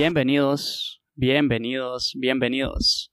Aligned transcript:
Bienvenidos, 0.00 1.02
bienvenidos, 1.14 2.14
bienvenidos. 2.16 3.12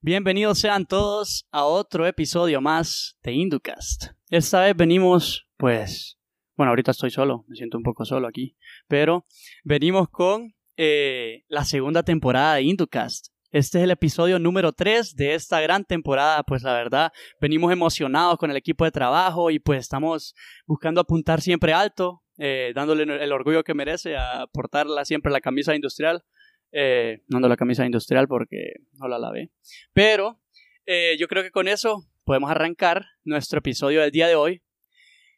Bienvenidos 0.00 0.60
sean 0.60 0.86
todos 0.86 1.48
a 1.50 1.64
otro 1.64 2.06
episodio 2.06 2.60
más 2.60 3.18
de 3.24 3.32
Inducast. 3.32 4.04
Esta 4.30 4.60
vez 4.60 4.76
venimos, 4.76 5.48
pues, 5.56 6.20
bueno, 6.56 6.70
ahorita 6.70 6.92
estoy 6.92 7.10
solo, 7.10 7.44
me 7.48 7.56
siento 7.56 7.76
un 7.76 7.82
poco 7.82 8.04
solo 8.04 8.28
aquí, 8.28 8.56
pero 8.86 9.26
venimos 9.64 10.10
con 10.10 10.54
eh, 10.76 11.42
la 11.48 11.64
segunda 11.64 12.04
temporada 12.04 12.54
de 12.54 12.62
Inducast. 12.62 13.32
Este 13.50 13.78
es 13.78 13.84
el 13.84 13.90
episodio 13.90 14.38
número 14.38 14.72
3 14.72 15.16
de 15.16 15.34
esta 15.34 15.60
gran 15.60 15.84
temporada, 15.84 16.44
pues 16.44 16.62
la 16.62 16.72
verdad, 16.74 17.10
venimos 17.40 17.72
emocionados 17.72 18.38
con 18.38 18.48
el 18.48 18.56
equipo 18.56 18.84
de 18.84 18.92
trabajo 18.92 19.50
y 19.50 19.58
pues 19.58 19.80
estamos 19.80 20.36
buscando 20.68 21.00
apuntar 21.00 21.40
siempre 21.40 21.72
alto, 21.72 22.22
eh, 22.44 22.72
dándole 22.74 23.04
el 23.04 23.30
orgullo 23.30 23.62
que 23.62 23.72
merece 23.72 24.16
a 24.16 24.48
portarla 24.52 25.04
siempre 25.04 25.30
la 25.30 25.40
camisa 25.40 25.76
industrial. 25.76 26.24
Eh, 26.72 27.22
no 27.28 27.36
ando 27.36 27.48
la 27.48 27.56
camisa 27.56 27.86
industrial 27.86 28.26
porque 28.26 28.72
no 28.94 29.06
la 29.06 29.20
lavé. 29.20 29.52
Pero 29.92 30.40
eh, 30.84 31.14
yo 31.20 31.28
creo 31.28 31.44
que 31.44 31.52
con 31.52 31.68
eso 31.68 32.02
podemos 32.24 32.50
arrancar 32.50 33.06
nuestro 33.22 33.60
episodio 33.60 34.00
del 34.00 34.10
día 34.10 34.26
de 34.26 34.34
hoy. 34.34 34.60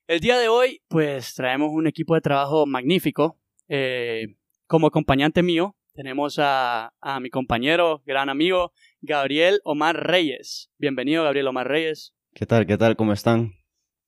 El 0.07 0.21
día 0.21 0.39
de 0.39 0.49
hoy, 0.49 0.81
pues 0.89 1.35
traemos 1.35 1.73
un 1.73 1.87
equipo 1.87 2.15
de 2.15 2.23
trabajo 2.23 2.65
magnífico. 2.65 3.39
como 4.67 4.87
acompañante 4.87 5.43
mío, 5.43 5.77
tenemos 5.93 6.39
a, 6.39 6.95
a 7.03 7.21
mi 7.21 7.29
compañero, 7.29 8.03
gran 8.07 8.31
amigo, 8.31 8.73
Gabriel 9.03 9.61
Omar 9.65 10.07
Reyes. 10.07 10.71
Bienvenido, 10.79 11.25
Gabriel 11.25 11.49
Omar 11.49 11.69
Reyes. 11.69 12.15
¿Qué 12.33 12.47
tal? 12.47 12.67
¿Qué 12.67 12.79
tal? 12.79 12.97
¿Cómo 12.97 13.13
están? 13.13 13.53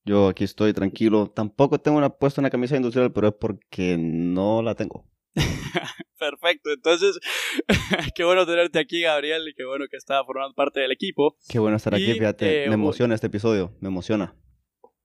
Yo 0.06 0.28
aquí 0.28 0.44
estoy 0.44 0.72
tranquilo. 0.72 1.32
Tampoco 1.34 1.80
tengo 1.80 1.98
una 1.98 2.10
puesta 2.10 2.40
una 2.40 2.48
camisa 2.48 2.76
industrial, 2.76 3.12
pero 3.12 3.28
es 3.28 3.34
porque 3.34 3.96
no 3.98 4.62
la 4.62 4.76
tengo. 4.76 5.04
Perfecto, 6.18 6.70
entonces 6.72 7.18
qué 8.14 8.24
bueno 8.24 8.46
tenerte 8.46 8.78
aquí, 8.78 9.02
Gabriel, 9.02 9.48
y 9.48 9.54
qué 9.54 9.66
bueno 9.66 9.84
que 9.90 9.96
estás 9.96 10.24
formando 10.24 10.54
parte 10.54 10.80
del 10.80 10.92
equipo. 10.92 11.36
Qué 11.48 11.58
bueno 11.58 11.76
estar 11.76 11.94
aquí, 11.94 12.12
fíjate, 12.12 12.64
eh, 12.64 12.68
me 12.68 12.74
emociona 12.74 13.14
este 13.14 13.26
episodio, 13.26 13.76
me 13.80 13.88
emociona. 13.88 14.34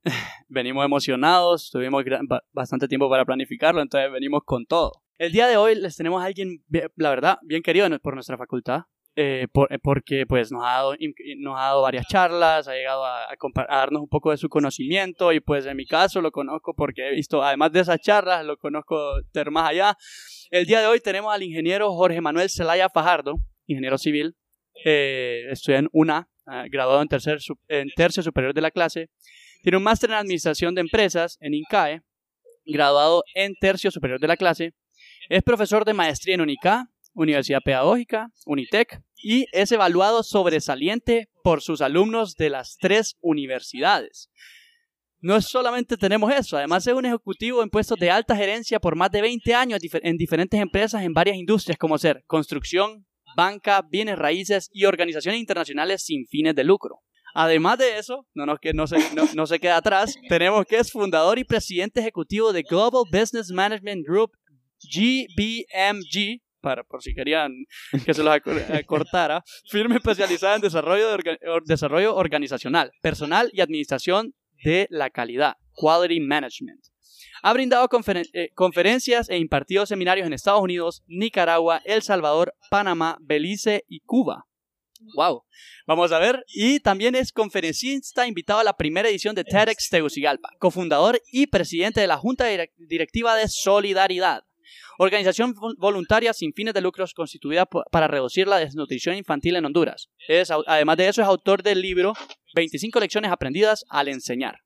Venimos 0.48 0.86
emocionados, 0.86 1.70
tuvimos 1.72 2.06
bastante 2.54 2.88
tiempo 2.88 3.10
para 3.10 3.26
planificarlo, 3.26 3.82
entonces 3.82 4.12
venimos 4.12 4.44
con 4.46 4.66
todo. 4.66 5.04
El 5.18 5.32
día 5.32 5.48
de 5.48 5.58
hoy 5.58 5.76
les 5.76 5.98
tenemos 5.98 6.22
a 6.22 6.26
alguien, 6.26 6.64
la 6.96 7.10
verdad, 7.10 7.40
bien 7.44 7.62
querido 7.62 7.88
por 8.00 8.14
nuestra 8.14 8.38
facultad, 8.38 8.84
eh, 9.22 9.48
eh, 9.70 9.78
porque 9.84 10.26
pues 10.26 10.52
nos 10.52 10.64
ha, 10.64 10.74
dado, 10.74 10.96
nos 11.38 11.56
ha 11.56 11.64
dado 11.66 11.82
varias 11.84 12.08
charlas, 12.08 12.68
ha 12.68 12.74
llegado 12.74 13.06
a, 13.06 13.28
darnos 13.70 14.02
un 14.02 14.10
poco 14.10 14.32
de 14.32 14.38
su 14.38 14.50
conocimiento 14.50 15.32
y 15.32 15.40
pues 15.40 15.68
en 15.68 15.78
mi 15.78 15.86
caso 15.86 16.22
lo 16.22 16.32
conozco 16.32 16.74
porque 16.74 17.08
he 17.08 17.12
visto, 17.12 17.44
además 17.44 17.72
de 17.72 17.82
esas 17.82 18.00
charlas, 18.00 18.44
lo 18.44 18.58
conozco 18.58 19.22
de 19.32 19.46
más 19.52 19.70
allá. 19.70 19.96
El 20.50 20.66
día 20.66 20.80
de 20.80 20.88
hoy 20.88 21.00
tenemos 21.02 21.32
al 21.32 21.44
ingeniero 21.44 21.94
Jorge 21.94 22.20
Manuel 22.20 22.50
Celaya 22.50 22.90
Fajardo, 22.90 23.36
ingeniero 23.68 24.00
civil, 24.00 24.36
eh, 24.86 25.44
estudia 25.52 25.80
en 25.80 25.90
UNA, 25.92 26.28
ah, 26.48 26.66
graduado 26.68 27.04
en 27.04 27.08
tercer, 27.08 27.38
en 27.68 27.90
tercio 27.96 28.24
superior 28.24 28.56
de 28.56 28.62
la 28.62 28.72
clase, 28.72 29.12
tiene 29.62 29.78
un 29.78 29.84
máster 29.84 30.10
en 30.10 30.16
administración 30.16 30.74
de 30.74 30.82
empresas 30.82 31.38
en 31.42 31.54
INCAE, 31.54 32.02
graduado 32.66 33.24
en 33.36 33.54
tercio 33.62 33.92
superior 33.92 34.20
de 34.20 34.28
la 34.28 34.38
clase, 34.38 34.74
es 35.30 35.44
profesor 35.44 35.86
de 35.86 35.94
maestría 35.94 36.34
en 36.34 36.42
UNICA, 36.42 36.88
Universidad 37.14 37.60
Pedagógica, 37.64 38.30
Unitec, 38.46 39.02
y 39.22 39.46
es 39.52 39.72
evaluado 39.72 40.24
sobresaliente 40.24 41.30
por 41.44 41.62
sus 41.62 41.82
alumnos 41.82 42.36
de 42.36 42.50
las 42.50 42.78
tres 42.80 43.18
universidades. 43.22 44.30
No 45.20 45.40
solamente 45.40 45.98
tenemos 45.98 46.34
eso, 46.34 46.58
además 46.58 46.88
es 46.88 46.94
un 46.94 47.06
ejecutivo 47.06 47.62
en 47.62 47.70
puestos 47.70 48.00
de 48.00 48.10
alta 48.10 48.36
gerencia 48.36 48.80
por 48.80 48.96
más 48.96 49.12
de 49.12 49.22
20 49.22 49.54
años 49.54 49.80
en 49.94 50.18
diferentes 50.18 50.60
empresas 50.60 51.04
en 51.04 51.14
varias 51.14 51.38
industrias 51.38 51.78
como 51.78 52.00
ser 52.00 52.24
construcción, 52.26 53.06
banca, 53.36 53.84
bienes 53.88 54.18
raíces 54.18 54.70
y 54.74 54.86
organizaciones 54.86 55.40
internacionales 55.40 56.04
sin 56.04 56.26
fines 56.26 56.56
de 56.56 56.64
lucro. 56.64 57.02
Además 57.34 57.78
de 57.78 57.98
eso, 57.98 58.28
no, 58.34 58.46
no, 58.46 58.58
no, 58.74 58.88
se, 58.88 58.98
no 59.36 59.48
se 59.48 59.60
queda 59.60 59.78
atrás, 59.78 60.16
tenemos 60.28 60.66
que 60.66 60.78
es 60.78 60.92
fundador 60.92 61.40
y 61.40 61.44
presidente 61.44 62.02
ejecutivo 62.02 62.52
de 62.52 62.64
Global 62.64 63.04
Business 63.12 63.52
Management 63.52 64.06
Group 64.06 64.32
GBMG, 64.84 66.42
para, 66.62 66.84
por 66.84 67.02
si 67.02 67.14
querían 67.14 67.52
que 68.06 68.14
se 68.14 68.24
los 68.24 68.38
cortara, 68.86 69.44
firma 69.70 69.96
especializada 69.96 70.56
en 70.56 70.62
desarrollo, 70.62 71.18
desarrollo 71.66 72.16
organizacional, 72.16 72.92
personal 73.02 73.50
y 73.54 73.62
administración 73.62 74.34
de 74.64 74.88
la 74.90 75.10
calidad, 75.10 75.56
Quality 75.74 76.20
Management. 76.20 76.86
Ha 77.44 77.54
brindado 77.54 77.90
eh, 78.34 78.50
conferencias 78.54 79.30
e 79.30 79.38
impartido 79.38 79.86
seminarios 79.86 80.28
en 80.28 80.34
Estados 80.34 80.62
Unidos, 80.62 81.04
Nicaragua, 81.08 81.82
El 81.86 82.04
Salvador, 82.04 82.54
Panamá, 82.70 83.18
Belice 83.20 83.84
y 83.88 84.02
Cuba. 84.02 84.46
Wow. 85.16 85.44
Vamos 85.88 86.12
a 86.12 86.20
ver. 86.20 86.44
Y 86.48 86.80
también 86.80 87.16
es 87.16 87.32
conferencista 87.32 88.28
invitado 88.28 88.60
a 88.60 88.64
la 88.64 88.78
primera 88.78 89.10
edición 89.10 89.34
de 89.34 89.44
TEDx 89.44 89.90
Tegucigalpa, 89.90 90.50
cofundador 90.60 91.20
y 91.32 91.48
presidente 91.48 92.02
de 92.02 92.08
la 92.08 92.18
Junta 92.18 92.46
Directiva 92.78 93.36
de 93.36 93.48
Solidaridad. 93.48 94.44
Organización 94.98 95.54
voluntaria 95.78 96.34
sin 96.34 96.54
fines 96.54 96.74
de 96.74 96.82
lucros 96.82 97.14
constituida 97.14 97.66
para 97.66 98.08
reducir 98.08 98.48
la 98.48 98.58
desnutrición 98.58 99.16
infantil 99.16 99.56
en 99.56 99.66
Honduras. 99.66 100.10
Es, 100.28 100.52
además 100.52 100.98
de 100.98 101.08
eso, 101.08 101.22
es 101.22 101.28
autor 101.28 101.64
del 101.64 101.82
libro 101.82 102.14
25 102.56 103.00
lecciones 103.00 103.32
aprendidas 103.32 103.86
al 103.90 104.08
enseñar. 104.08 104.60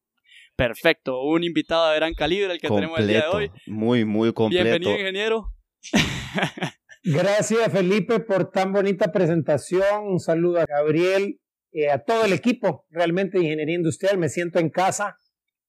Perfecto, 0.55 1.21
un 1.21 1.43
invitado 1.43 1.89
de 1.89 1.97
gran 1.97 2.13
calibre 2.13 2.53
el 2.53 2.59
que 2.59 2.69
tenemos 2.69 2.99
el 2.99 3.07
día 3.07 3.21
de 3.21 3.27
hoy. 3.27 3.51
Muy, 3.67 4.05
muy 4.05 4.31
completo. 4.33 4.63
Bienvenido, 4.63 4.97
ingeniero. 4.97 5.51
Gracias, 7.03 7.71
Felipe, 7.71 8.19
por 8.19 8.51
tan 8.51 8.71
bonita 8.71 9.11
presentación. 9.11 10.07
Un 10.07 10.19
saludo 10.19 10.59
a 10.61 10.65
Gabriel, 10.65 11.39
eh, 11.71 11.91
a 11.91 11.99
todo 11.99 12.25
el 12.25 12.33
equipo 12.33 12.85
realmente 12.89 13.37
de 13.37 13.43
Ingeniería 13.43 13.75
Industrial. 13.75 14.17
Me 14.17 14.29
siento 14.29 14.59
en 14.59 14.69
casa. 14.69 15.17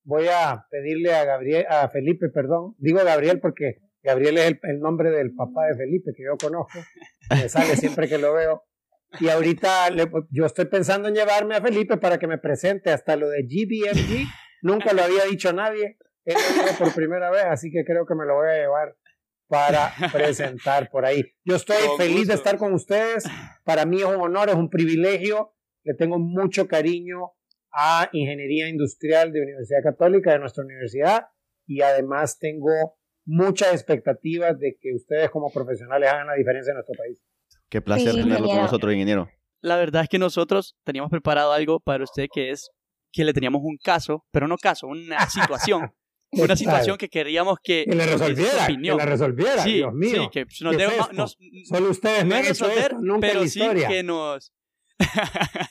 Voy 0.04 0.28
a 0.28 0.66
pedirle 0.70 1.12
a 1.12 1.24
Gabriel, 1.24 1.66
a 1.68 1.88
Felipe, 1.88 2.28
perdón. 2.28 2.74
Digo 2.78 3.00
Gabriel 3.04 3.40
porque 3.40 3.80
Gabriel 4.06 4.38
es 4.38 4.56
el, 4.62 4.78
nombre 4.78 5.10
del 5.10 5.34
papá 5.34 5.66
de 5.66 5.74
Felipe 5.74 6.12
que 6.16 6.22
yo 6.22 6.36
conozco, 6.38 6.78
me 7.30 7.48
sale 7.48 7.76
siempre 7.76 8.08
que 8.08 8.18
lo 8.18 8.34
veo. 8.34 8.64
Y 9.18 9.28
ahorita 9.28 9.88
yo 10.30 10.46
estoy 10.46 10.66
pensando 10.66 11.08
en 11.08 11.14
llevarme 11.14 11.56
a 11.56 11.60
Felipe 11.60 11.96
para 11.96 12.18
que 12.18 12.28
me 12.28 12.38
presente 12.38 12.90
hasta 12.90 13.16
lo 13.16 13.28
de 13.28 13.42
GBMG. 13.42 14.26
Nunca 14.62 14.92
lo 14.92 15.02
había 15.02 15.24
dicho 15.24 15.52
nadie. 15.52 15.98
Él 16.24 16.34
lo 16.34 16.64
dijo 16.64 16.78
por 16.78 16.94
primera 16.94 17.30
vez, 17.30 17.44
así 17.46 17.70
que 17.70 17.84
creo 17.84 18.06
que 18.06 18.14
me 18.14 18.26
lo 18.26 18.34
voy 18.34 18.48
a 18.48 18.58
llevar 18.58 18.96
para 19.48 19.92
presentar 20.12 20.88
por 20.90 21.04
ahí. 21.04 21.24
Yo 21.44 21.56
estoy 21.56 21.76
feliz 21.96 22.28
de 22.28 22.34
estar 22.34 22.58
con 22.58 22.74
ustedes. 22.74 23.24
Para 23.64 23.86
mí 23.86 23.98
es 23.98 24.04
un 24.04 24.20
honor, 24.20 24.50
es 24.50 24.56
un 24.56 24.70
privilegio. 24.70 25.54
Le 25.84 25.94
tengo 25.94 26.18
mucho 26.18 26.68
cariño 26.68 27.32
a 27.72 28.08
Ingeniería 28.12 28.68
Industrial 28.68 29.32
de 29.32 29.42
Universidad 29.42 29.82
Católica, 29.82 30.32
de 30.32 30.38
nuestra 30.38 30.64
universidad. 30.64 31.26
Y 31.66 31.80
además 31.80 32.38
tengo 32.38 32.98
muchas 33.26 33.72
expectativas 33.74 34.58
de 34.58 34.78
que 34.80 34.94
ustedes 34.94 35.30
como 35.30 35.50
profesionales 35.52 36.08
hagan 36.10 36.28
la 36.28 36.34
diferencia 36.34 36.70
en 36.70 36.76
nuestro 36.76 36.94
país. 36.96 37.20
Qué 37.68 37.82
placer 37.82 38.14
tenerlo 38.14 38.46
con 38.46 38.56
nosotros, 38.56 38.92
ingeniero. 38.92 39.28
La 39.60 39.76
verdad 39.76 40.02
es 40.02 40.08
que 40.08 40.18
nosotros 40.18 40.76
teníamos 40.84 41.10
preparado 41.10 41.52
algo 41.52 41.80
para 41.80 42.04
usted 42.04 42.26
que 42.32 42.50
es 42.50 42.70
que 43.12 43.24
le 43.24 43.32
teníamos 43.32 43.62
un 43.64 43.76
caso, 43.82 44.24
pero 44.30 44.46
no 44.46 44.56
caso, 44.56 44.86
una 44.86 45.18
situación. 45.30 45.92
una 46.32 46.56
situación 46.56 46.96
que 46.96 47.08
queríamos 47.08 47.58
que, 47.62 47.84
que 47.88 47.94
le 47.94 48.06
resolviera, 48.06 48.66
que, 48.66 48.94
la 48.96 49.06
resolviera, 49.06 49.62
sí, 49.62 49.74
Dios 49.74 49.94
mío. 49.94 50.22
Sí, 50.24 50.28
que 50.30 50.46
nos 50.62 50.76
dé, 50.76 50.88
nos, 51.12 51.38
Solo 51.68 51.90
ustedes 51.90 52.24
no 52.26 52.36
resolver, 52.36 52.96
nunca 53.00 53.28
pero 53.28 53.40
en 53.40 53.46
la 53.46 53.50
sí 53.50 53.60
que 53.88 54.02
nos 54.02 54.52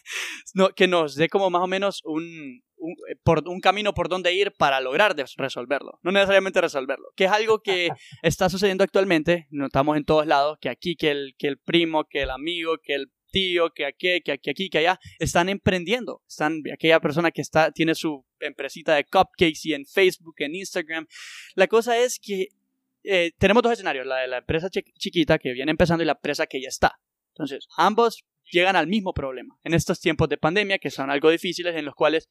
no, 0.54 0.70
que 0.70 0.88
nos 0.88 1.16
dé 1.16 1.30
como 1.30 1.50
más 1.50 1.62
o 1.62 1.68
menos 1.68 2.02
un, 2.04 2.62
un, 2.78 2.96
por, 3.24 3.48
un 3.48 3.60
camino 3.60 3.94
por 3.94 4.10
donde 4.10 4.34
ir 4.34 4.52
para 4.52 4.82
lograr 4.82 5.16
resolverlo. 5.38 6.00
No 6.04 6.12
necesariamente 6.12 6.62
resolverlo. 6.62 7.08
Que 7.16 7.26
es 7.26 7.32
algo 7.32 7.62
que 7.62 7.90
está 8.22 8.50
sucediendo 8.50 8.84
actualmente. 8.84 9.48
Notamos 9.50 9.98
en 9.98 10.06
todos 10.06 10.28
lados 10.28 10.58
que 10.60 10.70
aquí, 10.70 10.96
que 10.96 11.12
el, 11.12 11.36
que 11.38 11.48
el 11.48 11.58
primo, 11.58 12.06
que 12.06 12.24
el 12.24 12.30
amigo, 12.30 12.78
que 12.82 12.96
el 12.96 13.12
tío, 13.32 13.72
que 13.72 13.86
aquí, 13.86 14.22
que 14.24 14.32
aquí, 14.32 14.50
aquí, 14.50 14.70
que 14.70 14.78
allá, 14.78 15.00
están 15.20 15.50
emprendiendo. 15.50 16.22
Están, 16.28 16.62
aquella 16.74 17.00
persona 17.00 17.32
que 17.32 17.42
está, 17.42 17.72
tiene 17.72 17.94
su 17.94 18.26
empresita 18.40 18.96
de 18.96 19.04
cupcakes 19.04 19.60
y 19.64 19.74
en 19.74 19.86
Facebook, 19.86 20.36
en 20.38 20.56
Instagram. 20.56 21.06
La 21.56 21.68
cosa 21.68 21.98
es 21.98 22.20
que 22.20 22.48
eh, 23.04 23.32
tenemos 23.38 23.62
dos 23.62 23.74
escenarios, 23.74 24.06
la 24.06 24.18
de 24.18 24.28
la 24.28 24.38
empresa 24.38 24.70
chiquita 24.70 25.38
que 25.38 25.54
viene 25.54 25.72
empezando 25.72 26.04
y 26.04 26.08
la 26.08 26.14
empresa 26.14 26.48
que 26.48 26.62
ya 26.62 26.70
está. 26.70 26.98
Entonces, 27.36 27.68
ambos 27.78 28.24
llegan 28.52 28.76
al 28.76 28.88
mismo 28.88 29.14
problema. 29.14 29.58
En 29.64 29.74
estos 29.74 30.00
tiempos 30.00 30.30
de 30.30 30.38
pandemia, 30.38 30.80
que 30.80 30.90
son 30.90 31.10
algo 31.10 31.30
difíciles, 31.30 31.76
en 31.76 31.86
los 31.86 31.96
cuales 31.96 32.30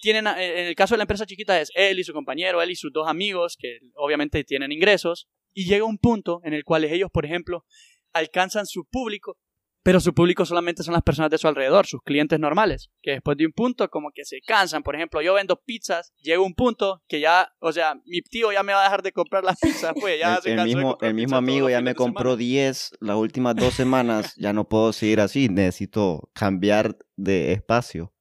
tienen, 0.00 0.26
eh, 0.26 0.60
en 0.60 0.66
el 0.66 0.74
caso 0.76 0.94
de 0.94 0.98
la 0.98 1.04
empresa 1.04 1.26
chiquita 1.26 1.60
es 1.60 1.70
él 1.74 1.98
y 1.98 2.04
su 2.04 2.12
compañero, 2.12 2.62
él 2.62 2.70
y 2.70 2.76
sus 2.76 2.92
dos 2.92 3.08
amigos, 3.08 3.56
que 3.58 3.78
obviamente 3.94 4.44
tienen 4.44 4.72
ingresos, 4.72 5.28
y 5.52 5.66
llega 5.66 5.84
un 5.84 5.98
punto 5.98 6.40
en 6.44 6.54
el 6.54 6.64
cual 6.64 6.84
ellos, 6.84 7.10
por 7.12 7.24
ejemplo, 7.24 7.64
alcanzan 8.12 8.66
su 8.66 8.86
público 8.86 9.38
pero 9.84 10.00
su 10.00 10.14
público 10.14 10.46
solamente 10.46 10.82
son 10.82 10.94
las 10.94 11.02
personas 11.02 11.30
de 11.30 11.36
su 11.36 11.46
alrededor, 11.46 11.86
sus 11.86 12.00
clientes 12.02 12.40
normales, 12.40 12.90
que 13.02 13.12
después 13.12 13.36
de 13.36 13.44
un 13.44 13.52
punto 13.52 13.88
como 13.90 14.10
que 14.12 14.24
se 14.24 14.40
cansan. 14.40 14.82
Por 14.82 14.96
ejemplo, 14.96 15.20
yo 15.20 15.34
vendo 15.34 15.60
pizzas, 15.64 16.12
llega 16.22 16.40
un 16.40 16.54
punto 16.54 17.02
que 17.06 17.20
ya, 17.20 17.52
o 17.60 17.70
sea, 17.70 17.94
mi 18.06 18.22
tío 18.22 18.50
ya 18.50 18.62
me 18.62 18.72
va 18.72 18.80
a 18.80 18.84
dejar 18.84 19.02
de 19.02 19.12
comprar 19.12 19.44
las 19.44 19.60
pizzas, 19.60 19.92
pues 20.00 20.18
ya 20.18 20.34
el, 20.36 20.42
se 20.42 20.56
cansó 20.56 20.64
mismo, 20.64 20.98
el 21.02 21.14
mismo 21.14 21.36
amigo 21.36 21.68
ya 21.68 21.82
me 21.82 21.94
compró 21.94 22.30
semana. 22.30 22.38
10 22.38 22.90
las 23.00 23.16
últimas 23.16 23.56
dos 23.56 23.74
semanas. 23.74 24.34
ya 24.36 24.54
no 24.54 24.66
puedo 24.66 24.94
seguir 24.94 25.20
así. 25.20 25.50
Necesito 25.50 26.30
cambiar 26.32 26.96
de 27.16 27.52
espacio. 27.52 28.14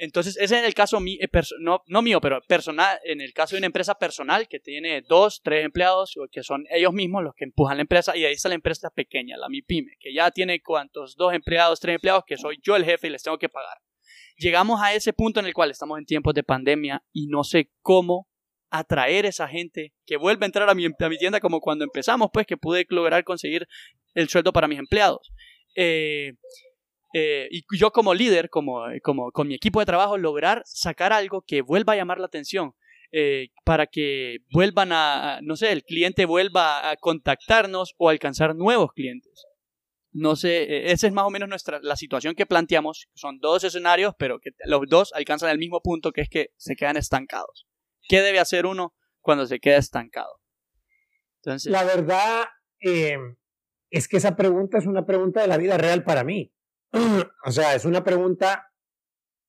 Entonces, 0.00 0.36
ese 0.36 0.60
es 0.60 0.64
el 0.64 0.74
caso 0.74 1.00
mi- 1.00 1.18
eh, 1.20 1.28
no, 1.58 1.82
no 1.86 2.02
mío, 2.02 2.20
pero 2.20 2.40
personal, 2.46 2.98
en 3.04 3.20
el 3.20 3.32
caso 3.32 3.56
de 3.56 3.58
una 3.58 3.66
empresa 3.66 3.96
personal 3.96 4.46
que 4.46 4.60
tiene 4.60 5.02
dos, 5.02 5.40
tres 5.42 5.64
empleados, 5.64 6.14
que 6.30 6.42
son 6.44 6.64
ellos 6.70 6.92
mismos 6.92 7.24
los 7.24 7.34
que 7.34 7.44
empujan 7.44 7.76
la 7.78 7.82
empresa, 7.82 8.16
y 8.16 8.24
ahí 8.24 8.32
está 8.34 8.48
la 8.48 8.54
empresa 8.54 8.90
pequeña, 8.90 9.36
la 9.36 9.48
MIPYME, 9.48 9.96
que 9.98 10.14
ya 10.14 10.30
tiene 10.30 10.62
cuantos, 10.62 11.16
dos 11.16 11.34
empleados, 11.34 11.80
tres 11.80 11.96
empleados, 11.96 12.22
que 12.26 12.36
soy 12.36 12.58
yo 12.62 12.76
el 12.76 12.84
jefe 12.84 13.08
y 13.08 13.10
les 13.10 13.22
tengo 13.24 13.38
que 13.38 13.48
pagar. 13.48 13.76
Llegamos 14.36 14.80
a 14.80 14.94
ese 14.94 15.12
punto 15.12 15.40
en 15.40 15.46
el 15.46 15.52
cual 15.52 15.72
estamos 15.72 15.98
en 15.98 16.04
tiempos 16.06 16.32
de 16.32 16.44
pandemia 16.44 17.02
y 17.12 17.26
no 17.26 17.42
sé 17.42 17.72
cómo 17.82 18.28
atraer 18.70 19.26
esa 19.26 19.48
gente 19.48 19.94
que 20.06 20.16
vuelva 20.16 20.44
a 20.44 20.46
entrar 20.46 20.68
a 20.70 20.74
mi, 20.74 20.86
a 20.86 21.08
mi 21.08 21.18
tienda 21.18 21.40
como 21.40 21.60
cuando 21.60 21.84
empezamos, 21.84 22.30
pues 22.32 22.46
que 22.46 22.56
pude 22.56 22.86
lograr 22.90 23.24
conseguir 23.24 23.66
el 24.14 24.28
sueldo 24.28 24.52
para 24.52 24.68
mis 24.68 24.78
empleados. 24.78 25.32
Eh, 25.74 26.34
eh, 27.14 27.48
y 27.50 27.62
yo 27.76 27.90
como 27.90 28.14
líder, 28.14 28.50
como, 28.50 28.82
como 29.02 29.30
con 29.32 29.48
mi 29.48 29.54
equipo 29.54 29.80
de 29.80 29.86
trabajo, 29.86 30.18
lograr 30.18 30.62
sacar 30.64 31.12
algo 31.12 31.42
que 31.46 31.62
vuelva 31.62 31.94
a 31.94 31.96
llamar 31.96 32.18
la 32.18 32.26
atención, 32.26 32.74
eh, 33.10 33.48
para 33.64 33.86
que 33.86 34.38
vuelvan 34.52 34.92
a, 34.92 35.40
no 35.42 35.56
sé, 35.56 35.72
el 35.72 35.82
cliente 35.82 36.26
vuelva 36.26 36.90
a 36.90 36.96
contactarnos 36.96 37.94
o 37.96 38.10
alcanzar 38.10 38.54
nuevos 38.54 38.92
clientes. 38.92 39.46
No 40.12 40.36
sé, 40.36 40.64
eh, 40.64 40.92
esa 40.92 41.06
es 41.06 41.12
más 41.12 41.24
o 41.24 41.30
menos 41.30 41.48
nuestra, 41.48 41.80
la 41.82 41.96
situación 41.96 42.34
que 42.34 42.44
planteamos. 42.44 43.08
Son 43.14 43.38
dos 43.38 43.64
escenarios, 43.64 44.14
pero 44.18 44.40
que 44.40 44.50
los 44.66 44.82
dos 44.88 45.12
alcanzan 45.14 45.50
el 45.50 45.58
mismo 45.58 45.80
punto, 45.80 46.12
que 46.12 46.22
es 46.22 46.28
que 46.28 46.50
se 46.56 46.76
quedan 46.76 46.96
estancados. 46.96 47.66
¿Qué 48.08 48.20
debe 48.20 48.40
hacer 48.40 48.66
uno 48.66 48.94
cuando 49.20 49.46
se 49.46 49.58
queda 49.58 49.76
estancado? 49.76 50.40
Entonces, 51.42 51.72
La 51.72 51.84
verdad 51.84 52.44
eh, 52.80 53.16
es 53.90 54.08
que 54.08 54.18
esa 54.18 54.36
pregunta 54.36 54.76
es 54.78 54.86
una 54.86 55.06
pregunta 55.06 55.40
de 55.40 55.46
la 55.46 55.56
vida 55.56 55.78
real 55.78 56.04
para 56.04 56.24
mí. 56.24 56.52
O 57.44 57.50
sea, 57.50 57.74
es 57.74 57.84
una 57.84 58.04
pregunta, 58.04 58.72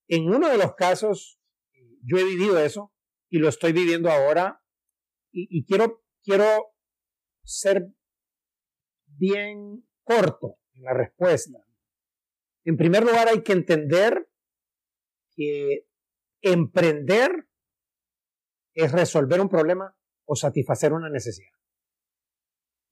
en 0.08 0.30
uno 0.30 0.50
de 0.50 0.58
los 0.58 0.76
casos, 0.76 1.40
yo 2.04 2.18
he 2.18 2.24
vivido 2.24 2.60
eso 2.60 2.94
y 3.30 3.40
lo 3.40 3.50
estoy 3.50 3.74
viviendo 3.74 4.10
ahora 4.10 4.64
y, 5.32 5.66
quiero, 5.66 6.04
quiero 6.24 6.74
ser 7.44 7.94
bien 9.06 9.88
corto 10.04 10.58
en 10.74 10.84
la 10.84 10.94
respuesta. 10.94 11.60
En 12.64 12.78
primer 12.78 13.04
lugar, 13.04 13.28
hay 13.28 13.44
que 13.44 13.54
entender 13.54 14.30
que 15.36 15.88
emprender 16.42 17.48
es 18.74 18.92
resolver 18.92 19.40
un 19.40 19.50
problema 19.50 19.96
o 20.26 20.36
satisfacer 20.36 20.94
una 20.94 21.10
necesidad. 21.10 21.52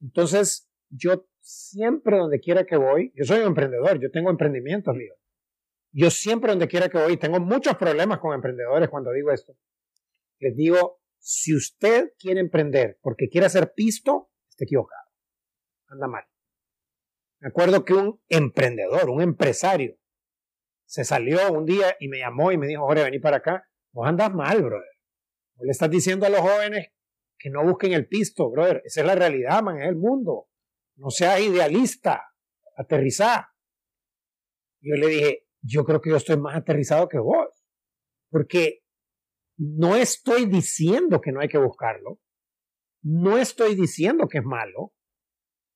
Entonces, 0.01 0.69
yo 0.89 1.27
siempre 1.47 2.17
donde 2.17 2.41
quiera 2.41 2.65
que 2.65 2.75
voy, 2.75 3.13
yo 3.15 3.23
soy 3.23 3.39
un 3.39 3.47
emprendedor, 3.47 3.99
yo 4.01 4.11
tengo 4.11 4.29
emprendimientos 4.29 4.93
míos. 4.93 5.17
Yo 5.93 6.11
siempre 6.11 6.51
donde 6.51 6.67
quiera 6.67 6.89
que 6.89 6.97
voy, 6.97 7.15
tengo 7.15 7.39
muchos 7.39 7.77
problemas 7.77 8.19
con 8.19 8.33
emprendedores 8.33 8.89
cuando 8.89 9.13
digo 9.13 9.31
esto. 9.31 9.53
Les 10.39 10.55
digo, 10.55 10.99
si 11.17 11.55
usted 11.55 12.11
quiere 12.19 12.41
emprender 12.41 12.99
porque 13.01 13.29
quiere 13.29 13.47
hacer 13.47 13.71
pisto, 13.73 14.29
está 14.49 14.65
equivocado. 14.65 15.07
Anda 15.87 16.07
mal. 16.07 16.23
Me 17.39 17.47
acuerdo 17.47 17.85
que 17.85 17.93
un 17.93 18.21
emprendedor, 18.27 19.09
un 19.09 19.21
empresario, 19.21 19.97
se 20.85 21.05
salió 21.05 21.51
un 21.51 21.65
día 21.65 21.95
y 21.99 22.09
me 22.09 22.19
llamó 22.19 22.51
y 22.51 22.57
me 22.57 22.67
dijo, 22.67 22.85
Jorge, 22.85 23.03
vení 23.03 23.19
para 23.19 23.37
acá. 23.37 23.69
Vos 23.93 24.07
andas 24.07 24.33
mal, 24.33 24.61
brother. 24.61 24.91
Vos 25.55 25.65
le 25.65 25.71
estás 25.71 25.89
diciendo 25.89 26.25
a 26.25 26.29
los 26.29 26.41
jóvenes 26.41 26.89
que 27.39 27.49
no 27.49 27.63
busquen 27.63 27.93
el 27.93 28.07
pisto, 28.07 28.49
brother. 28.51 28.81
Esa 28.83 29.01
es 29.01 29.07
la 29.07 29.15
realidad, 29.15 29.63
man, 29.63 29.81
es 29.81 29.87
el 29.87 29.95
mundo. 29.95 30.46
No 30.97 31.09
seas 31.09 31.39
idealista, 31.41 32.23
aterrizá. 32.75 33.53
Yo 34.81 34.95
le 34.95 35.07
dije, 35.07 35.47
yo 35.61 35.85
creo 35.85 36.01
que 36.01 36.09
yo 36.09 36.17
estoy 36.17 36.37
más 36.37 36.55
aterrizado 36.55 37.07
que 37.07 37.19
vos, 37.19 37.47
porque 38.29 38.81
no 39.57 39.95
estoy 39.95 40.45
diciendo 40.45 41.21
que 41.21 41.31
no 41.31 41.39
hay 41.39 41.47
que 41.47 41.57
buscarlo, 41.57 42.19
no 43.03 43.37
estoy 43.37 43.75
diciendo 43.75 44.27
que 44.27 44.39
es 44.39 44.43
malo, 44.43 44.93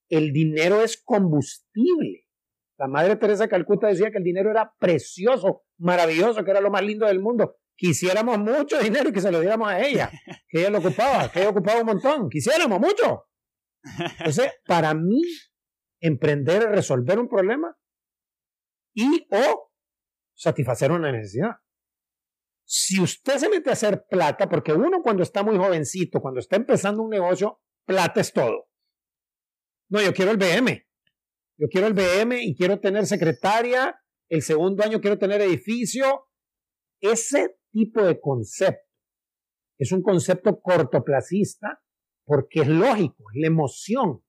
el 0.10 0.34
dinero 0.34 0.82
es 0.82 1.02
combustible. 1.02 2.28
La 2.78 2.88
Madre 2.88 3.16
Teresa 3.16 3.48
Calcuta 3.48 3.88
decía 3.88 4.12
que 4.12 4.18
el 4.18 4.24
dinero 4.24 4.50
era 4.50 4.74
precioso, 4.80 5.64
maravilloso, 5.78 6.44
que 6.44 6.52
era 6.52 6.62
lo 6.62 6.72
más 6.72 6.84
lindo 6.84 7.06
del 7.06 7.22
mundo. 7.22 7.58
Quisiéramos 7.76 8.40
mucho 8.40 8.80
dinero 8.80 9.10
y 9.10 9.14
que 9.14 9.22
se 9.22 9.32
lo 9.32 9.40
diéramos 9.40 9.70
a 9.70 9.80
ella, 9.80 10.12
que 10.50 10.60
ella 10.60 10.72
lo 10.72 10.80
ocupaba, 10.80 11.32
que 11.32 11.40
ella 11.40 11.50
ocupaba 11.50 11.80
un 11.80 11.86
montón. 11.86 12.30
Quisiéramos 12.30 12.80
mucho. 12.80 13.26
Entonces, 14.20 14.52
para 14.66 14.94
mí, 14.94 15.22
emprender 16.00 16.64
es 16.64 16.70
resolver 16.70 17.20
un 17.20 17.28
problema 17.28 17.78
y 18.94 19.28
o 19.32 19.72
satisfacer 20.36 20.92
una 20.92 21.12
necesidad. 21.12 21.52
Si 22.66 23.02
usted 23.02 23.38
se 23.38 23.50
mete 23.50 23.70
a 23.70 23.74
hacer 23.74 24.06
plata, 24.10 24.48
porque 24.48 24.74
uno 24.74 25.02
cuando 25.02 25.24
está 25.24 25.44
muy 25.44 25.58
jovencito, 25.58 26.22
cuando 26.22 26.40
está 26.40 26.56
empezando 26.56 27.04
un 27.04 27.10
negocio, 27.10 27.62
plata 27.86 28.22
es 28.22 28.32
todo. 28.32 28.70
No, 29.90 30.02
yo 30.02 30.14
quiero 30.14 30.32
el 30.32 30.38
BM. 30.38 30.88
Yo 31.58 31.68
quiero 31.70 31.88
el 31.88 31.94
BM 31.94 32.42
y 32.42 32.56
quiero 32.56 32.80
tener 32.80 33.06
secretaria. 33.06 34.00
El 34.30 34.42
segundo 34.42 34.84
año 34.84 35.02
quiero 35.02 35.18
tener 35.18 35.42
edificio. 35.42 36.30
Ese 37.02 37.58
tipo 37.72 38.02
de 38.04 38.20
concepto 38.20 38.90
es 39.78 39.92
un 39.92 40.02
concepto 40.02 40.62
cortoplacista 40.62 41.82
porque 42.32 42.62
es 42.62 42.68
lógico, 42.70 43.26
es 43.34 43.42
la 43.42 43.48
emoción. 43.48 44.24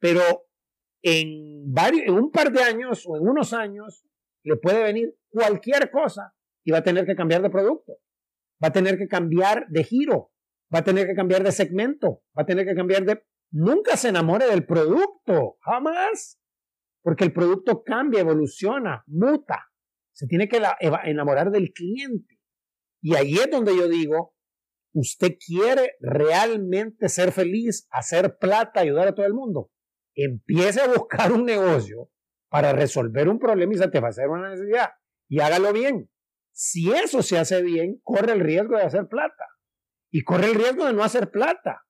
Pero 0.00 0.48
en, 1.02 1.72
varios, 1.72 2.08
en 2.08 2.14
un 2.14 2.32
par 2.32 2.50
de 2.50 2.64
años 2.64 3.04
o 3.06 3.16
en 3.16 3.28
unos 3.28 3.52
años 3.52 4.04
le 4.42 4.56
puede 4.56 4.82
venir 4.82 5.16
cualquier 5.30 5.92
cosa 5.92 6.34
y 6.64 6.72
va 6.72 6.78
a 6.78 6.82
tener 6.82 7.06
que 7.06 7.14
cambiar 7.14 7.40
de 7.40 7.50
producto, 7.50 7.92
va 8.60 8.68
a 8.68 8.72
tener 8.72 8.98
que 8.98 9.06
cambiar 9.06 9.68
de 9.68 9.84
giro, 9.84 10.32
va 10.74 10.80
a 10.80 10.84
tener 10.84 11.06
que 11.06 11.14
cambiar 11.14 11.44
de 11.44 11.52
segmento, 11.52 12.24
va 12.36 12.42
a 12.42 12.46
tener 12.46 12.66
que 12.66 12.74
cambiar 12.74 13.04
de... 13.04 13.22
Nunca 13.52 13.96
se 13.96 14.08
enamore 14.08 14.46
del 14.46 14.66
producto, 14.66 15.58
jamás, 15.60 16.40
porque 17.02 17.22
el 17.22 17.32
producto 17.32 17.84
cambia, 17.84 18.18
evoluciona, 18.18 19.04
muta. 19.06 19.70
Se 20.12 20.26
tiene 20.26 20.48
que 20.48 20.60
enamorar 21.04 21.52
del 21.52 21.72
cliente. 21.72 22.40
Y 23.00 23.14
ahí 23.14 23.34
es 23.34 23.48
donde 23.48 23.76
yo 23.76 23.86
digo, 23.86 24.34
usted 24.92 25.36
quiere 25.44 25.94
realmente 26.00 27.08
ser 27.08 27.32
feliz, 27.32 27.86
hacer 27.90 28.38
plata, 28.38 28.80
ayudar 28.80 29.08
a 29.08 29.14
todo 29.14 29.26
el 29.26 29.34
mundo. 29.34 29.70
Empiece 30.14 30.80
a 30.80 30.88
buscar 30.88 31.32
un 31.32 31.44
negocio 31.44 32.10
para 32.48 32.72
resolver 32.72 33.28
un 33.28 33.38
problema 33.38 33.72
y 33.72 33.78
satisfacer 33.78 34.28
una 34.28 34.50
necesidad. 34.50 34.90
Y 35.28 35.40
hágalo 35.40 35.72
bien. 35.72 36.10
Si 36.52 36.92
eso 36.92 37.22
se 37.22 37.38
hace 37.38 37.62
bien, 37.62 38.00
corre 38.02 38.32
el 38.32 38.40
riesgo 38.40 38.76
de 38.76 38.84
hacer 38.84 39.08
plata. 39.08 39.46
Y 40.10 40.22
corre 40.22 40.48
el 40.48 40.54
riesgo 40.54 40.84
de 40.84 40.92
no 40.92 41.02
hacer 41.02 41.30
plata. 41.30 41.82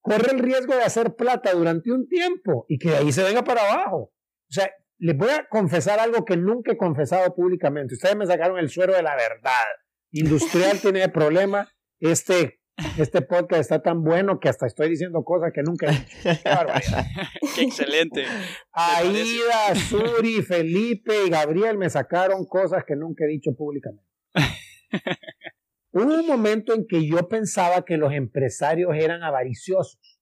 Corre 0.00 0.30
el 0.30 0.38
riesgo 0.38 0.76
de 0.76 0.84
hacer 0.84 1.16
plata 1.16 1.52
durante 1.52 1.90
un 1.90 2.06
tiempo 2.06 2.64
y 2.68 2.78
que 2.78 2.90
de 2.90 2.96
ahí 2.98 3.10
se 3.10 3.24
venga 3.24 3.42
para 3.42 3.62
abajo. 3.62 4.12
O 4.48 4.52
sea, 4.52 4.70
les 4.98 5.16
voy 5.16 5.30
a 5.30 5.48
confesar 5.48 5.98
algo 5.98 6.24
que 6.24 6.36
nunca 6.36 6.72
he 6.72 6.76
confesado 6.76 7.34
públicamente. 7.34 7.94
Ustedes 7.94 8.14
me 8.14 8.26
sacaron 8.26 8.58
el 8.58 8.70
suero 8.70 8.94
de 8.94 9.02
la 9.02 9.16
verdad. 9.16 9.64
Industrial 10.12 10.78
tiene 10.80 11.08
problema. 11.08 11.68
Este, 12.00 12.60
este 12.98 13.22
podcast 13.22 13.60
está 13.62 13.82
tan 13.82 14.02
bueno 14.02 14.38
que 14.38 14.50
hasta 14.50 14.66
estoy 14.66 14.90
diciendo 14.90 15.24
cosas 15.24 15.50
que 15.54 15.62
nunca 15.62 15.86
he 15.86 15.92
dicho. 15.92 16.16
Qué 16.42 16.48
barbaridad. 16.48 17.06
Qué 17.54 17.62
excelente. 17.62 18.24
Aida, 18.72 19.74
Suri, 19.74 20.42
Felipe 20.42 21.24
y 21.26 21.30
Gabriel 21.30 21.78
me 21.78 21.88
sacaron 21.88 22.44
cosas 22.46 22.84
que 22.86 22.96
nunca 22.96 23.24
he 23.24 23.28
dicho 23.28 23.52
públicamente. 23.56 24.04
Hubo 25.92 26.14
un 26.14 26.26
momento 26.26 26.74
en 26.74 26.86
que 26.86 27.06
yo 27.08 27.26
pensaba 27.28 27.84
que 27.86 27.96
los 27.96 28.12
empresarios 28.12 28.94
eran 28.94 29.22
avariciosos. 29.22 30.20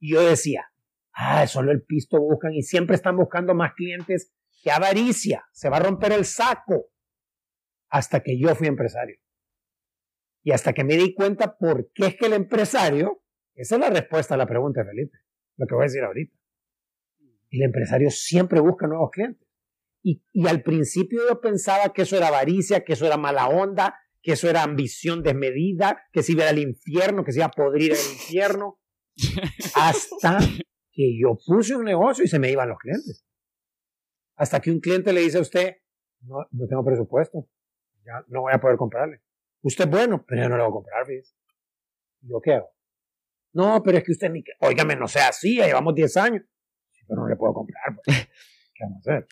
Y 0.00 0.14
yo 0.14 0.20
decía, 0.20 0.72
ah, 1.12 1.46
solo 1.46 1.70
el 1.70 1.84
pisto 1.84 2.20
buscan 2.20 2.52
y 2.54 2.62
siempre 2.62 2.96
están 2.96 3.16
buscando 3.16 3.54
más 3.54 3.74
clientes. 3.74 4.32
¡Qué 4.64 4.72
avaricia! 4.72 5.44
Se 5.52 5.68
va 5.68 5.76
a 5.76 5.80
romper 5.80 6.10
el 6.10 6.24
saco. 6.24 6.86
Hasta 7.88 8.20
que 8.20 8.36
yo 8.36 8.52
fui 8.56 8.66
empresario. 8.66 9.16
Y 10.42 10.52
hasta 10.52 10.72
que 10.72 10.84
me 10.84 10.96
di 10.96 11.14
cuenta 11.14 11.56
por 11.56 11.90
qué 11.92 12.06
es 12.06 12.16
que 12.16 12.26
el 12.26 12.32
empresario, 12.32 13.22
esa 13.54 13.76
es 13.76 13.80
la 13.80 13.90
respuesta 13.90 14.34
a 14.34 14.38
la 14.38 14.46
pregunta, 14.46 14.84
Felipe, 14.84 15.18
lo 15.56 15.66
que 15.66 15.74
voy 15.74 15.82
a 15.82 15.86
decir 15.86 16.02
ahorita. 16.02 16.36
El 17.50 17.62
empresario 17.62 18.10
siempre 18.10 18.60
busca 18.60 18.86
nuevos 18.86 19.10
clientes. 19.10 19.46
Y, 20.02 20.24
y 20.32 20.48
al 20.48 20.62
principio 20.62 21.20
yo 21.28 21.40
pensaba 21.40 21.92
que 21.92 22.02
eso 22.02 22.16
era 22.16 22.28
avaricia, 22.28 22.82
que 22.82 22.94
eso 22.94 23.06
era 23.06 23.16
mala 23.16 23.48
onda, 23.48 23.94
que 24.20 24.32
eso 24.32 24.48
era 24.48 24.62
ambición 24.62 25.22
desmedida, 25.22 26.02
que 26.12 26.22
se 26.22 26.32
iba 26.32 26.48
al 26.48 26.58
infierno, 26.58 27.24
que 27.24 27.32
se 27.32 27.38
iba 27.38 27.46
a 27.46 27.50
podrir 27.50 27.92
el 27.92 27.98
infierno. 27.98 28.80
Hasta 29.76 30.38
que 30.92 31.18
yo 31.20 31.38
puse 31.46 31.76
un 31.76 31.84
negocio 31.84 32.24
y 32.24 32.28
se 32.28 32.38
me 32.38 32.50
iban 32.50 32.68
los 32.68 32.78
clientes. 32.78 33.24
Hasta 34.36 34.60
que 34.60 34.70
un 34.70 34.80
cliente 34.80 35.12
le 35.12 35.20
dice 35.20 35.38
a 35.38 35.42
usted, 35.42 35.76
no, 36.20 36.36
no 36.50 36.66
tengo 36.66 36.84
presupuesto, 36.84 37.48
ya 38.04 38.24
no 38.28 38.42
voy 38.42 38.52
a 38.54 38.60
poder 38.60 38.76
comprarle. 38.76 39.20
Usted 39.62 39.84
es 39.84 39.90
bueno, 39.90 40.24
pero 40.26 40.42
yo 40.42 40.48
no 40.48 40.56
le 40.56 40.62
voy 40.62 40.70
a 40.70 40.74
comprar, 40.74 41.06
fíjese. 41.06 41.34
¿Y 42.20 42.30
yo 42.30 42.40
qué 42.40 42.54
hago? 42.54 42.70
No, 43.52 43.82
pero 43.82 43.98
es 43.98 44.04
que 44.04 44.12
usted 44.12 44.30
ni... 44.30 44.42
Óigame, 44.60 44.96
no 44.96 45.06
sea 45.06 45.28
así, 45.28 45.56
ya 45.56 45.66
llevamos 45.66 45.94
10 45.94 46.16
años. 46.16 46.42
pero 47.06 47.22
no 47.22 47.28
le 47.28 47.36
puedo 47.36 47.54
comprar. 47.54 47.94
Pues. 48.04 48.16
¿Qué 48.74 48.84
vamos 48.84 49.06
a 49.06 49.10
hacer? 49.10 49.28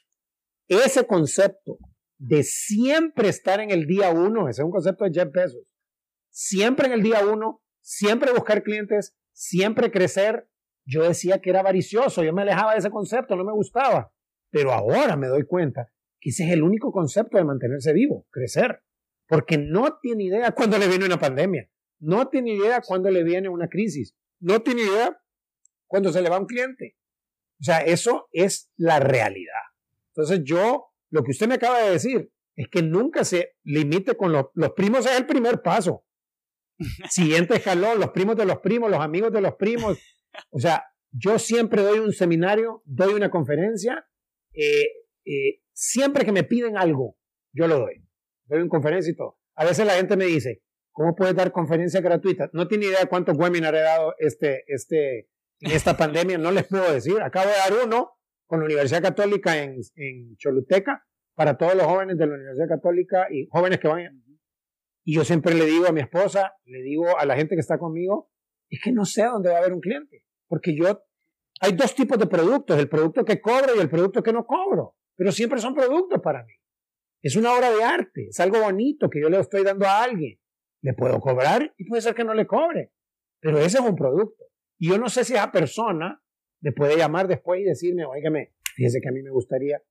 Ese 0.68 1.06
concepto 1.06 1.78
de 2.18 2.42
siempre 2.42 3.28
estar 3.28 3.60
en 3.60 3.70
el 3.70 3.86
día 3.86 4.10
uno, 4.10 4.48
ese 4.48 4.60
es 4.60 4.64
un 4.64 4.70
concepto 4.70 5.04
de 5.04 5.12
Jeff 5.12 5.32
Bezos. 5.32 5.64
Siempre 6.28 6.86
en 6.86 6.92
el 6.92 7.02
día 7.02 7.26
uno, 7.26 7.62
siempre 7.80 8.32
buscar 8.32 8.62
clientes, 8.62 9.16
siempre 9.32 9.90
crecer. 9.90 10.48
Yo 10.84 11.02
decía 11.02 11.40
que 11.40 11.50
era 11.50 11.60
avaricioso, 11.60 12.22
yo 12.22 12.32
me 12.32 12.42
alejaba 12.42 12.72
de 12.72 12.78
ese 12.78 12.90
concepto, 12.90 13.36
no 13.36 13.44
me 13.44 13.52
gustaba. 13.52 14.12
Pero 14.50 14.72
ahora 14.72 15.16
me 15.16 15.28
doy 15.28 15.44
cuenta 15.44 15.92
que 16.20 16.30
ese 16.30 16.44
es 16.44 16.52
el 16.52 16.62
único 16.62 16.92
concepto 16.92 17.38
de 17.38 17.44
mantenerse 17.44 17.92
vivo, 17.92 18.26
crecer. 18.30 18.82
Porque 19.30 19.58
no 19.58 20.00
tiene 20.02 20.24
idea 20.24 20.50
cuándo 20.50 20.76
le 20.76 20.88
viene 20.88 21.04
una 21.04 21.20
pandemia, 21.20 21.70
no 22.00 22.28
tiene 22.28 22.54
idea 22.54 22.80
cuándo 22.80 23.12
le 23.12 23.22
viene 23.22 23.48
una 23.48 23.68
crisis, 23.68 24.16
no 24.40 24.60
tiene 24.60 24.82
idea 24.82 25.16
cuándo 25.86 26.12
se 26.12 26.20
le 26.20 26.28
va 26.28 26.40
un 26.40 26.46
cliente. 26.46 26.96
O 27.60 27.62
sea, 27.62 27.78
eso 27.78 28.28
es 28.32 28.72
la 28.76 28.98
realidad. 28.98 29.62
Entonces 30.08 30.40
yo, 30.42 30.86
lo 31.10 31.22
que 31.22 31.30
usted 31.30 31.46
me 31.46 31.54
acaba 31.54 31.78
de 31.80 31.92
decir, 31.92 32.32
es 32.56 32.66
que 32.68 32.82
nunca 32.82 33.24
se 33.24 33.54
limite 33.62 34.16
con 34.16 34.32
los, 34.32 34.46
los 34.54 34.72
primos, 34.72 35.06
es 35.06 35.16
el 35.16 35.26
primer 35.26 35.62
paso. 35.62 36.04
Siguiente 37.08 37.54
escalón, 37.54 38.00
los 38.00 38.10
primos 38.10 38.34
de 38.34 38.46
los 38.46 38.58
primos, 38.58 38.90
los 38.90 39.00
amigos 39.00 39.32
de 39.32 39.42
los 39.42 39.54
primos. 39.54 39.96
O 40.50 40.58
sea, 40.58 40.86
yo 41.12 41.38
siempre 41.38 41.82
doy 41.82 42.00
un 42.00 42.12
seminario, 42.12 42.82
doy 42.84 43.14
una 43.14 43.30
conferencia, 43.30 44.04
eh, 44.54 44.88
eh, 45.24 45.62
siempre 45.72 46.24
que 46.24 46.32
me 46.32 46.42
piden 46.42 46.76
algo, 46.76 47.16
yo 47.52 47.68
lo 47.68 47.78
doy. 47.78 48.09
Doy 48.50 48.60
una 48.60 48.68
conferencia 48.68 49.12
y 49.12 49.14
todo. 49.14 49.38
A 49.54 49.64
veces 49.64 49.86
la 49.86 49.94
gente 49.94 50.16
me 50.16 50.26
dice, 50.26 50.62
¿cómo 50.90 51.14
puedes 51.14 51.36
dar 51.36 51.52
conferencias 51.52 52.02
gratuitas? 52.02 52.50
No 52.52 52.66
tiene 52.66 52.86
idea 52.86 53.06
cuántos 53.06 53.38
webinars 53.38 53.78
he 53.78 53.82
dado 53.82 54.14
este, 54.18 54.64
este, 54.66 55.28
en 55.60 55.70
esta 55.70 55.96
pandemia, 55.96 56.36
no 56.36 56.50
les 56.50 56.66
puedo 56.66 56.92
decir. 56.92 57.22
Acabo 57.22 57.46
de 57.48 57.56
dar 57.56 57.86
uno 57.86 58.10
con 58.46 58.58
la 58.58 58.66
Universidad 58.66 59.02
Católica 59.02 59.56
en, 59.62 59.76
en 59.94 60.36
Choluteca 60.36 61.06
para 61.34 61.56
todos 61.56 61.76
los 61.76 61.86
jóvenes 61.86 62.18
de 62.18 62.26
la 62.26 62.34
Universidad 62.34 62.68
Católica 62.68 63.28
y 63.30 63.46
jóvenes 63.50 63.78
que 63.78 63.86
van. 63.86 64.24
Y 65.04 65.14
yo 65.14 65.24
siempre 65.24 65.54
le 65.54 65.64
digo 65.64 65.86
a 65.86 65.92
mi 65.92 66.00
esposa, 66.00 66.54
le 66.64 66.82
digo 66.82 67.16
a 67.16 67.24
la 67.24 67.36
gente 67.36 67.54
que 67.54 67.60
está 67.60 67.78
conmigo, 67.78 68.30
es 68.68 68.80
que 68.82 68.90
no 68.90 69.04
sé 69.04 69.22
dónde 69.24 69.50
va 69.50 69.56
a 69.56 69.58
haber 69.60 69.72
un 69.72 69.80
cliente, 69.80 70.24
porque 70.48 70.76
yo 70.76 71.04
hay 71.60 71.72
dos 71.72 71.94
tipos 71.94 72.18
de 72.18 72.26
productos, 72.26 72.78
el 72.78 72.88
producto 72.88 73.24
que 73.24 73.40
cobro 73.40 73.76
y 73.76 73.78
el 73.78 73.88
producto 73.88 74.22
que 74.22 74.32
no 74.32 74.44
cobro, 74.44 74.96
pero 75.16 75.30
siempre 75.30 75.60
son 75.60 75.74
productos 75.74 76.20
para 76.20 76.42
mí. 76.44 76.52
Es 77.22 77.36
una 77.36 77.54
obra 77.54 77.70
de 77.70 77.84
arte, 77.84 78.28
es 78.30 78.40
algo 78.40 78.60
bonito 78.60 79.10
que 79.10 79.20
yo 79.20 79.28
le 79.28 79.38
estoy 79.38 79.62
dando 79.62 79.86
a 79.86 80.02
alguien. 80.02 80.38
Le 80.82 80.94
puedo 80.94 81.20
cobrar 81.20 81.74
y 81.76 81.84
puede 81.86 82.00
ser 82.00 82.14
que 82.14 82.24
no 82.24 82.32
le 82.32 82.46
cobre, 82.46 82.92
pero 83.40 83.58
ese 83.58 83.78
es 83.78 83.84
un 83.84 83.94
producto. 83.94 84.44
Y 84.78 84.88
yo 84.88 84.98
no 84.98 85.10
sé 85.10 85.24
si 85.24 85.34
esa 85.34 85.52
persona 85.52 86.22
le 86.62 86.72
puede 86.72 86.96
llamar 86.96 87.28
después 87.28 87.60
y 87.60 87.64
decirme, 87.64 88.06
oígame, 88.06 88.54
fíjese 88.74 89.00
que 89.02 89.08
a 89.08 89.12
mí 89.12 89.22
me 89.22 89.30
gustaría, 89.30 89.82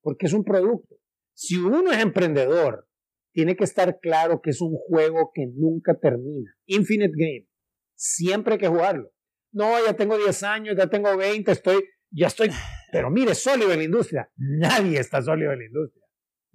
porque 0.00 0.26
es 0.26 0.32
un 0.32 0.44
producto. 0.44 0.96
Si 1.34 1.56
uno 1.56 1.92
es 1.92 1.98
emprendedor, 1.98 2.88
tiene 3.32 3.56
que 3.56 3.64
estar 3.64 3.98
claro 4.00 4.40
que 4.40 4.50
es 4.50 4.60
un 4.60 4.76
juego 4.76 5.30
que 5.34 5.46
nunca 5.46 5.98
termina. 5.98 6.56
Infinite 6.66 7.14
Game. 7.16 7.48
Siempre 7.94 8.54
hay 8.54 8.58
que 8.58 8.68
jugarlo. 8.68 9.12
No, 9.52 9.72
ya 9.84 9.94
tengo 9.94 10.16
10 10.18 10.42
años, 10.42 10.76
ya 10.76 10.88
tengo 10.88 11.16
20, 11.16 11.50
estoy, 11.52 11.84
ya 12.10 12.26
estoy, 12.26 12.50
pero 12.90 13.10
mire, 13.10 13.34
sólido 13.34 13.72
en 13.72 13.78
la 13.78 13.84
industria. 13.84 14.30
Nadie 14.36 14.98
está 14.98 15.22
sólido 15.22 15.52
en 15.52 15.60
la 15.60 15.64
industria. 15.66 16.03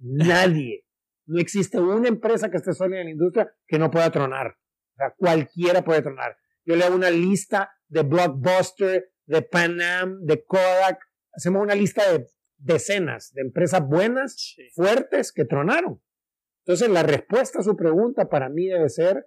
Nadie. 0.00 0.84
No 1.26 1.38
existe 1.38 1.78
una 1.78 2.08
empresa 2.08 2.50
que 2.50 2.56
esté 2.56 2.72
sólida 2.72 3.00
en 3.00 3.06
la 3.06 3.12
industria 3.12 3.54
que 3.66 3.78
no 3.78 3.90
pueda 3.90 4.10
tronar. 4.10 4.56
O 4.94 4.96
sea, 4.96 5.14
cualquiera 5.16 5.84
puede 5.84 6.02
tronar. 6.02 6.36
Yo 6.64 6.76
le 6.76 6.84
hago 6.84 6.96
una 6.96 7.10
lista 7.10 7.70
de 7.88 8.02
Blockbuster, 8.02 9.12
de 9.26 9.42
Pan 9.42 9.80
Am, 9.80 10.20
de 10.22 10.44
Kodak. 10.44 10.98
Hacemos 11.32 11.62
una 11.62 11.74
lista 11.74 12.10
de 12.10 12.26
decenas 12.58 13.32
de 13.32 13.42
empresas 13.42 13.86
buenas, 13.86 14.56
fuertes, 14.74 15.32
que 15.32 15.44
tronaron. 15.44 16.02
Entonces, 16.64 16.88
la 16.88 17.02
respuesta 17.02 17.60
a 17.60 17.62
su 17.62 17.76
pregunta 17.76 18.28
para 18.28 18.48
mí 18.48 18.66
debe 18.66 18.88
ser, 18.88 19.26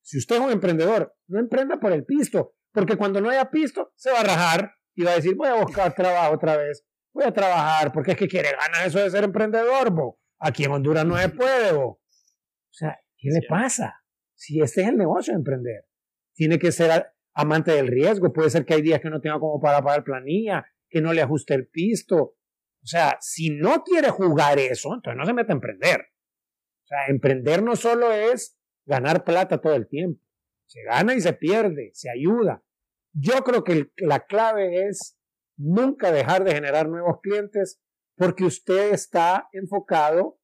si 0.00 0.18
usted 0.18 0.36
es 0.36 0.42
un 0.42 0.50
emprendedor, 0.50 1.14
no 1.28 1.38
emprenda 1.38 1.78
por 1.78 1.92
el 1.92 2.04
pisto, 2.04 2.56
porque 2.72 2.96
cuando 2.96 3.20
no 3.20 3.30
haya 3.30 3.50
pisto, 3.50 3.92
se 3.96 4.10
va 4.10 4.20
a 4.20 4.24
rajar 4.24 4.72
y 4.94 5.04
va 5.04 5.12
a 5.12 5.16
decir, 5.16 5.34
voy 5.36 5.48
a 5.48 5.62
buscar 5.62 5.94
trabajo 5.94 6.34
otra 6.34 6.56
vez, 6.56 6.84
voy 7.12 7.24
a 7.24 7.32
trabajar, 7.32 7.92
porque 7.92 8.12
es 8.12 8.16
que 8.16 8.28
quiere 8.28 8.50
ganar 8.50 8.86
eso 8.86 8.98
de 8.98 9.10
ser 9.10 9.24
emprendedor, 9.24 9.90
bo. 9.90 10.18
Aquí 10.38 10.64
en 10.64 10.72
Honduras 10.72 11.04
no 11.04 11.16
se 11.16 11.28
puede, 11.28 11.72
bo. 11.72 11.86
O 11.86 12.74
sea, 12.74 12.98
¿qué 13.16 13.28
le 13.30 13.46
pasa? 13.48 14.02
Si 14.34 14.60
este 14.60 14.82
es 14.82 14.88
el 14.88 14.96
negocio 14.96 15.32
de 15.32 15.38
emprender, 15.38 15.86
tiene 16.34 16.58
que 16.58 16.72
ser 16.72 17.12
amante 17.34 17.72
del 17.72 17.88
riesgo. 17.88 18.32
Puede 18.32 18.50
ser 18.50 18.64
que 18.64 18.74
hay 18.74 18.82
días 18.82 19.00
que 19.00 19.10
no 19.10 19.20
tenga 19.20 19.38
como 19.38 19.60
para 19.60 19.82
pagar 19.82 20.04
planilla, 20.04 20.66
que 20.88 21.00
no 21.00 21.12
le 21.12 21.22
ajuste 21.22 21.54
el 21.54 21.68
pisto. 21.68 22.36
O 22.82 22.86
sea, 22.86 23.16
si 23.20 23.50
no 23.50 23.84
quiere 23.84 24.10
jugar 24.10 24.58
eso, 24.58 24.94
entonces 24.94 25.16
no 25.16 25.24
se 25.24 25.32
mete 25.32 25.52
a 25.52 25.54
emprender. 25.54 26.00
O 26.00 26.86
sea, 26.86 27.06
emprender 27.08 27.62
no 27.62 27.76
solo 27.76 28.10
es 28.10 28.58
ganar 28.84 29.24
plata 29.24 29.60
todo 29.60 29.74
el 29.74 29.86
tiempo. 29.86 30.20
Se 30.66 30.82
gana 30.82 31.14
y 31.14 31.20
se 31.20 31.32
pierde, 31.34 31.90
se 31.94 32.10
ayuda. 32.10 32.64
Yo 33.12 33.44
creo 33.44 33.62
que 33.62 33.92
la 33.98 34.20
clave 34.26 34.88
es 34.88 35.16
nunca 35.62 36.10
dejar 36.10 36.44
de 36.44 36.52
generar 36.52 36.88
nuevos 36.88 37.20
clientes 37.22 37.80
porque 38.16 38.44
usted 38.44 38.92
está 38.92 39.48
enfocado 39.52 40.38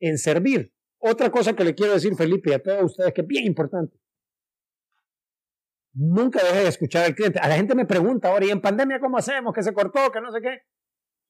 en 0.00 0.18
servir. 0.18 0.74
Otra 0.98 1.30
cosa 1.30 1.54
que 1.54 1.64
le 1.64 1.74
quiero 1.74 1.94
decir, 1.94 2.14
Felipe, 2.14 2.50
y 2.50 2.54
a 2.54 2.62
todos 2.62 2.84
ustedes, 2.84 3.12
que 3.12 3.22
es 3.22 3.26
bien 3.26 3.44
importante. 3.44 3.98
Nunca 5.94 6.42
deje 6.42 6.60
de 6.60 6.68
escuchar 6.68 7.04
al 7.04 7.14
cliente. 7.14 7.38
A 7.40 7.48
la 7.48 7.56
gente 7.56 7.74
me 7.74 7.84
pregunta 7.84 8.28
ahora, 8.28 8.46
¿y 8.46 8.50
en 8.50 8.60
pandemia 8.60 9.00
cómo 9.00 9.18
hacemos? 9.18 9.52
¿Que 9.52 9.62
se 9.62 9.74
cortó? 9.74 10.10
¿Que 10.10 10.20
no 10.20 10.32
sé 10.32 10.40
qué? 10.40 10.62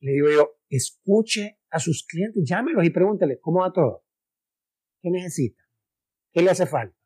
Le 0.00 0.12
digo 0.12 0.28
yo, 0.30 0.58
escuche 0.68 1.58
a 1.70 1.78
sus 1.78 2.06
clientes, 2.06 2.42
llámelos 2.46 2.84
y 2.84 2.90
pregúntele, 2.90 3.40
¿cómo 3.40 3.60
va 3.60 3.72
todo? 3.72 4.04
¿Qué 5.00 5.10
necesita? 5.10 5.62
¿Qué 6.32 6.42
le 6.42 6.50
hace 6.50 6.66
falta? 6.66 6.96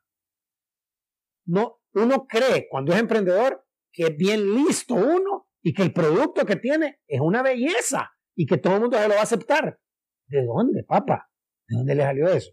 No, 1.46 1.80
uno 1.94 2.26
cree 2.26 2.68
cuando 2.68 2.92
es 2.92 2.98
emprendedor 2.98 3.64
que 3.92 4.04
es 4.04 4.16
bien 4.16 4.54
listo 4.54 4.94
uno 4.94 5.45
y 5.66 5.74
que 5.74 5.82
el 5.82 5.92
producto 5.92 6.46
que 6.46 6.54
tiene 6.54 7.00
es 7.08 7.20
una 7.20 7.42
belleza 7.42 8.12
y 8.36 8.46
que 8.46 8.56
todo 8.56 8.76
el 8.76 8.82
mundo 8.82 8.98
se 8.98 9.08
lo 9.08 9.14
va 9.14 9.20
a 9.20 9.24
aceptar. 9.24 9.80
¿De 10.28 10.44
dónde, 10.44 10.84
papá? 10.84 11.28
¿De 11.66 11.76
dónde 11.76 11.96
le 11.96 12.04
salió 12.04 12.28
eso? 12.28 12.52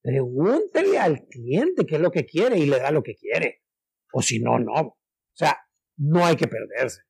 Pregúntele 0.00 1.00
al 1.00 1.26
cliente 1.26 1.84
qué 1.84 1.96
es 1.96 2.00
lo 2.00 2.12
que 2.12 2.26
quiere 2.26 2.56
y 2.56 2.66
le 2.66 2.78
da 2.78 2.92
lo 2.92 3.02
que 3.02 3.16
quiere. 3.16 3.64
O 4.12 4.22
si 4.22 4.38
no, 4.38 4.60
no. 4.60 4.72
O 4.72 4.96
sea, 5.32 5.58
no 5.96 6.24
hay 6.24 6.36
que 6.36 6.46
perderse. 6.46 7.00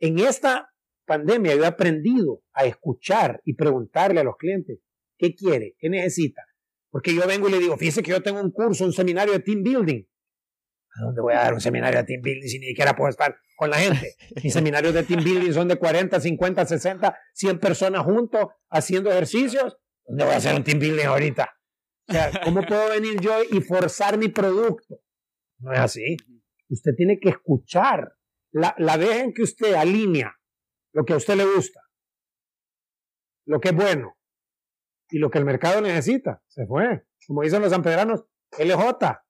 En 0.00 0.18
esta 0.18 0.70
pandemia 1.06 1.54
yo 1.54 1.64
he 1.64 1.66
aprendido 1.66 2.42
a 2.52 2.66
escuchar 2.66 3.40
y 3.42 3.54
preguntarle 3.54 4.20
a 4.20 4.24
los 4.24 4.36
clientes 4.36 4.80
qué 5.16 5.34
quiere, 5.34 5.76
qué 5.78 5.88
necesita. 5.88 6.42
Porque 6.90 7.14
yo 7.14 7.26
vengo 7.26 7.48
y 7.48 7.52
le 7.52 7.58
digo, 7.58 7.78
fíjese 7.78 8.02
que 8.02 8.10
yo 8.10 8.22
tengo 8.22 8.42
un 8.42 8.50
curso, 8.50 8.84
un 8.84 8.92
seminario 8.92 9.32
de 9.32 9.40
team 9.40 9.62
building. 9.62 10.04
¿A 10.96 11.04
dónde 11.04 11.20
voy 11.20 11.34
a 11.34 11.38
dar 11.38 11.54
un 11.54 11.60
seminario 11.60 11.98
de 11.98 12.04
team 12.04 12.22
building 12.22 12.48
si 12.48 12.58
ni 12.58 12.66
siquiera 12.66 12.94
puedo 12.94 13.10
estar 13.10 13.36
con 13.56 13.70
la 13.70 13.78
gente? 13.78 14.14
Mis 14.42 14.52
seminarios 14.52 14.94
de 14.94 15.02
team 15.02 15.24
building 15.24 15.52
son 15.52 15.66
de 15.66 15.76
40, 15.76 16.20
50, 16.20 16.66
60, 16.66 17.18
100 17.34 17.58
personas 17.58 18.02
juntos 18.04 18.46
haciendo 18.70 19.10
ejercicios. 19.10 19.76
¿Dónde 20.06 20.24
voy 20.24 20.34
a 20.34 20.36
hacer 20.36 20.54
un 20.54 20.62
team 20.62 20.78
building 20.78 21.06
ahorita? 21.06 21.50
O 22.08 22.12
sea, 22.12 22.30
¿cómo 22.44 22.62
puedo 22.62 22.90
venir 22.90 23.18
yo 23.20 23.38
y 23.50 23.60
forzar 23.60 24.18
mi 24.18 24.28
producto? 24.28 25.00
No 25.58 25.72
es 25.72 25.80
así. 25.80 26.16
Usted 26.68 26.92
tiene 26.96 27.18
que 27.18 27.30
escuchar 27.30 28.12
la, 28.52 28.74
la 28.78 28.96
vez 28.96 29.22
en 29.22 29.32
que 29.32 29.42
usted 29.42 29.74
alinea 29.74 30.32
lo 30.92 31.04
que 31.04 31.14
a 31.14 31.16
usted 31.16 31.34
le 31.34 31.44
gusta, 31.44 31.80
lo 33.46 33.60
que 33.60 33.70
es 33.70 33.74
bueno 33.74 34.16
y 35.10 35.18
lo 35.18 35.30
que 35.30 35.38
el 35.38 35.44
mercado 35.44 35.80
necesita. 35.80 36.42
Se 36.46 36.66
fue. 36.66 37.04
Como 37.26 37.42
dicen 37.42 37.62
los 37.62 37.70
sanpedranos, 37.70 38.24
LJ, 38.58 39.24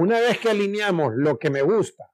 una 0.00 0.20
vez 0.20 0.38
que 0.38 0.50
alineamos 0.50 1.12
lo 1.14 1.38
que 1.38 1.50
me 1.50 1.62
gusta, 1.62 2.04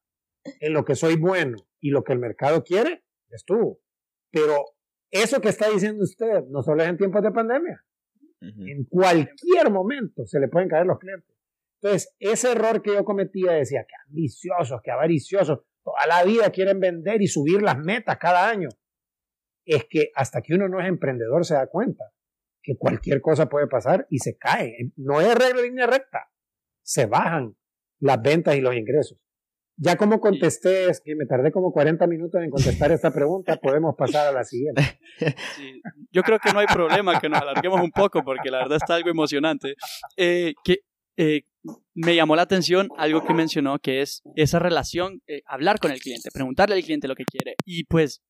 en 0.61 0.73
lo 0.73 0.85
que 0.85 0.95
soy 0.95 1.17
bueno 1.17 1.57
y 1.81 1.91
lo 1.91 2.05
que 2.05 2.13
el 2.13 2.19
mercado 2.19 2.63
quiere, 2.65 3.05
estuvo. 3.31 3.81
Pero 4.31 4.65
eso 5.11 5.41
que 5.41 5.49
está 5.49 5.69
diciendo 5.69 6.05
usted 6.05 6.45
no 6.49 6.63
solo 6.63 6.83
es 6.83 6.89
en 6.89 6.97
tiempos 6.97 7.23
de 7.23 7.33
pandemia. 7.33 7.85
En 8.41 8.85
cualquier 8.85 9.71
momento 9.71 10.25
se 10.25 10.41
le 10.41 10.49
pueden 10.49 10.69
caer 10.69 10.87
los 10.87 10.99
clientes. 10.99 11.37
Entonces, 11.83 12.15
ese 12.19 12.53
error 12.53 12.81
que 12.81 12.95
yo 12.95 13.05
cometía 13.05 13.53
decía 13.53 13.85
que 13.87 13.95
ambiciosos, 14.09 14.81
que 14.83 14.91
avariciosos, 14.91 15.61
toda 15.83 16.07
la 16.07 16.25
vida 16.25 16.51
quieren 16.51 16.81
vender 16.81 17.21
y 17.21 17.27
subir 17.27 17.61
las 17.61 17.79
metas 17.79 18.17
cada 18.19 18.49
año. 18.49 18.69
Es 19.67 19.85
que 19.89 20.11
hasta 20.15 20.41
que 20.41 20.55
uno 20.55 20.69
no 20.69 20.81
es 20.81 20.89
emprendedor 20.89 21.45
se 21.45 21.55
da 21.55 21.67
cuenta 21.67 22.05
que 22.63 22.77
cualquier 22.79 23.21
cosa 23.21 23.49
puede 23.49 23.67
pasar 23.67 24.07
y 24.09 24.19
se 24.19 24.37
cae. 24.39 24.93
No 24.97 25.21
es 25.21 25.35
regla 25.35 25.63
línea 25.63 25.87
recta 25.87 26.31
se 26.91 27.07
bajan 27.07 27.55
las 28.01 28.21
ventas 28.21 28.57
y 28.57 28.61
los 28.61 28.75
ingresos. 28.75 29.17
Ya 29.77 29.97
como 29.97 30.21
contesté, 30.21 30.91
es 30.91 31.01
que 31.01 31.15
me 31.15 31.25
tardé 31.25 31.53
como 31.53 31.73
40 31.73 32.07
minutos 32.09 32.43
en 32.43 32.51
contestar 32.51 32.91
esta 32.91 33.13
pregunta, 33.13 33.57
podemos 33.57 33.95
pasar 33.97 34.27
a 34.27 34.33
la 34.33 34.45
siguiente. 34.45 34.83
Sí, 35.57 35.83
yo 36.11 36.23
creo 36.23 36.39
que 36.39 36.51
no 36.53 36.61
hay 36.61 36.67
problema 36.67 37.21
que 37.21 37.29
nos 37.29 37.43
alarguemos 37.43 37.81
un 37.83 37.91
poco 37.91 38.25
porque 38.25 38.51
la 38.51 38.59
verdad 38.59 38.79
está 38.81 38.95
algo 38.95 39.11
emocionante. 39.11 39.75
Eh, 40.17 40.55
que 40.65 40.79
eh, 41.19 41.43
me 41.95 42.15
llamó 42.15 42.37
la 42.37 42.43
atención 42.43 42.89
algo 42.97 43.23
que 43.25 43.35
mencionó 43.35 43.79
que 43.79 44.01
es 44.01 44.23
esa 44.35 44.59
relación, 44.59 45.21
eh, 45.27 45.43
hablar 45.47 45.79
con 45.79 45.93
el 45.93 46.01
cliente, 46.01 46.31
preguntarle 46.33 46.75
al 46.75 46.83
cliente 46.83 47.07
lo 47.07 47.15
que 47.15 47.25
quiere. 47.25 47.55
Y 47.67 47.85
pues 47.85 48.23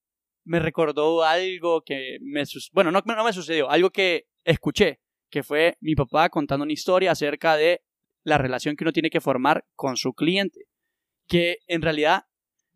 me 0.44 0.58
recordó 0.58 1.22
algo 1.22 1.82
que 1.82 2.18
me, 2.20 2.42
bueno, 2.72 2.90
no, 2.90 3.02
no 3.04 3.24
me 3.24 3.32
sucedió, 3.32 3.70
algo 3.70 3.90
que 3.90 4.24
escuché, 4.44 5.00
que 5.30 5.44
fue 5.44 5.76
mi 5.80 5.94
papá 5.94 6.28
contando 6.28 6.64
una 6.64 6.72
historia 6.72 7.12
acerca 7.12 7.56
de 7.56 7.82
la 8.22 8.38
relación 8.38 8.76
que 8.76 8.84
uno 8.84 8.92
tiene 8.92 9.10
que 9.10 9.20
formar 9.20 9.64
con 9.74 9.96
su 9.96 10.12
cliente. 10.12 10.66
Que 11.26 11.58
en 11.66 11.82
realidad 11.82 12.24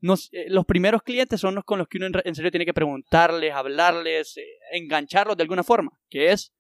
nos- 0.01 0.29
eh, 0.33 0.47
los 0.49 0.65
primeros 0.67 1.03
clientes 1.03 1.41
son 1.41 1.55
los 1.55 1.65
con 1.65 1.79
los 1.79 1.89
que 1.89 1.99
uno 1.99 2.09
en, 2.25 2.35
serio 2.35 2.51
tiene 2.51 2.67
que 2.67 2.75
preguntarles, 2.75 3.53
hablarles, 3.53 4.37
eh, 4.37 4.43
engancharlos 4.73 5.37
de 5.37 5.43
alguna 5.43 5.63
forma, 5.65 5.99
que 6.11 6.31
es 6.33 6.53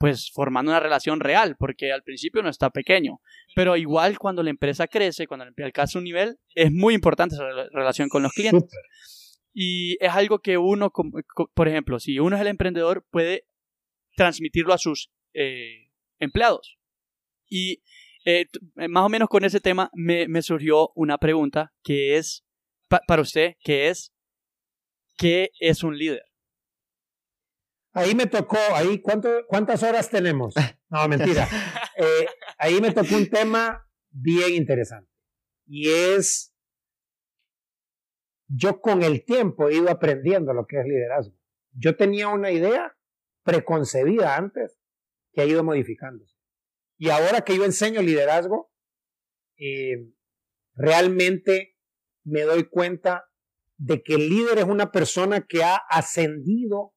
pues 0.00 0.30
formando 0.32 0.70
una 0.70 0.78
relación 0.78 1.18
real, 1.18 1.56
porque 1.58 1.90
al 1.90 2.04
principio 2.04 2.40
no 2.40 2.48
está 2.48 2.70
pequeño, 2.70 3.20
pero 3.56 3.76
igual 3.76 4.16
cuando 4.16 4.44
la 4.44 4.50
empresa 4.50 4.86
crece, 4.86 5.26
cuando 5.26 5.44
la 5.44 5.48
empresa 5.48 5.66
alcanza 5.66 5.98
un 5.98 6.04
nivel, 6.04 6.38
es 6.54 6.70
muy 6.70 6.94
importante 6.94 7.34
esa 7.34 7.42
rela- 7.42 7.68
relación 7.72 8.08
con 8.08 8.22
los 8.22 8.30
clientes. 8.32 8.70
Y 9.52 9.96
es 9.98 10.10
algo 10.12 10.38
que 10.38 10.56
uno, 10.56 10.92
por 11.52 11.66
ejemplo, 11.66 11.98
si 11.98 12.20
uno 12.20 12.36
es 12.36 12.42
el 12.42 12.46
emprendedor, 12.46 13.04
puede 13.10 13.48
transmitirlo 14.14 14.72
a 14.72 14.78
sus 14.78 15.10
eh, 15.34 15.90
empleados. 16.20 16.78
Y 17.50 17.82
eh, 18.24 18.46
eh, 18.76 18.88
más 18.88 19.04
o 19.04 19.08
menos 19.08 19.28
con 19.28 19.44
ese 19.44 19.60
tema 19.60 19.90
me, 19.94 20.28
me 20.28 20.42
surgió 20.42 20.90
una 20.94 21.18
pregunta 21.18 21.72
que 21.82 22.16
es, 22.16 22.44
pa- 22.88 23.02
para 23.06 23.22
usted, 23.22 23.54
que 23.60 23.88
es, 23.88 24.12
¿qué 25.16 25.50
es 25.60 25.82
un 25.82 25.96
líder? 25.96 26.22
Ahí 27.92 28.14
me 28.14 28.26
tocó, 28.26 28.58
ahí, 28.74 29.00
¿cuánto, 29.00 29.28
¿cuántas 29.48 29.82
horas 29.82 30.08
tenemos? 30.10 30.54
No, 30.90 31.06
mentira. 31.06 31.46
Eh, 31.98 32.26
ahí 32.56 32.80
me 32.80 32.92
tocó 32.92 33.14
un 33.14 33.28
tema 33.28 33.86
bien 34.10 34.54
interesante. 34.54 35.10
Y 35.66 35.90
es, 35.90 36.54
yo 38.46 38.80
con 38.80 39.02
el 39.02 39.22
tiempo 39.26 39.68
he 39.68 39.74
ido 39.74 39.90
aprendiendo 39.90 40.54
lo 40.54 40.64
que 40.66 40.80
es 40.80 40.86
liderazgo. 40.86 41.36
Yo 41.72 41.94
tenía 41.94 42.28
una 42.28 42.50
idea 42.50 42.96
preconcebida 43.42 44.36
antes 44.36 44.80
que 45.34 45.42
ha 45.42 45.44
ido 45.44 45.62
modificándose. 45.62 46.37
Y 46.98 47.10
ahora 47.10 47.42
que 47.42 47.56
yo 47.56 47.64
enseño 47.64 48.02
liderazgo, 48.02 48.72
eh, 49.56 50.12
realmente 50.74 51.76
me 52.24 52.42
doy 52.42 52.68
cuenta 52.68 53.24
de 53.76 54.02
que 54.02 54.14
el 54.14 54.28
líder 54.28 54.58
es 54.58 54.64
una 54.64 54.90
persona 54.90 55.46
que 55.46 55.62
ha 55.62 55.76
ascendido 55.76 56.92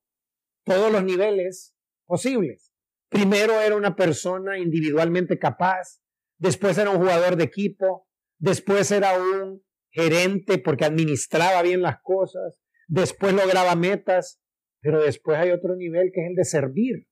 todos 0.63 0.91
los 0.91 1.03
niveles 1.03 1.75
posibles. 2.05 2.73
Primero 3.09 3.61
era 3.61 3.75
una 3.75 3.95
persona 3.95 4.57
individualmente 4.57 5.37
capaz, 5.37 6.01
después 6.37 6.77
era 6.77 6.89
un 6.89 6.97
jugador 6.97 7.35
de 7.35 7.43
equipo, 7.43 8.07
después 8.39 8.91
era 8.91 9.17
un 9.19 9.63
gerente 9.91 10.57
porque 10.57 10.85
administraba 10.85 11.61
bien 11.61 11.81
las 11.81 12.01
cosas, 12.01 12.59
después 12.87 13.33
lograba 13.33 13.75
metas, 13.75 14.41
pero 14.81 15.01
después 15.01 15.37
hay 15.37 15.51
otro 15.51 15.75
nivel 15.75 16.11
que 16.13 16.21
es 16.21 16.29
el 16.29 16.35
de 16.35 16.45
servir. 16.45 17.07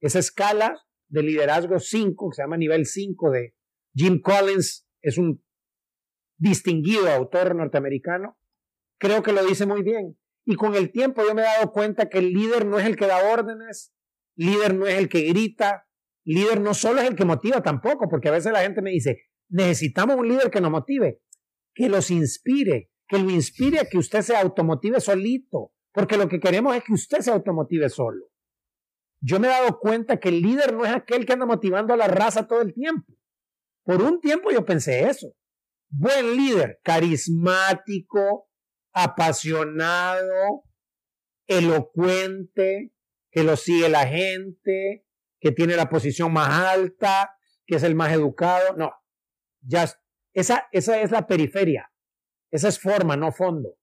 Esa 0.00 0.20
escala 0.20 0.80
de 1.10 1.22
liderazgo 1.22 1.78
5, 1.78 2.30
que 2.30 2.36
se 2.36 2.42
llama 2.42 2.56
nivel 2.56 2.86
5 2.86 3.30
de 3.30 3.54
Jim 3.94 4.20
Collins, 4.20 4.86
es 5.02 5.18
un 5.18 5.44
distinguido 6.38 7.10
autor 7.10 7.54
norteamericano, 7.54 8.38
creo 8.98 9.22
que 9.22 9.32
lo 9.32 9.44
dice 9.44 9.66
muy 9.66 9.82
bien. 9.82 10.16
Y 10.46 10.54
con 10.54 10.74
el 10.74 10.90
tiempo 10.90 11.22
yo 11.22 11.34
me 11.34 11.42
he 11.42 11.44
dado 11.44 11.70
cuenta 11.72 12.08
que 12.08 12.18
el 12.18 12.32
líder 12.32 12.64
no 12.64 12.78
es 12.78 12.86
el 12.86 12.96
que 12.96 13.06
da 13.06 13.32
órdenes, 13.32 13.92
líder 14.36 14.74
no 14.74 14.86
es 14.86 14.96
el 14.96 15.08
que 15.08 15.22
grita, 15.22 15.86
líder 16.24 16.60
no 16.60 16.74
solo 16.74 17.00
es 17.00 17.08
el 17.08 17.16
que 17.16 17.24
motiva 17.24 17.62
tampoco, 17.62 18.08
porque 18.08 18.28
a 18.28 18.32
veces 18.32 18.52
la 18.52 18.62
gente 18.62 18.80
me 18.80 18.90
dice, 18.90 19.18
necesitamos 19.48 20.16
un 20.16 20.28
líder 20.28 20.50
que 20.50 20.60
nos 20.60 20.70
motive, 20.70 21.20
que 21.74 21.88
los 21.88 22.10
inspire, 22.10 22.90
que 23.06 23.18
lo 23.18 23.30
inspire 23.30 23.80
a 23.80 23.84
que 23.84 23.98
usted 23.98 24.22
se 24.22 24.36
automotive 24.36 25.00
solito, 25.00 25.72
porque 25.92 26.16
lo 26.16 26.28
que 26.28 26.40
queremos 26.40 26.74
es 26.76 26.84
que 26.84 26.92
usted 26.92 27.18
se 27.18 27.30
automotive 27.30 27.88
solo. 27.88 28.29
Yo 29.20 29.38
me 29.38 29.48
he 29.48 29.50
dado 29.50 29.78
cuenta 29.78 30.18
que 30.18 30.30
el 30.30 30.40
líder 30.40 30.72
no 30.72 30.84
es 30.84 30.92
aquel 30.92 31.26
que 31.26 31.32
anda 31.32 31.46
motivando 31.46 31.92
a 31.92 31.96
la 31.96 32.08
raza 32.08 32.46
todo 32.46 32.62
el 32.62 32.72
tiempo. 32.72 33.12
Por 33.84 34.02
un 34.02 34.20
tiempo 34.20 34.50
yo 34.50 34.64
pensé 34.64 35.08
eso. 35.08 35.34
Buen 35.88 36.36
líder, 36.36 36.80
carismático, 36.82 38.48
apasionado, 38.92 40.64
elocuente, 41.46 42.92
que 43.30 43.44
lo 43.44 43.56
sigue 43.56 43.88
la 43.88 44.06
gente, 44.06 45.04
que 45.40 45.52
tiene 45.52 45.76
la 45.76 45.88
posición 45.88 46.32
más 46.32 46.48
alta, 46.48 47.36
que 47.66 47.76
es 47.76 47.82
el 47.82 47.94
más 47.94 48.12
educado. 48.12 48.76
No, 48.76 48.92
ya 49.60 49.86
esa, 50.32 50.68
esa 50.72 51.00
es 51.00 51.10
la 51.10 51.26
periferia. 51.26 51.92
Esa 52.50 52.68
es 52.68 52.78
forma, 52.78 53.16
no 53.16 53.32
fondo. 53.32 53.76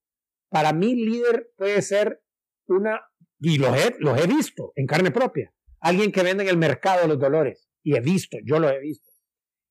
Para 0.50 0.73
mí, 0.73 0.95
líder 0.95 1.52
puede 1.58 1.82
ser 1.82 2.21
una, 2.67 3.02
y 3.39 3.58
los 3.58 3.76
he, 3.78 3.95
los 4.00 4.19
he 4.19 4.28
visto 4.28 4.71
en 4.76 4.88
carne 4.88 5.12
propia, 5.12 5.54
alguien 5.80 6.12
que 6.12 6.23
vende 6.23 6.43
en 6.43 6.50
el 6.50 6.58
mercado 6.58 7.08
los 7.08 7.19
dolores. 7.19 7.69
Y 7.84 7.95
he 7.95 8.02
visto, 8.02 8.38
yo 8.43 8.60
lo 8.60 8.69
he 8.69 8.80
visto. 8.80 9.10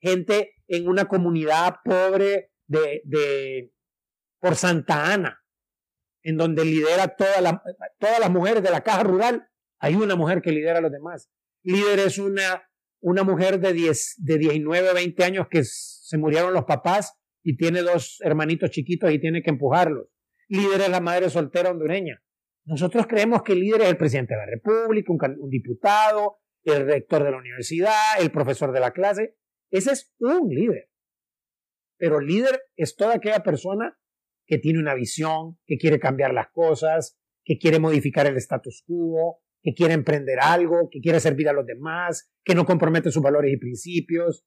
Gente 0.01 0.55
en 0.69 0.89
una 0.89 1.07
comunidad 1.07 1.77
pobre 1.85 2.53
de, 2.67 3.03
de 3.05 3.73
por 4.41 4.57
Santa 4.57 5.13
Ana, 5.13 5.43
en 6.23 6.37
donde 6.37 6.65
lidera 6.65 7.15
toda 7.17 7.41
la, 7.41 7.63
todas 7.99 8.21
las 8.21 8.31
mujeres 8.31 8.63
de 8.63 8.71
la 8.71 8.83
caja 8.83 9.03
rural, 9.03 9.49
hay 9.79 9.95
una 9.95 10.17
mujer 10.17 10.43
que 10.43 10.53
lidera 10.53 10.79
a 10.79 10.83
los 10.83 10.93
demás. 10.93 11.31
Líder 11.63 11.99
es 12.01 12.19
una, 12.19 12.69
una 13.01 13.25
mujer 13.25 13.61
de, 13.61 13.73
10, 13.73 14.15
de 14.19 14.39
19, 14.39 14.95
20 14.95 15.25
años 15.25 15.47
que 15.51 15.63
se 15.65 16.19
murieron 16.19 16.53
los 16.53 16.65
papás 16.65 17.15
y 17.43 17.57
tiene 17.57 17.83
dos 17.83 18.19
hermanitos 18.21 18.71
chiquitos 18.71 19.11
y 19.13 19.21
tiene 19.21 19.43
que 19.43 19.51
empujarlos. 19.51 20.09
Líder 20.49 20.83
es 20.83 20.89
la 20.89 21.01
madre 21.01 21.29
soltera 21.31 21.71
hondureña. 21.71 22.23
Nosotros 22.67 23.07
creemos 23.07 23.43
que 23.43 23.53
el 23.53 23.61
líder 23.61 23.83
es 23.83 23.89
el 23.91 23.97
presidente 23.97 24.35
de 24.35 24.41
la 24.41 24.47
República, 24.47 25.13
un, 25.39 25.49
diputado, 25.49 26.39
el 26.65 26.85
rector 26.85 27.23
de 27.23 27.31
la 27.31 27.39
universidad, 27.39 28.21
el 28.21 28.33
profesor 28.33 28.73
de 28.73 28.81
la 28.81 28.91
clase. 28.91 29.37
Ese 29.71 29.93
es 29.93 30.13
un 30.19 30.49
líder. 30.49 30.91
Pero 31.97 32.21
líder 32.21 32.61
es 32.75 32.97
toda 32.97 33.15
aquella 33.15 33.45
persona 33.45 33.97
que 34.47 34.59
tiene 34.59 34.81
una 34.81 34.95
visión, 34.95 35.59
que 35.65 35.79
quiere 35.79 36.01
cambiar 36.01 36.35
las 36.35 36.49
cosas, 36.51 37.17
que 37.45 37.57
quiere 37.57 37.79
modificar 37.79 38.27
el 38.27 38.37
status 38.37 38.83
quo, 38.85 39.39
que 39.63 39.73
quiere 39.73 39.95
emprender 39.95 40.39
algo, 40.41 40.89
que 40.91 41.01
quiere 41.01 41.21
servir 41.21 41.49
a 41.49 41.53
los 41.53 41.67
demás, 41.67 42.33
que 42.45 42.55
no 42.57 42.67
compromete 42.67 43.13
sus 43.13 43.23
valores 43.23 43.53
y 43.53 43.59
principios. 43.59 44.45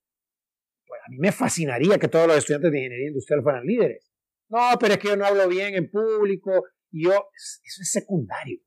Pues 0.86 0.99
a 1.05 1.10
mí 1.10 1.17
me 1.19 1.32
fascinaría 1.32 1.97
que 1.97 2.10
todos 2.10 2.27
los 2.27 2.38
estudiantes 2.38 2.71
de 2.71 2.79
ingeniería 2.79 3.08
industrial 3.08 3.43
fueran 3.43 3.65
líderes. 3.65 4.12
No, 4.49 4.77
pero 4.77 4.93
es 4.93 4.99
que 4.99 5.08
yo 5.08 5.15
no 5.15 5.25
hablo 5.25 5.47
bien 5.47 5.75
en 5.75 5.89
público. 5.89 6.65
Y 6.91 7.06
yo, 7.06 7.12
eso 7.12 7.82
es 7.82 7.91
secundario. 7.91 8.60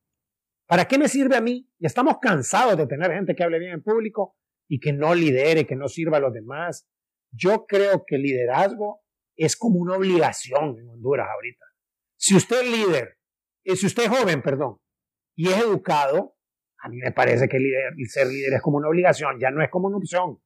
¿Para 0.67 0.87
qué 0.87 0.99
me 0.99 1.09
sirve 1.09 1.37
a 1.37 1.41
mí? 1.41 1.69
Ya 1.79 1.89
estamos 1.89 2.17
cansados 2.21 2.77
de 2.77 2.87
tener 2.87 3.13
gente 3.13 3.35
que 3.35 3.43
hable 3.43 3.59
bien 3.59 3.73
en 3.73 3.83
público 3.83 4.37
y 4.69 4.81
que 4.81 4.93
no 4.93 5.15
lidere, 5.15 5.67
que 5.67 5.77
no 5.77 5.89
sirva 5.89 6.17
a 6.17 6.21
los 6.21 6.33
demás. 6.33 6.89
Yo 7.31 7.67
creo 7.67 8.05
que 8.07 8.17
el 8.17 8.23
liderazgo 8.23 9.03
es 9.37 9.57
como 9.57 9.81
una 9.81 9.97
obligación 9.97 10.79
en 10.79 10.89
Honduras 10.89 11.29
ahorita. 11.35 11.65
Si 12.17 12.37
usted 12.37 12.63
es 12.63 12.71
líder, 12.71 13.19
eh, 13.65 13.77
si 13.77 13.87
usted 13.87 14.05
es 14.05 14.09
joven, 14.09 14.43
perdón, 14.43 14.79
y 15.35 15.49
es 15.49 15.59
educado, 15.59 16.37
a 16.79 16.89
mí 16.89 16.99
me 16.99 17.13
parece 17.13 17.49
que 17.49 17.59
ser 18.09 18.27
líder 18.27 18.55
es 18.55 18.63
como 18.63 18.79
una 18.79 18.89
obligación, 18.89 19.39
ya 19.41 19.51
no 19.51 19.63
es 19.63 19.71
como 19.71 19.89
una 19.89 19.99
opción. 19.99 20.41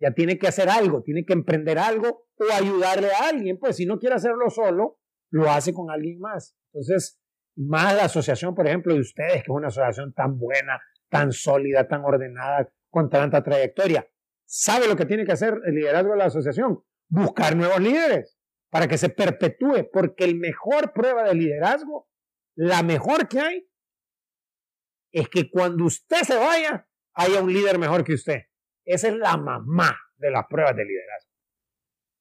Ya 0.00 0.12
tiene 0.12 0.38
que 0.38 0.48
hacer 0.48 0.68
algo, 0.68 1.02
tiene 1.02 1.24
que 1.24 1.32
emprender 1.32 1.78
algo 1.78 2.26
o 2.34 2.44
ayudarle 2.52 3.12
a 3.12 3.28
alguien. 3.28 3.58
Pues 3.58 3.76
si 3.76 3.86
no 3.86 3.98
quiere 3.98 4.16
hacerlo 4.16 4.50
solo, 4.50 4.98
lo 5.30 5.50
hace 5.50 5.72
con 5.72 5.90
alguien 5.90 6.18
más. 6.18 6.56
Entonces, 6.72 7.20
más 7.56 7.94
la 7.94 8.04
asociación, 8.04 8.54
por 8.54 8.66
ejemplo, 8.66 8.94
de 8.94 9.00
ustedes, 9.00 9.34
que 9.34 9.38
es 9.40 9.48
una 9.48 9.68
asociación 9.68 10.12
tan 10.14 10.38
buena, 10.38 10.80
tan 11.08 11.32
sólida, 11.32 11.86
tan 11.86 12.04
ordenada, 12.04 12.72
con 12.88 13.10
tanta 13.10 13.42
trayectoria, 13.42 14.06
sabe 14.46 14.88
lo 14.88 14.96
que 14.96 15.06
tiene 15.06 15.24
que 15.24 15.32
hacer 15.32 15.58
el 15.64 15.74
liderazgo 15.74 16.12
de 16.12 16.18
la 16.18 16.26
asociación, 16.26 16.82
buscar 17.08 17.56
nuevos 17.56 17.80
líderes 17.80 18.38
para 18.70 18.88
que 18.88 18.98
se 18.98 19.10
perpetúe, 19.10 19.90
porque 19.92 20.24
el 20.24 20.36
mejor 20.36 20.92
prueba 20.92 21.24
de 21.24 21.34
liderazgo, 21.34 22.08
la 22.54 22.82
mejor 22.82 23.28
que 23.28 23.40
hay, 23.40 23.68
es 25.12 25.28
que 25.28 25.50
cuando 25.50 25.84
usted 25.84 26.22
se 26.22 26.36
vaya, 26.36 26.88
haya 27.14 27.42
un 27.42 27.52
líder 27.52 27.78
mejor 27.78 28.02
que 28.02 28.14
usted. 28.14 28.40
Esa 28.84 29.08
es 29.08 29.14
la 29.14 29.36
mamá 29.36 29.94
de 30.16 30.30
las 30.30 30.46
pruebas 30.48 30.74
de 30.74 30.84
liderazgo. 30.84 31.30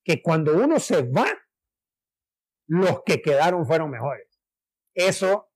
Que 0.04 0.22
cuando 0.22 0.56
uno 0.58 0.80
se 0.80 1.04
va, 1.04 1.28
los 2.68 3.04
que 3.06 3.22
quedaron 3.22 3.66
fueron 3.66 3.90
mejores. 3.90 4.31
Eso, 4.94 5.52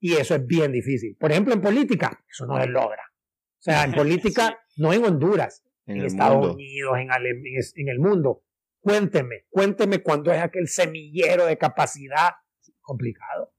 y 0.00 0.14
eso 0.14 0.34
es 0.34 0.46
bien 0.46 0.72
difícil. 0.72 1.16
Por 1.18 1.30
ejemplo, 1.30 1.54
en 1.54 1.60
política, 1.60 2.24
eso 2.28 2.46
no 2.46 2.60
se 2.60 2.68
logra. 2.68 3.02
O 3.58 3.62
sea, 3.62 3.84
en 3.84 3.92
política, 3.92 4.58
sí. 4.68 4.82
no 4.82 4.92
en 4.92 5.04
Honduras, 5.04 5.64
en, 5.86 5.98
en 5.98 6.06
Estados 6.06 6.36
mundo. 6.36 6.54
Unidos, 6.54 6.98
en, 6.98 7.10
Ale 7.10 7.30
en 7.30 7.88
el 7.88 7.98
mundo. 7.98 8.42
Cuénteme, 8.80 9.44
cuénteme 9.50 10.02
cuando 10.02 10.32
es 10.32 10.40
aquel 10.40 10.68
semillero 10.68 11.46
de 11.46 11.58
capacidad 11.58 12.30
complicado. 12.80 13.52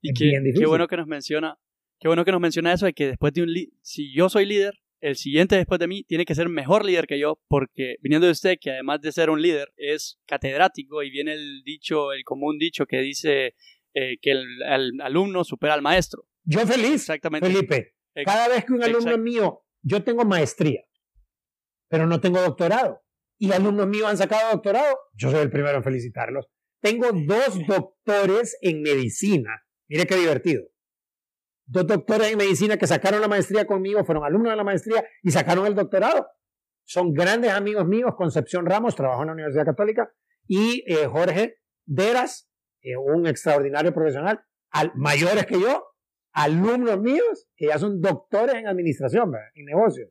Y 0.00 0.14
qué, 0.14 0.40
qué, 0.56 0.66
bueno 0.66 0.88
que 0.88 0.96
nos 0.96 1.06
menciona, 1.06 1.58
qué 1.98 2.08
bueno 2.08 2.24
que 2.24 2.32
nos 2.32 2.40
menciona 2.40 2.72
eso 2.72 2.86
de 2.86 2.94
que 2.94 3.08
después 3.08 3.34
de 3.34 3.42
un 3.42 3.54
si 3.82 4.14
yo 4.14 4.30
soy 4.30 4.46
líder, 4.46 4.80
el 5.00 5.16
siguiente 5.16 5.56
después 5.56 5.78
de 5.78 5.88
mí 5.88 6.04
tiene 6.04 6.24
que 6.24 6.34
ser 6.34 6.48
mejor 6.48 6.84
líder 6.84 7.06
que 7.06 7.18
yo, 7.18 7.40
porque 7.48 7.96
viniendo 8.00 8.26
de 8.26 8.32
usted, 8.32 8.58
que 8.60 8.70
además 8.70 9.00
de 9.00 9.12
ser 9.12 9.30
un 9.30 9.42
líder, 9.42 9.72
es 9.76 10.18
catedrático, 10.26 11.02
y 11.02 11.10
viene 11.10 11.34
el 11.34 11.62
dicho, 11.64 12.12
el 12.12 12.24
común 12.24 12.58
dicho 12.58 12.86
que 12.86 13.00
dice 13.00 13.54
eh, 13.94 14.18
que 14.20 14.32
el, 14.32 15.00
alumno 15.02 15.44
supera 15.44 15.74
al 15.74 15.82
maestro. 15.82 16.26
Yo 16.44 16.60
feliz, 16.66 17.02
Exactamente. 17.02 17.48
Felipe. 17.48 17.94
Cada 18.24 18.48
vez 18.48 18.64
que 18.64 18.72
un 18.72 18.82
alumno 18.82 19.16
mío, 19.18 19.62
yo 19.82 20.02
tengo 20.02 20.24
maestría, 20.24 20.82
pero 21.88 22.06
no 22.06 22.20
tengo 22.20 22.40
doctorado, 22.40 23.02
y 23.38 23.52
alumnos 23.52 23.86
míos 23.86 24.08
han 24.08 24.16
sacado 24.16 24.50
doctorado, 24.52 24.98
yo 25.14 25.30
soy 25.30 25.40
el 25.40 25.50
primero 25.50 25.78
en 25.78 25.84
felicitarlos. 25.84 26.46
Tengo 26.80 27.08
dos 27.12 27.66
doctores 27.66 28.56
en 28.62 28.82
medicina. 28.82 29.50
Mire 29.88 30.06
qué 30.06 30.16
divertido 30.16 30.70
dos 31.70 31.86
doctores 31.86 32.32
en 32.32 32.38
medicina 32.38 32.76
que 32.76 32.86
sacaron 32.86 33.20
la 33.20 33.28
maestría 33.28 33.64
conmigo, 33.64 34.04
fueron 34.04 34.24
alumnos 34.24 34.50
de 34.52 34.56
la 34.56 34.64
maestría 34.64 35.04
y 35.22 35.30
sacaron 35.30 35.66
el 35.66 35.74
doctorado. 35.74 36.26
Son 36.84 37.12
grandes 37.12 37.52
amigos 37.52 37.86
míos, 37.86 38.12
Concepción 38.16 38.66
Ramos, 38.66 38.96
trabajó 38.96 39.22
en 39.22 39.28
la 39.28 39.34
Universidad 39.34 39.64
Católica, 39.64 40.12
y 40.46 40.82
eh, 40.92 41.06
Jorge 41.06 41.58
Deras, 41.86 42.49
eh, 42.82 42.96
un 42.96 43.26
extraordinario 43.26 43.92
profesional, 43.92 44.40
al, 44.70 44.92
mayores 44.94 45.46
que 45.46 45.60
yo, 45.60 45.84
alumnos 46.32 47.00
míos 47.00 47.48
que 47.56 47.66
ya 47.66 47.78
son 47.78 48.00
doctores 48.00 48.56
en 48.56 48.66
administración, 48.66 49.32
en 49.54 49.64
negocios. 49.64 50.10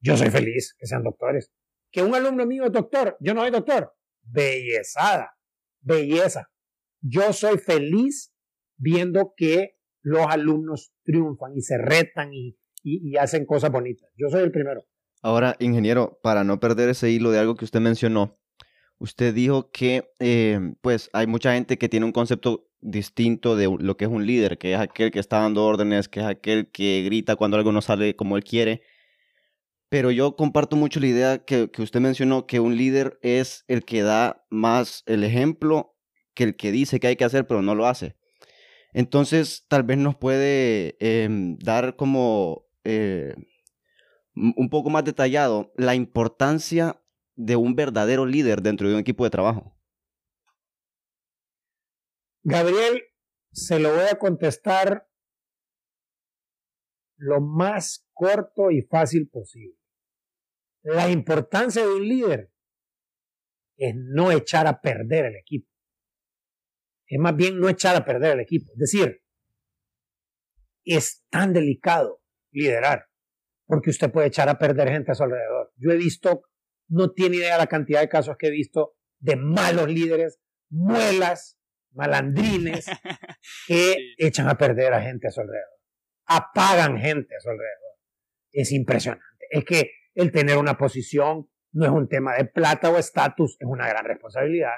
Yo 0.00 0.16
soy 0.16 0.30
feliz 0.30 0.74
que 0.78 0.86
sean 0.86 1.02
doctores. 1.02 1.50
Que 1.90 2.02
un 2.02 2.14
alumno 2.14 2.46
mío 2.46 2.64
es 2.64 2.72
doctor, 2.72 3.16
yo 3.20 3.34
no 3.34 3.40
soy 3.40 3.50
doctor. 3.50 3.92
Bellezada, 4.22 5.36
belleza. 5.80 6.50
Yo 7.00 7.32
soy 7.32 7.58
feliz 7.58 8.32
viendo 8.76 9.34
que 9.36 9.76
los 10.02 10.26
alumnos 10.28 10.92
triunfan 11.04 11.56
y 11.56 11.62
se 11.62 11.78
retan 11.78 12.30
y, 12.32 12.56
hacen 13.18 13.44
cosas 13.46 13.72
bonitas. 13.72 14.08
Yo 14.16 14.28
soy 14.28 14.44
el 14.44 14.52
primero. 14.52 14.86
Ahora, 15.20 15.56
ingeniero, 15.58 16.20
para 16.22 16.44
no 16.44 16.60
perder 16.60 16.88
ese 16.88 17.10
hilo 17.10 17.32
de 17.32 17.40
algo 17.40 17.56
que 17.56 17.64
usted 17.64 17.80
mencionó, 17.80 18.38
usted 18.98 19.34
dijo 19.34 19.70
que 19.70 20.10
eh, 20.18 20.74
pues 20.80 21.10
hay 21.12 21.26
mucha 21.26 21.54
gente 21.54 21.78
que 21.78 21.88
tiene 21.88 22.06
un 22.06 22.12
concepto 22.12 22.68
distinto 22.80 23.56
de 23.56 23.74
lo 23.78 23.96
que 23.96 24.04
es 24.04 24.10
un 24.10 24.26
líder, 24.26 24.58
que 24.58 24.74
es 24.74 24.80
aquel 24.80 25.10
que 25.10 25.18
está 25.18 25.40
dando 25.40 25.64
órdenes, 25.64 26.08
que 26.08 26.20
es 26.20 26.26
aquel 26.26 26.70
que 26.70 27.02
grita 27.04 27.36
cuando 27.36 27.56
algo 27.56 27.72
no 27.72 27.82
sale 27.82 28.16
como 28.16 28.36
él 28.36 28.44
quiere. 28.44 28.82
Pero 29.88 30.10
yo 30.10 30.36
comparto 30.36 30.76
mucho 30.76 31.00
la 31.00 31.06
idea 31.06 31.44
que, 31.44 31.70
que 31.70 31.82
usted 31.82 32.00
mencionó, 32.00 32.46
que 32.46 32.60
un 32.60 32.76
líder 32.76 33.18
es 33.22 33.64
el 33.68 33.84
que 33.84 34.02
da 34.02 34.44
más 34.50 35.02
el 35.06 35.24
ejemplo 35.24 35.96
que 36.34 36.44
el 36.44 36.56
que 36.56 36.70
dice 36.70 37.00
que 37.00 37.08
hay 37.08 37.16
que 37.16 37.24
hacer, 37.24 37.46
pero 37.46 37.62
no 37.62 37.74
lo 37.74 37.86
hace. 37.86 38.14
Entonces, 38.92 39.66
tal 39.68 39.82
vez 39.82 39.98
nos 39.98 40.16
puede 40.16 40.96
em, 41.00 41.58
dar 41.58 41.96
como 41.96 42.66
eh, 42.84 43.34
un 44.34 44.68
poco 44.70 44.90
más 44.90 45.04
detallado 45.04 45.72
la 45.76 45.94
importancia 45.94 47.00
de 47.36 47.56
un 47.56 47.74
verdadero 47.74 48.26
líder 48.26 48.62
dentro 48.62 48.88
de 48.88 48.94
un 48.94 49.00
equipo 49.00 49.24
de 49.24 49.30
trabajo. 49.30 49.76
Gabriel, 52.42 53.02
se 53.52 53.78
lo 53.78 53.94
voy 53.94 54.06
a 54.10 54.18
contestar 54.18 55.08
lo 57.18 57.40
más 57.40 58.06
corto 58.12 58.70
y 58.70 58.82
fácil 58.82 59.28
posible. 59.28 59.78
La 60.82 61.08
importancia 61.10 61.82
de 61.82 61.92
un 61.92 62.08
líder 62.08 62.52
es 63.76 63.94
no 63.96 64.30
echar 64.30 64.66
a 64.66 64.80
perder 64.80 65.26
el 65.26 65.36
equipo 65.36 65.76
es 67.06 67.18
más 67.18 67.36
bien 67.36 67.58
no 67.58 67.68
echar 67.68 67.96
a 67.96 68.04
perder 68.04 68.34
el 68.34 68.40
equipo. 68.40 68.72
Es 68.72 68.78
decir, 68.78 69.22
es 70.84 71.24
tan 71.30 71.52
delicado 71.52 72.22
liderar 72.50 73.06
porque 73.66 73.90
usted 73.90 74.10
puede 74.10 74.28
echar 74.28 74.48
a 74.48 74.58
perder 74.58 74.88
gente 74.88 75.12
a 75.12 75.14
su 75.14 75.24
alrededor. 75.24 75.72
Yo 75.76 75.90
he 75.90 75.96
visto, 75.96 76.42
no 76.88 77.12
tiene 77.12 77.36
idea 77.36 77.58
la 77.58 77.66
cantidad 77.66 78.00
de 78.00 78.08
casos 78.08 78.36
que 78.38 78.48
he 78.48 78.50
visto 78.50 78.96
de 79.18 79.36
malos 79.36 79.88
líderes, 79.88 80.40
muelas, 80.70 81.58
malandrines, 81.92 82.86
que 83.66 83.96
echan 84.18 84.48
a 84.48 84.56
perder 84.56 84.92
a 84.92 85.02
gente 85.02 85.28
a 85.28 85.30
su 85.30 85.40
alrededor. 85.40 85.80
Apagan 86.26 86.98
gente 86.98 87.34
a 87.36 87.40
su 87.40 87.48
alrededor. 87.48 87.96
Es 88.52 88.72
impresionante. 88.72 89.24
Es 89.50 89.64
que 89.64 89.90
el 90.14 90.32
tener 90.32 90.58
una 90.58 90.76
posición 90.76 91.48
no 91.72 91.84
es 91.84 91.90
un 91.90 92.08
tema 92.08 92.34
de 92.34 92.46
plata 92.46 92.90
o 92.90 92.98
estatus, 92.98 93.56
es 93.60 93.66
una 93.66 93.88
gran 93.88 94.04
responsabilidad 94.04 94.72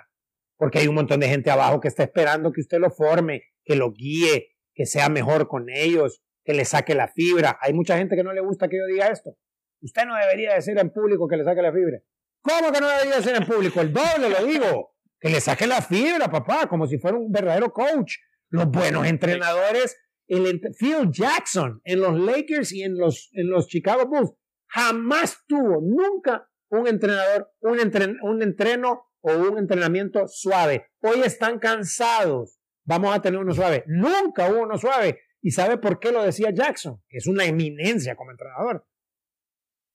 porque 0.58 0.80
hay 0.80 0.88
un 0.88 0.96
montón 0.96 1.20
de 1.20 1.28
gente 1.28 1.50
abajo 1.50 1.80
que 1.80 1.88
está 1.88 2.02
esperando 2.02 2.52
que 2.52 2.60
usted 2.60 2.78
lo 2.78 2.90
forme, 2.90 3.44
que 3.64 3.76
lo 3.76 3.92
guíe, 3.92 4.56
que 4.74 4.86
sea 4.86 5.08
mejor 5.08 5.48
con 5.48 5.70
ellos, 5.70 6.20
que 6.44 6.52
le 6.52 6.64
saque 6.64 6.94
la 6.94 7.08
fibra. 7.08 7.56
Hay 7.62 7.72
mucha 7.72 7.96
gente 7.96 8.16
que 8.16 8.24
no 8.24 8.32
le 8.32 8.40
gusta 8.40 8.68
que 8.68 8.76
yo 8.76 8.86
diga 8.86 9.06
esto. 9.06 9.36
Usted 9.80 10.04
no 10.06 10.16
debería 10.16 10.54
decir 10.54 10.78
en 10.78 10.90
público 10.90 11.28
que 11.28 11.36
le 11.36 11.44
saque 11.44 11.62
la 11.62 11.72
fibra. 11.72 11.98
¿Cómo 12.40 12.72
que 12.72 12.80
no 12.80 12.88
debería 12.88 13.16
decir 13.16 13.34
en 13.34 13.46
público? 13.46 13.80
El 13.80 13.92
doble 13.92 14.30
lo 14.30 14.46
digo. 14.46 14.94
Que 15.20 15.28
le 15.28 15.40
saque 15.40 15.66
la 15.66 15.82
fibra, 15.82 16.30
papá, 16.30 16.68
como 16.68 16.86
si 16.86 16.98
fuera 16.98 17.16
un 17.16 17.30
verdadero 17.30 17.72
coach. 17.72 18.14
Los 18.50 18.70
buenos 18.70 19.06
entrenadores, 19.06 19.98
el 20.26 20.60
Phil 20.78 21.10
Jackson 21.10 21.80
en 21.84 22.00
los 22.00 22.18
Lakers 22.18 22.72
y 22.72 22.82
en 22.82 22.96
los, 22.96 23.28
en 23.32 23.50
los 23.50 23.66
Chicago 23.66 24.06
Bulls, 24.06 24.32
jamás 24.66 25.44
tuvo, 25.46 25.80
nunca 25.82 26.48
un 26.70 26.86
entrenador, 26.86 27.50
un, 27.60 27.78
un 28.22 28.42
entreno 28.42 29.08
o 29.20 29.32
un 29.32 29.58
entrenamiento 29.58 30.26
suave. 30.28 30.86
Hoy 31.00 31.20
están 31.24 31.58
cansados. 31.58 32.58
Vamos 32.84 33.14
a 33.14 33.20
tener 33.20 33.40
uno 33.40 33.52
suave. 33.52 33.84
Nunca 33.86 34.50
hubo 34.50 34.62
uno 34.62 34.78
suave. 34.78 35.20
¿Y 35.40 35.50
sabe 35.50 35.78
por 35.78 35.98
qué 35.98 36.10
lo 36.12 36.22
decía 36.22 36.50
Jackson? 36.50 37.02
Que 37.08 37.18
es 37.18 37.26
una 37.26 37.44
eminencia 37.44 38.16
como 38.16 38.30
entrenador. 38.30 38.86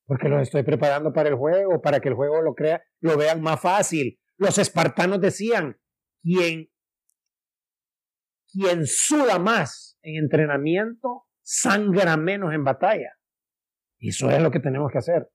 Porque 0.05 0.27
los 0.27 0.41
estoy 0.41 0.63
preparando 0.63 1.13
para 1.13 1.29
el 1.29 1.35
juego, 1.35 1.81
para 1.81 1.99
que 1.99 2.09
el 2.09 2.15
juego 2.15 2.41
lo 2.41 2.53
crea, 2.53 2.83
lo 2.99 3.17
vean 3.17 3.41
más 3.41 3.61
fácil. 3.61 4.19
Los 4.37 4.57
espartanos 4.57 5.21
decían, 5.21 5.79
quien, 6.21 6.69
quien 8.51 8.85
suda 8.85 9.39
más 9.39 9.97
en 10.01 10.23
entrenamiento, 10.23 11.25
sangra 11.41 12.17
menos 12.17 12.53
en 12.53 12.63
batalla. 12.63 13.17
Y 13.97 14.09
eso 14.09 14.29
es 14.29 14.41
lo 14.41 14.51
que 14.51 14.59
tenemos 14.59 14.91
que 14.91 14.97
hacer. 14.97 15.29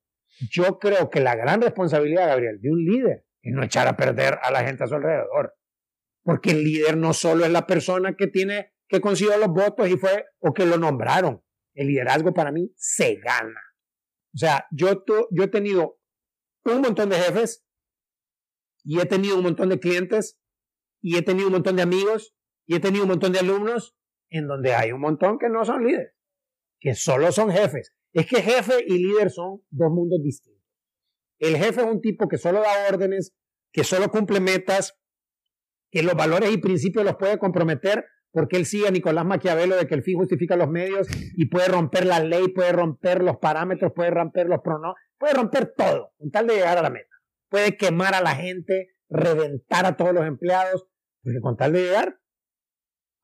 Yo 0.50 0.78
creo 0.78 1.09
que 1.09 1.20
la 1.20 1.35
gran 1.35 1.62
responsabilidad, 1.62 2.28
Gabriel, 2.28 2.61
de 2.61 2.70
un 2.70 2.85
líder 2.85 3.24
y 3.42 3.50
no 3.50 3.62
echar 3.62 3.88
a 3.88 3.96
perder 3.96 4.38
a 4.42 4.50
la 4.50 4.64
gente 4.64 4.85
a 4.85 4.87
su 4.87 4.94
alrededor. 4.94 5.54
Porque 6.22 6.50
el 6.50 6.64
líder 6.64 6.96
no 6.96 7.14
solo 7.14 7.44
es 7.44 7.50
la 7.50 7.66
persona 7.66 8.14
que 8.14 8.26
tiene, 8.26 8.72
que 8.88 9.00
consiguió 9.00 9.38
los 9.38 9.48
votos 9.48 9.88
y 9.88 9.96
fue, 9.96 10.26
o 10.40 10.52
que 10.52 10.66
lo 10.66 10.76
nombraron. 10.76 11.42
El 11.74 11.88
liderazgo 11.88 12.35
para 12.35 12.52
mí 12.52 12.72
se 12.76 13.16
gana. 13.16 13.61
O 14.35 14.38
sea, 14.38 14.67
yo, 14.71 15.05
yo 15.31 15.45
he 15.45 15.49
tenido 15.49 15.99
un 16.64 16.81
montón 16.81 17.09
de 17.09 17.17
jefes 17.17 17.64
y 18.85 19.01
he 19.01 19.07
tenido 19.07 19.37
un 19.37 19.43
montón 19.43 19.69
de 19.69 19.81
clientes 19.81 20.38
y 21.01 21.17
he 21.17 21.23
tenido 21.23 21.49
un 21.49 21.55
montón 21.55 21.77
de 21.77 21.83
amigos 21.83 22.35
y 22.67 22.77
he 22.77 22.81
tenido 22.81 23.05
un 23.05 23.11
montón 23.11 23.33
de 23.33 23.38
alumnos 23.38 23.97
en 24.31 24.47
donde 24.47 24.75
hay 24.75 24.93
un 24.93 25.01
montón 25.01 25.38
que 25.38 25.49
no 25.49 25.64
son 25.64 25.85
líderes, 25.85 26.14
que 26.81 26.95
solo 26.95 27.33
son 27.33 27.51
jefes. 27.51 27.95
Es 28.12 28.27
que 28.27 28.43
jefe 28.43 28.85
y 28.87 28.99
líder 28.99 29.31
son 29.31 29.62
dos 29.71 29.91
mundos 29.91 30.21
distintos. 30.23 30.64
El 31.38 31.57
jefe 31.57 31.81
es 31.81 31.87
un 31.87 32.01
tipo 32.01 32.29
que 32.29 32.37
solo 32.37 32.61
da 32.61 32.88
órdenes, 32.88 33.35
que 33.73 33.85
solo 33.85 34.11
cumple 34.11 34.41
metas, 34.41 34.99
que 35.91 36.03
los 36.03 36.14
valores 36.14 36.51
y 36.53 36.59
principios 36.59 37.05
los 37.05 37.17
puede 37.17 37.38
comprometer 37.38 38.05
porque 38.33 38.57
él 38.57 38.67
sigue 38.67 38.88
a 38.88 38.91
Nicolás 38.91 39.25
Maquiavelo 39.25 39.77
de 39.77 39.87
que 39.87 39.95
el 39.95 40.03
fin 40.03 40.19
justifica 40.19 40.57
los 40.57 40.69
medios 40.69 41.09
y 41.37 41.47
puede 41.47 41.69
romper 41.69 42.07
la 42.07 42.21
ley, 42.21 42.49
puede 42.49 42.73
romper 42.73 43.23
los 43.23 43.38
parámetros, 43.38 43.93
puede 43.95 44.11
romper 44.11 44.47
los 44.47 44.61
pronombres, 44.62 45.03
puede 45.19 45.35
romper 45.35 45.73
todo 45.77 46.12
con 46.19 46.31
tal 46.31 46.47
de 46.47 46.55
llegar 46.55 46.79
a 46.79 46.83
la 46.83 46.91
meta. 46.91 47.09
Puede 47.49 47.77
quemar 47.77 48.14
a 48.14 48.21
la 48.21 48.35
gente, 48.35 48.91
reventar 49.09 49.87
a 49.87 49.97
todos 49.97 50.12
los 50.12 50.27
empleados, 50.27 50.87
porque 51.23 51.41
con 51.41 51.57
tal 51.57 51.73
de 51.73 51.83
llegar. 51.83 52.21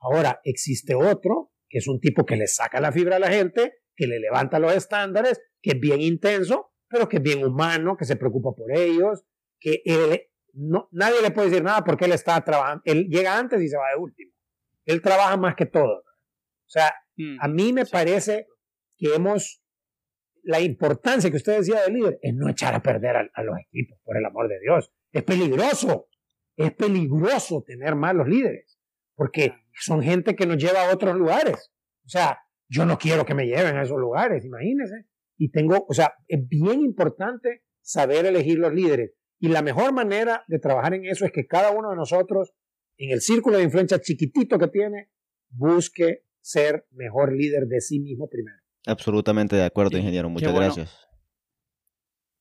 Ahora, 0.00 0.40
existe 0.44 0.94
otro, 0.94 1.52
que 1.68 1.78
es 1.78 1.88
un 1.88 2.00
tipo 2.00 2.24
que 2.24 2.36
le 2.36 2.46
saca 2.46 2.80
la 2.80 2.92
fibra 2.92 3.16
a 3.16 3.20
la 3.20 3.30
gente, 3.30 3.74
que 3.96 4.06
le 4.06 4.18
levanta 4.18 4.58
los 4.58 4.74
estándares, 4.74 5.40
que 5.60 5.72
es 5.72 5.80
bien 5.80 6.00
intenso, 6.00 6.72
pero 6.88 7.08
que 7.08 7.16
es 7.16 7.22
bien 7.22 7.44
humano, 7.44 7.96
que 7.96 8.04
se 8.04 8.16
preocupa 8.16 8.52
por 8.52 8.76
ellos, 8.76 9.24
que 9.58 9.82
él, 9.84 10.22
no, 10.52 10.88
nadie 10.92 11.22
le 11.22 11.30
puede 11.30 11.48
decir 11.48 11.64
nada 11.64 11.84
porque 11.84 12.04
él 12.04 12.12
está 12.12 12.40
trabajando, 12.42 12.82
él 12.84 13.08
llega 13.08 13.38
antes 13.38 13.60
y 13.62 13.68
se 13.68 13.76
va 13.76 13.90
de 13.94 14.00
último. 14.00 14.33
Él 14.84 15.02
trabaja 15.02 15.36
más 15.36 15.54
que 15.54 15.66
todo. 15.66 15.98
O 15.98 16.70
sea, 16.70 16.94
mm, 17.16 17.36
a 17.40 17.48
mí 17.48 17.72
me 17.72 17.86
parece 17.86 18.46
que 18.96 19.14
hemos, 19.14 19.62
la 20.42 20.60
importancia 20.60 21.30
que 21.30 21.36
usted 21.36 21.58
decía 21.58 21.82
del 21.82 21.94
líder 21.94 22.18
es 22.22 22.34
no 22.34 22.48
echar 22.48 22.74
a 22.74 22.82
perder 22.82 23.16
a, 23.16 23.42
los 23.42 23.56
equipos, 23.66 23.98
por 24.04 24.16
el 24.16 24.24
amor 24.24 24.48
de 24.48 24.60
Dios. 24.60 24.90
Es 25.12 25.22
peligroso, 25.22 26.08
es 26.56 26.72
peligroso 26.72 27.62
tener 27.66 27.94
malos 27.94 28.28
líderes, 28.28 28.78
porque 29.14 29.54
son 29.72 30.02
gente 30.02 30.36
que 30.36 30.46
nos 30.46 30.58
lleva 30.58 30.88
a 30.88 30.94
otros 30.94 31.16
lugares. 31.16 31.72
O 32.04 32.08
sea, 32.08 32.38
yo 32.68 32.84
no 32.86 32.98
quiero 32.98 33.24
que 33.24 33.34
me 33.34 33.46
lleven 33.46 33.76
a 33.76 33.82
esos 33.82 33.98
lugares, 33.98 34.44
imagínense. 34.44 35.06
Y 35.36 35.50
tengo, 35.50 35.84
o 35.88 35.94
sea, 35.94 36.14
es 36.28 36.46
bien 36.46 36.80
importante 36.80 37.62
saber 37.80 38.26
elegir 38.26 38.58
los 38.58 38.72
líderes. 38.72 39.12
Y 39.38 39.48
la 39.48 39.62
mejor 39.62 39.92
manera 39.92 40.44
de 40.48 40.58
trabajar 40.58 40.94
en 40.94 41.04
eso 41.06 41.24
es 41.24 41.32
que 41.32 41.46
cada 41.46 41.70
uno 41.70 41.90
de 41.90 41.96
nosotros, 41.96 42.54
en 42.96 43.10
el 43.10 43.20
círculo 43.20 43.58
de 43.58 43.64
influencia 43.64 44.00
chiquitito 44.00 44.58
que 44.58 44.68
tiene, 44.68 45.10
busque 45.50 46.24
ser 46.40 46.86
mejor 46.90 47.34
líder 47.34 47.66
de 47.66 47.80
sí 47.80 48.00
mismo 48.00 48.28
primero. 48.28 48.58
Absolutamente 48.86 49.56
de 49.56 49.64
acuerdo, 49.64 49.96
ingeniero. 49.96 50.28
Muchas 50.28 50.54
gracias. 50.54 50.98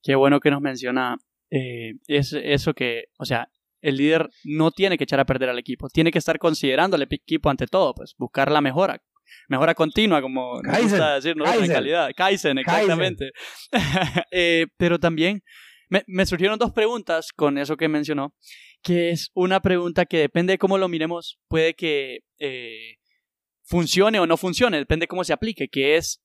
Qué 0.01 0.15
bueno 0.15 0.39
que 0.39 0.51
nos 0.51 0.61
menciona 0.61 1.17
eh, 1.49 1.93
es 2.07 2.33
eso 2.33 2.73
que, 2.73 3.05
o 3.19 3.25
sea, 3.25 3.47
el 3.81 3.97
líder 3.97 4.29
no 4.43 4.71
tiene 4.71 4.97
que 4.97 5.03
echar 5.03 5.19
a 5.19 5.25
perder 5.25 5.49
al 5.49 5.59
equipo, 5.59 5.87
tiene 5.87 6.11
que 6.11 6.17
estar 6.17 6.39
considerando 6.39 6.95
al 6.95 7.03
equipo 7.03 7.49
ante 7.49 7.67
todo, 7.67 7.93
pues 7.93 8.15
buscar 8.17 8.51
la 8.51 8.59
mejora, 8.59 9.03
mejora 9.49 9.75
continua, 9.75 10.21
como 10.21 10.61
nos 10.63 10.81
gusta 10.81 11.15
decir, 11.15 11.37
¿no? 11.37 11.45
En 11.45 11.71
calidad. 11.71 12.09
Kaizen, 12.15 12.57
exactamente. 12.57 13.31
Eh, 14.31 14.65
pero 14.77 14.99
también 14.99 15.43
me, 16.07 16.25
surgieron 16.25 16.57
dos 16.57 16.71
preguntas 16.71 17.31
con 17.31 17.59
eso 17.59 17.77
que 17.77 17.87
mencionó, 17.87 18.33
que 18.83 19.11
es 19.11 19.31
una 19.33 19.61
pregunta 19.61 20.05
que 20.05 20.17
depende 20.17 20.53
de 20.53 20.57
cómo 20.57 20.77
lo 20.77 20.89
miremos, 20.89 21.39
puede 21.47 21.73
que 21.73 22.19
eh, 22.37 22.97
funcione 23.61 24.19
o 24.19 24.27
no 24.27 24.37
funcione, 24.37 24.77
depende 24.77 25.05
de 25.05 25.07
cómo 25.07 25.23
se 25.23 25.33
aplique, 25.33 25.69
que 25.69 25.95
es, 25.95 26.21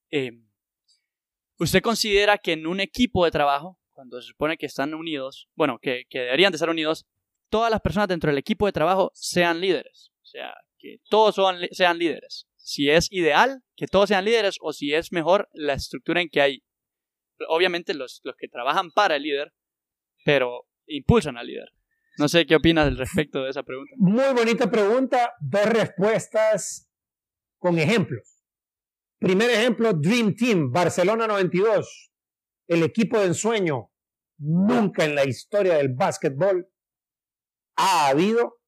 ¿usted 1.58 1.80
considera 1.80 2.36
que 2.38 2.52
en 2.52 2.66
un 2.66 2.80
equipo 2.80 3.24
de 3.24 3.30
trabajo, 3.30 3.78
cuando 3.92 4.20
se 4.20 4.28
supone 4.28 4.58
que 4.58 4.66
están 4.66 4.92
unidos, 4.92 5.48
bueno, 5.54 5.78
que, 5.80 6.04
que 6.10 6.20
deberían 6.20 6.52
de 6.52 6.56
estar 6.56 6.68
unidos, 6.68 7.06
todas 7.48 7.70
las 7.70 7.80
personas 7.80 8.08
dentro 8.08 8.30
del 8.30 8.38
equipo 8.38 8.66
de 8.66 8.72
trabajo 8.72 9.10
sean 9.14 9.60
líderes? 9.60 10.10
O 10.22 10.26
sea, 10.26 10.52
que 10.78 11.00
todos 11.08 11.36
sean 11.72 11.98
líderes. 11.98 12.46
Si 12.56 12.90
es 12.90 13.10
ideal 13.10 13.62
que 13.76 13.86
todos 13.86 14.08
sean 14.08 14.24
líderes 14.24 14.56
o 14.60 14.72
si 14.72 14.92
es 14.92 15.12
mejor 15.12 15.48
la 15.52 15.74
estructura 15.74 16.20
en 16.20 16.28
que 16.28 16.40
hay, 16.40 16.62
obviamente 17.48 17.94
los, 17.94 18.20
los 18.24 18.34
que 18.36 18.48
trabajan 18.48 18.90
para 18.90 19.16
el 19.16 19.22
líder, 19.22 19.52
pero 20.24 20.66
impulsan 20.86 21.36
al 21.36 21.46
líder. 21.46 21.72
No 22.18 22.28
sé 22.28 22.46
qué 22.46 22.56
opinas 22.56 22.88
al 22.88 22.98
respecto 22.98 23.44
de 23.44 23.50
esa 23.50 23.62
pregunta. 23.62 23.94
Muy 23.96 24.34
bonita 24.34 24.70
pregunta, 24.70 25.34
dos 25.40 25.66
respuestas 25.66 26.90
con 27.58 27.78
ejemplos. 27.78 28.44
Primer 29.18 29.50
ejemplo, 29.50 29.92
Dream 29.92 30.34
Team, 30.34 30.70
Barcelona 30.72 31.26
92, 31.26 32.12
el 32.68 32.82
equipo 32.82 33.18
de 33.18 33.26
ensueño. 33.26 33.90
Nunca 34.40 35.04
en 35.04 35.14
la 35.14 35.24
historia 35.24 35.76
del 35.76 35.94
básquetbol 35.94 36.68
ha 37.76 38.08
habido 38.08 38.60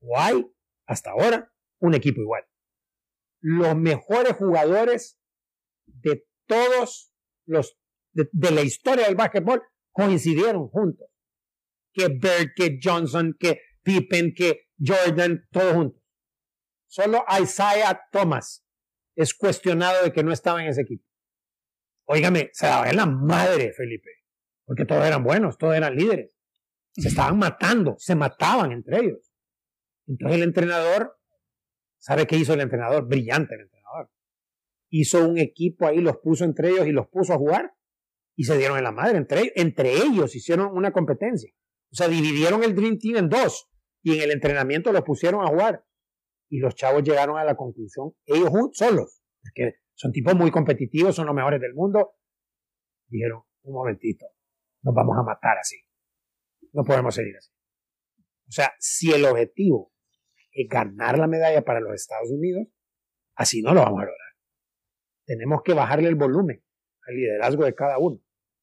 o 0.00 0.18
hay 0.18 0.44
hasta 0.86 1.10
ahora 1.10 1.52
un 1.80 1.94
equipo 1.94 2.20
igual. 2.20 2.44
Los 3.40 3.76
mejores 3.76 4.36
jugadores 4.36 5.18
de 5.86 6.26
todos 6.46 7.12
los 7.46 7.78
de, 8.12 8.50
la 8.50 8.62
historia 8.62 9.06
del 9.06 9.16
básquetbol 9.16 9.62
coincidieron 9.92 10.68
juntos. 10.68 11.08
Que 11.94 12.08
Bird, 12.08 12.52
que 12.54 12.78
Johnson, 12.82 13.34
que 13.38 13.60
Pippen, 13.82 14.34
que 14.34 14.68
Jordan, 14.78 15.46
todos 15.50 15.72
juntos. 15.72 16.02
Solo 16.86 17.24
Isaiah 17.40 18.00
Thomas 18.12 18.64
es 19.14 19.34
cuestionado 19.34 20.04
de 20.04 20.12
que 20.12 20.22
no 20.22 20.32
estaba 20.32 20.62
en 20.62 20.68
ese 20.68 20.82
equipo. 20.82 21.04
Óigame, 22.06 22.50
se 22.52 22.66
daba 22.66 22.90
en 22.90 22.96
la 22.96 23.06
madre, 23.06 23.72
Felipe, 23.72 24.10
porque 24.64 24.84
todos 24.84 25.04
eran 25.04 25.24
buenos, 25.24 25.56
todos 25.56 25.74
eran 25.74 25.94
líderes. 25.96 26.30
Se 26.92 27.08
estaban 27.08 27.38
matando, 27.38 27.96
se 27.98 28.14
mataban 28.14 28.72
entre 28.72 29.00
ellos. 29.00 29.32
Entonces 30.06 30.36
el 30.36 30.44
entrenador, 30.44 31.16
¿sabe 31.98 32.26
qué 32.26 32.36
hizo 32.36 32.54
el 32.54 32.60
entrenador? 32.60 33.08
Brillante 33.08 33.54
el 33.54 33.62
entrenador. 33.62 34.10
Hizo 34.90 35.26
un 35.26 35.38
equipo 35.38 35.86
ahí, 35.86 36.00
los 36.00 36.18
puso 36.18 36.44
entre 36.44 36.70
ellos 36.70 36.86
y 36.86 36.92
los 36.92 37.08
puso 37.08 37.32
a 37.32 37.38
jugar 37.38 37.74
y 38.36 38.44
se 38.44 38.56
dieron 38.58 38.78
en 38.78 38.84
la 38.84 38.92
madre. 38.92 39.18
Entre, 39.18 39.52
entre 39.56 39.94
ellos 39.94 40.36
hicieron 40.36 40.76
una 40.76 40.92
competencia. 40.92 41.52
O 41.94 41.96
sea, 41.96 42.08
dividieron 42.08 42.64
el 42.64 42.74
Dream 42.74 42.98
Team 42.98 43.16
en 43.18 43.28
dos 43.28 43.70
y 44.02 44.16
en 44.16 44.22
el 44.22 44.32
entrenamiento 44.32 44.90
los 44.90 45.02
pusieron 45.02 45.44
a 45.44 45.46
jugar. 45.46 45.86
Y 46.50 46.58
los 46.58 46.74
chavos 46.74 47.04
llegaron 47.04 47.38
a 47.38 47.44
la 47.44 47.54
conclusión, 47.54 48.14
ellos 48.26 48.50
solos, 48.72 49.22
porque 49.40 49.76
son 49.94 50.10
tipos 50.10 50.34
muy 50.34 50.50
competitivos, 50.50 51.14
son 51.14 51.26
los 51.26 51.36
mejores 51.36 51.60
del 51.60 51.72
mundo. 51.72 52.16
Dijeron, 53.06 53.42
un 53.62 53.74
momentito, 53.74 54.26
nos 54.82 54.92
vamos 54.92 55.16
a 55.18 55.22
matar 55.22 55.58
así. 55.58 55.76
No 56.72 56.82
podemos 56.82 57.14
seguir 57.14 57.36
así. 57.36 57.52
O 58.48 58.50
sea, 58.50 58.72
si 58.80 59.12
el 59.12 59.24
objetivo 59.24 59.92
es 60.50 60.68
ganar 60.68 61.16
la 61.16 61.28
medalla 61.28 61.64
para 61.64 61.78
los 61.78 61.94
Estados 61.94 62.28
Unidos, 62.28 62.66
así 63.36 63.62
no 63.62 63.72
lo 63.72 63.82
vamos 63.82 64.00
a 64.00 64.06
lograr. 64.06 64.32
Tenemos 65.26 65.62
que 65.62 65.74
bajarle 65.74 66.08
el 66.08 66.16
volumen 66.16 66.60
al 67.06 67.14
liderazgo 67.14 67.64
de 67.64 67.74
cada 67.76 67.98
uno, 67.98 68.20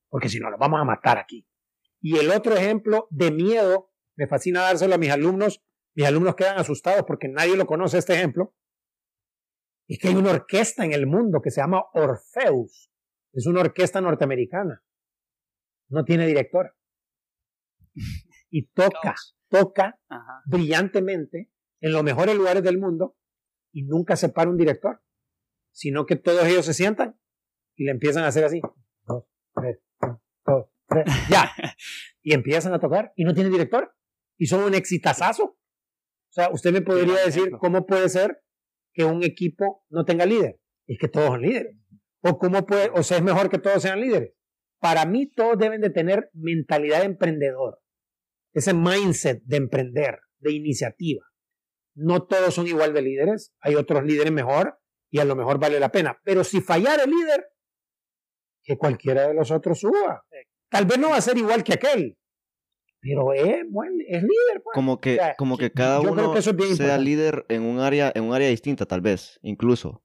porque 0.09 0.27
si 0.27 0.37
no, 0.41 0.49
lo 0.49 0.57
vamos 0.57 0.81
a 0.81 0.83
matar 0.83 1.17
aquí. 1.17 1.47
Y 2.01 2.17
el 2.17 2.31
otro 2.31 2.55
ejemplo 2.55 3.07
de 3.11 3.31
miedo, 3.31 3.91
me 4.15 4.27
fascina 4.27 4.61
dárselo 4.61 4.95
a 4.95 4.97
mis 4.97 5.11
alumnos, 5.11 5.63
mis 5.95 6.05
alumnos 6.05 6.35
quedan 6.35 6.57
asustados 6.57 7.03
porque 7.05 7.27
nadie 7.27 7.55
lo 7.55 7.65
conoce 7.65 7.97
este 7.97 8.13
ejemplo, 8.13 8.55
es 9.87 9.99
que 9.99 10.07
hay 10.07 10.15
una 10.15 10.31
orquesta 10.31 10.85
en 10.85 10.93
el 10.93 11.05
mundo 11.05 11.41
que 11.41 11.51
se 11.51 11.61
llama 11.61 11.83
Orpheus. 11.93 12.89
Es 13.33 13.45
una 13.45 13.59
orquesta 13.61 13.99
norteamericana. 13.99 14.83
No 15.89 16.05
tiene 16.05 16.25
directora. 16.25 16.75
Y 18.49 18.67
toca, 18.67 19.15
toca 19.49 19.99
brillantemente 20.45 21.51
en 21.81 21.91
los 21.91 22.03
mejores 22.03 22.35
lugares 22.35 22.63
del 22.63 22.79
mundo 22.79 23.17
y 23.73 23.83
nunca 23.83 24.15
se 24.15 24.29
para 24.29 24.49
un 24.49 24.57
director, 24.57 25.01
sino 25.71 26.05
que 26.05 26.15
todos 26.15 26.45
ellos 26.45 26.65
se 26.65 26.73
sientan 26.73 27.19
y 27.75 27.85
le 27.85 27.91
empiezan 27.91 28.23
a 28.23 28.27
hacer 28.27 28.45
así. 28.45 28.61
Dos, 29.05 29.25
tres, 29.53 29.79
dos, 30.45 30.70
ya. 31.29 31.51
Y 32.21 32.33
empiezan 32.33 32.73
a 32.73 32.79
tocar 32.79 33.13
y 33.15 33.23
no 33.23 33.33
tiene 33.33 33.49
director. 33.49 33.93
Y 34.37 34.47
son 34.47 34.63
un 34.63 34.73
exitazazo. 34.73 35.43
O 35.43 36.33
sea, 36.33 36.49
usted 36.51 36.71
me 36.71 36.81
podría 36.81 37.25
decir 37.25 37.51
cómo 37.59 37.85
puede 37.85 38.09
ser 38.09 38.41
que 38.93 39.03
un 39.03 39.23
equipo 39.23 39.85
no 39.89 40.05
tenga 40.05 40.25
líder. 40.25 40.59
Es 40.87 40.97
que 40.99 41.07
todos 41.07 41.27
son 41.27 41.41
líderes. 41.41 41.77
O 42.21 42.37
cómo 42.37 42.65
puede, 42.65 42.89
o 42.93 43.03
sea, 43.03 43.17
es 43.17 43.23
mejor 43.23 43.49
que 43.49 43.57
todos 43.57 43.81
sean 43.81 43.99
líderes. 43.99 44.33
Para 44.79 45.05
mí 45.05 45.29
todos 45.29 45.57
deben 45.57 45.81
de 45.81 45.89
tener 45.89 46.29
mentalidad 46.33 46.99
de 46.99 47.05
emprendedor. 47.05 47.79
Ese 48.53 48.73
mindset 48.73 49.43
de 49.43 49.57
emprender, 49.57 50.19
de 50.39 50.53
iniciativa. 50.53 51.23
No 51.93 52.23
todos 52.23 52.53
son 52.53 52.67
igual 52.67 52.93
de 52.93 53.01
líderes. 53.01 53.53
Hay 53.59 53.75
otros 53.75 54.03
líderes 54.03 54.31
mejor 54.31 54.79
y 55.09 55.19
a 55.19 55.25
lo 55.25 55.35
mejor 55.35 55.59
vale 55.59 55.79
la 55.79 55.91
pena. 55.91 56.19
Pero 56.23 56.43
si 56.43 56.61
fallara 56.61 57.03
el 57.03 57.11
líder, 57.11 57.45
que 58.63 58.77
cualquiera 58.77 59.27
de 59.27 59.33
los 59.33 59.51
otros 59.51 59.79
suba. 59.79 60.23
Tal 60.71 60.85
vez 60.85 60.97
no 60.97 61.09
va 61.09 61.17
a 61.17 61.21
ser 61.21 61.37
igual 61.37 61.63
que 61.63 61.73
aquel, 61.73 62.17
pero 63.01 63.33
es, 63.33 63.63
bueno, 63.69 63.95
es 64.07 64.21
líder. 64.21 64.61
Pues. 64.63 64.75
Como 64.75 65.01
que, 65.01 65.19
como 65.37 65.57
que 65.57 65.71
cada 65.71 65.99
uno 65.99 66.39
sea 66.41 66.97
líder 66.99 67.45
en 67.49 67.63
un 67.63 67.79
área, 67.79 68.11
en 68.13 68.23
un 68.23 68.33
área 68.33 68.47
distinta, 68.47 68.85
tal 68.85 69.01
vez, 69.01 69.39
incluso. 69.41 70.03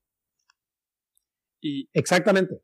Y 1.60 1.90
exactamente. 1.92 2.56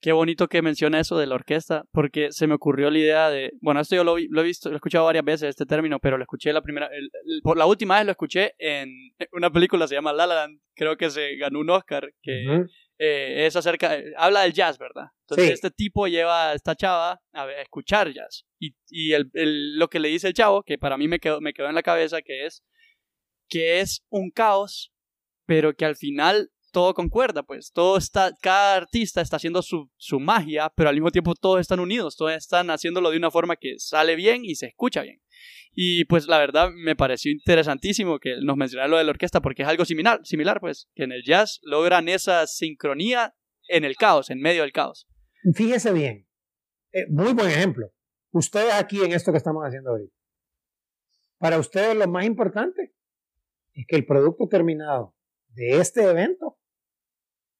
Qué 0.00 0.12
bonito 0.12 0.48
que 0.48 0.62
menciona 0.62 1.00
eso 1.00 1.18
de 1.18 1.26
la 1.26 1.34
orquesta, 1.34 1.84
porque 1.92 2.28
se 2.30 2.46
me 2.46 2.54
ocurrió 2.54 2.90
la 2.90 2.98
idea 2.98 3.28
de, 3.28 3.52
bueno, 3.60 3.80
esto 3.80 3.96
yo 3.96 4.04
lo, 4.04 4.16
lo 4.16 4.40
he 4.40 4.44
visto, 4.44 4.70
lo 4.70 4.76
he 4.76 4.78
escuchado 4.78 5.04
varias 5.04 5.24
veces 5.24 5.50
este 5.50 5.66
término, 5.66 5.98
pero 5.98 6.16
lo 6.16 6.22
escuché 6.22 6.54
la 6.54 6.62
primera, 6.62 6.88
por 7.42 7.58
la 7.58 7.66
última 7.66 7.96
vez 7.96 8.06
lo 8.06 8.12
escuché 8.12 8.54
en 8.58 8.88
una 9.32 9.50
película 9.50 9.86
se 9.86 9.96
llama 9.96 10.14
La 10.14 10.26
La 10.26 10.36
Land, 10.36 10.58
creo 10.74 10.96
que 10.96 11.10
se 11.10 11.36
ganó 11.36 11.60
un 11.60 11.68
Oscar, 11.68 12.14
que 12.22 12.64
eh, 13.02 13.46
es 13.46 13.56
acerca, 13.56 13.96
eh, 13.96 14.12
habla 14.14 14.42
del 14.42 14.52
jazz, 14.52 14.76
¿verdad? 14.76 15.06
Entonces 15.22 15.52
este 15.52 15.70
tipo 15.70 16.06
lleva 16.06 16.50
a 16.50 16.54
esta 16.54 16.76
chava 16.76 17.18
a, 17.32 17.50
escuchar 17.62 18.12
jazz. 18.12 18.44
Y, 18.58 18.74
y 18.90 19.14
el, 19.14 19.30
lo 19.78 19.88
que 19.88 20.00
le 20.00 20.10
dice 20.10 20.28
el 20.28 20.34
chavo, 20.34 20.62
que 20.62 20.76
para 20.76 20.98
mí 20.98 21.08
me 21.08 21.18
quedó, 21.18 21.40
me 21.40 21.54
quedó 21.54 21.70
en 21.70 21.74
la 21.74 21.82
cabeza, 21.82 22.20
que 22.20 22.44
es 22.44 22.62
que 23.48 23.80
es 23.80 24.04
un 24.10 24.30
caos, 24.30 24.92
pero 25.46 25.74
que 25.74 25.86
al 25.86 25.96
final 25.96 26.50
todo 26.72 26.92
concuerda, 26.92 27.42
pues 27.42 27.72
todo 27.72 27.96
está, 27.96 28.36
cada 28.42 28.76
artista 28.76 29.22
está 29.22 29.36
haciendo 29.36 29.62
su, 29.62 29.90
su 29.96 30.20
magia, 30.20 30.70
pero 30.76 30.90
al 30.90 30.94
mismo 30.94 31.10
tiempo 31.10 31.34
todos 31.34 31.58
están 31.58 31.80
unidos, 31.80 32.16
todos 32.16 32.32
están 32.32 32.68
haciéndolo 32.68 33.10
de 33.10 33.16
una 33.16 33.30
forma 33.30 33.56
que 33.56 33.78
sale 33.78 34.14
bien 34.14 34.44
y 34.44 34.56
se 34.56 34.66
escucha 34.66 35.00
bien. 35.00 35.22
Y 35.72 36.04
pues 36.06 36.26
la 36.26 36.38
verdad 36.38 36.70
me 36.72 36.96
pareció 36.96 37.30
interesantísimo 37.30 38.18
que 38.18 38.36
nos 38.42 38.56
mencionara 38.56 38.88
lo 38.88 38.98
de 38.98 39.04
la 39.04 39.10
orquesta 39.10 39.40
porque 39.40 39.62
es 39.62 39.68
algo 39.68 39.84
similar, 39.84 40.20
similar 40.24 40.60
pues, 40.60 40.88
que 40.94 41.04
en 41.04 41.12
el 41.12 41.22
jazz 41.24 41.60
logran 41.62 42.08
esa 42.08 42.46
sincronía 42.46 43.34
en 43.68 43.84
el 43.84 43.96
caos, 43.96 44.30
en 44.30 44.40
medio 44.40 44.62
del 44.62 44.72
caos. 44.72 45.06
Fíjese 45.54 45.92
bien, 45.92 46.26
eh, 46.92 47.06
muy 47.08 47.32
buen 47.32 47.48
ejemplo. 47.48 47.90
Ustedes 48.32 48.74
aquí 48.74 49.02
en 49.02 49.12
esto 49.12 49.32
que 49.32 49.38
estamos 49.38 49.64
haciendo 49.64 49.90
ahorita. 49.90 50.14
Para 51.38 51.58
ustedes 51.58 51.96
lo 51.96 52.06
más 52.08 52.26
importante 52.26 52.92
es 53.72 53.86
que 53.86 53.96
el 53.96 54.04
producto 54.04 54.46
terminado 54.48 55.16
de 55.48 55.78
este 55.78 56.02
evento 56.02 56.58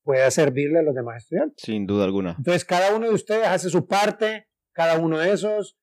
pueda 0.03 0.31
servirle 0.31 0.81
a 0.81 0.83
los 0.83 0.95
demás 0.95 1.23
estudiantes. 1.23 1.62
Sin 1.64 1.87
duda 1.87 2.05
alguna. 2.05 2.35
Entonces 2.37 2.64
cada 2.64 2.95
uno 2.95 3.09
de 3.09 3.14
ustedes 3.14 3.47
hace 3.47 3.71
su 3.71 3.87
parte, 3.87 4.49
cada 4.73 4.99
uno 4.99 5.19
de 5.19 5.33
esos 5.33 5.80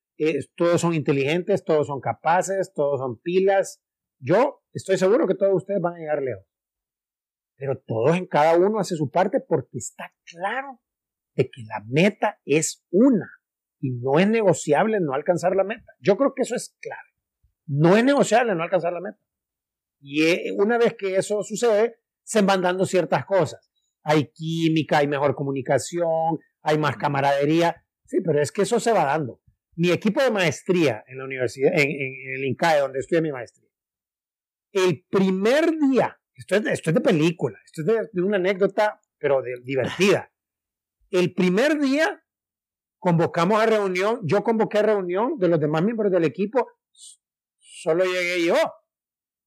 todos 0.56 0.82
son 0.82 0.94
inteligentes, 0.94 1.64
todos 1.64 1.88
son 1.88 2.00
capaces, 2.00 2.74
todos 2.74 3.00
son 3.00 3.20
pilas. 3.20 3.82
Yo 4.20 4.64
estoy 4.74 4.98
seguro 4.98 5.28
que 5.28 5.36
todos 5.36 5.54
ustedes 5.54 5.82
van 5.82 5.96
a 5.96 6.00
llegar 6.00 6.22
lejos. 6.22 6.46
Pero 7.56 7.80
todos 7.80 8.16
en 8.16 8.28
cada 8.28 8.58
uno 8.58 8.80
hace 8.80 8.96
su 8.96 9.10
parte 9.10 9.40
porque 9.40 9.78
está 9.78 10.14
claro 10.26 10.80
de 11.36 11.46
que 11.46 11.64
la 11.64 11.84
meta 11.88 12.40
es 12.46 12.86
una. 12.92 13.30
Y 13.80 13.92
no 13.92 14.20
es 14.20 14.28
negociable 14.28 15.00
no 15.00 15.14
alcanzar 15.14 15.56
la 15.56 15.64
meta. 15.64 15.94
Yo 16.00 16.18
creo 16.18 16.34
que 16.36 16.42
eso 16.44 16.56
es 16.56 16.76
clave. 16.82 17.02
No 17.66 17.96
es 17.96 18.04
negociable 18.04 18.56
no 18.56 18.64
alcanzar 18.64 18.94
la 18.94 19.02
meta. 19.02 19.20
Y 20.00 20.24
eh, 20.24 20.52
una 20.58 20.78
vez 20.78 20.96
que 20.96 21.16
eso 21.16 21.44
sucede, 21.44 22.00
se 22.24 22.42
van 22.42 22.62
dando 22.62 22.86
ciertas 22.86 23.26
cosas. 23.26 23.72
Hay 24.04 24.32
química, 24.32 25.00
hay 25.00 25.08
mejor 25.08 25.36
comunicación, 25.36 26.40
hay 26.62 26.78
más 26.78 26.98
camaradería. 26.98 27.84
Sí, 28.06 28.20
pero 28.24 28.42
es 28.42 28.52
que 28.52 28.64
eso 28.64 28.80
se 28.80 28.94
va 28.94 29.06
dando. 29.06 29.42
Mi 29.78 29.92
equipo 29.92 30.24
de 30.24 30.32
maestría 30.32 31.04
en 31.08 31.20
la 31.20 31.26
universidad, 31.26 31.72
en, 31.72 31.90
el 32.34 32.46
INCAE, 32.46 32.80
donde 32.80 32.98
estudié 32.98 33.22
mi 33.22 33.32
maestría, 33.32 33.70
el 34.72 35.06
primer 35.08 35.70
día, 35.92 36.20
esto 36.34 36.56
es, 36.56 36.82
de 36.84 37.02
película, 37.02 37.60
esto 37.64 37.82
es 37.82 38.12
de, 38.12 38.22
una 38.24 38.38
anécdota, 38.38 39.00
pero 39.20 39.44
divertida. 39.64 40.34
El 41.12 41.32
primer 41.32 41.80
día 41.80 42.24
convocamos 42.98 43.62
a 43.62 43.68
reunión, 43.68 44.20
yo 44.24 44.44
convoqué 44.44 44.80
a 44.80 44.82
reunión 44.82 45.38
de 45.38 45.48
los 45.48 45.60
demás 45.60 45.84
miembros 45.84 46.12
del 46.12 46.24
equipo, 46.24 46.68
solo 47.60 48.04
llegué 48.04 48.46
yo, 48.46 48.56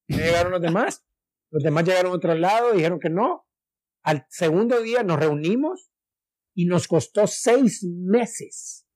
no 0.07 0.17
llegaron 0.17 0.53
los 0.53 0.61
demás, 0.61 1.05
los 1.49 1.61
demás 1.61 1.83
llegaron 1.83 2.13
a 2.13 2.15
otro 2.15 2.35
lado, 2.35 2.71
dijeron 2.71 3.01
que 3.01 3.09
no. 3.09 3.45
Al 4.01 4.25
segundo 4.29 4.81
día 4.81 5.03
nos 5.03 5.19
reunimos 5.19 5.91
y 6.53 6.67
nos 6.67 6.87
costó 6.87 7.27
seis 7.27 7.83
meses 7.83 8.87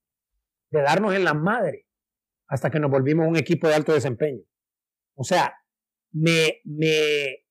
de 0.76 0.82
darnos 0.82 1.14
en 1.14 1.24
la 1.24 1.34
madre 1.34 1.86
hasta 2.48 2.70
que 2.70 2.78
nos 2.78 2.90
volvimos 2.90 3.26
un 3.26 3.36
equipo 3.36 3.68
de 3.68 3.74
alto 3.74 3.92
desempeño. 3.92 4.42
O 5.14 5.24
sea, 5.24 5.54
me, 6.12 6.60
me, 6.64 7.44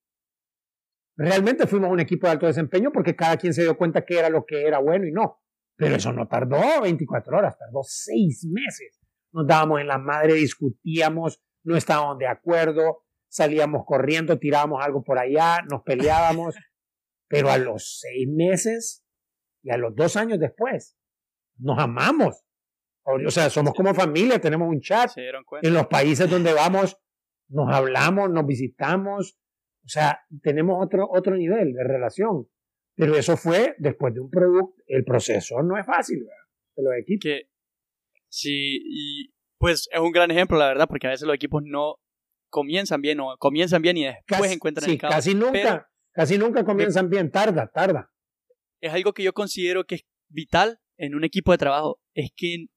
realmente 1.18 1.68
fuimos 1.68 1.92
un 1.92 2.00
equipo 2.00 2.28
de 2.28 2.34
alto 2.34 2.48
desempeño 2.48 2.92
porque 2.92 3.16
cada 3.16 3.38
quien 3.38 3.54
se 3.54 3.64
dio 3.64 3.78
cuenta 3.78 4.06
que 4.06 4.20
era 4.20 4.30
lo 4.30 4.46
que 4.46 4.66
era 4.66 4.80
bueno 4.80 5.06
y 5.08 5.12
no. 5.12 5.42
Pero 5.78 5.96
eso 5.96 6.14
no 6.14 6.28
tardó 6.28 6.82
24 6.82 7.38
horas, 7.38 7.58
tardó 7.58 7.82
seis 7.84 8.48
meses. 8.50 9.02
Nos 9.34 9.46
dábamos 9.46 9.82
en 9.82 9.88
la 9.88 9.98
madre, 9.98 10.36
discutíamos, 10.36 11.42
no 11.64 11.76
estábamos 11.76 12.18
de 12.18 12.28
acuerdo, 12.28 13.04
salíamos 13.28 13.84
corriendo, 13.86 14.40
tirábamos 14.40 14.82
algo 14.82 15.04
por 15.04 15.20
allá, 15.20 15.62
nos 15.70 15.82
peleábamos. 15.84 16.56
pero 17.28 17.50
a 17.50 17.58
los 17.58 18.00
seis 18.00 18.28
meses 18.30 19.04
y 19.64 19.72
a 19.72 19.78
los 19.78 19.96
dos 19.96 20.16
años 20.16 20.40
después, 20.40 20.96
nos 21.58 21.80
amamos. 21.80 22.45
O 23.06 23.30
sea, 23.30 23.50
somos 23.50 23.74
como 23.74 23.94
familia, 23.94 24.39
tenemos 24.39 24.68
un 24.68 24.82
chat. 24.82 25.12
En 25.62 25.74
los 25.74 25.88
países 25.88 26.30
donde 26.30 26.54
vamos, 26.54 26.98
nos 27.50 27.74
hablamos, 27.74 28.30
nos 28.32 28.46
visitamos. 28.46 29.38
O 29.84 29.88
sea, 29.88 30.20
tenemos 30.41 30.84
otro, 30.84 31.08
otro 31.10 31.36
nivel 31.36 31.74
de 31.74 31.84
relación. 31.84 32.48
Pero 32.96 33.15
eso 33.15 33.38
fue 33.38 33.76
después 33.78 34.13
de 34.13 34.22
un 34.22 34.30
producto. 34.30 34.82
El 34.88 35.04
proceso 35.04 35.62
no 35.62 35.78
es 35.78 35.86
fácil, 35.86 36.20
¿verdad? 36.22 36.44
De 36.76 36.84
los 36.84 36.94
equipos. 37.00 37.24
Que, 37.24 37.50
sí, 38.28 38.82
y 38.84 39.34
pues 39.60 39.88
es 39.91 40.00
un 40.00 40.12
gran 40.12 40.32
ejemplo, 40.32 40.58
la 40.58 40.68
verdad, 40.68 40.88
porque 40.88 41.08
a 41.08 41.12
veces 41.12 41.28
los 41.28 41.36
equipos 41.36 41.62
no 41.63 41.98
comienzan 42.50 43.02
bien 43.02 43.20
o 43.20 43.36
comienzan 43.38 43.82
bien 43.82 43.98
y 43.98 44.06
después 44.06 44.52
encuentran 44.52 44.89
el 44.89 44.98
caos. 44.98 45.13
Casi 45.13 45.36
nunca, 45.36 45.89
casi 46.12 46.38
nunca 46.38 46.63
comienzan 46.63 47.10
bien, 47.10 47.30
tarda, 47.30 47.68
tarda. 47.68 48.12
Es 48.82 48.94
algo 48.94 49.13
que 49.13 49.24
yo 49.24 49.34
considero 49.34 49.86
que 49.86 49.96
es 49.96 50.06
vital 50.30 50.80
en 50.98 51.15
un 51.15 51.24
equipo 51.24 51.52
de 51.52 51.58
trabajo, 51.58 52.00
es 52.13 52.32
que 52.36 52.68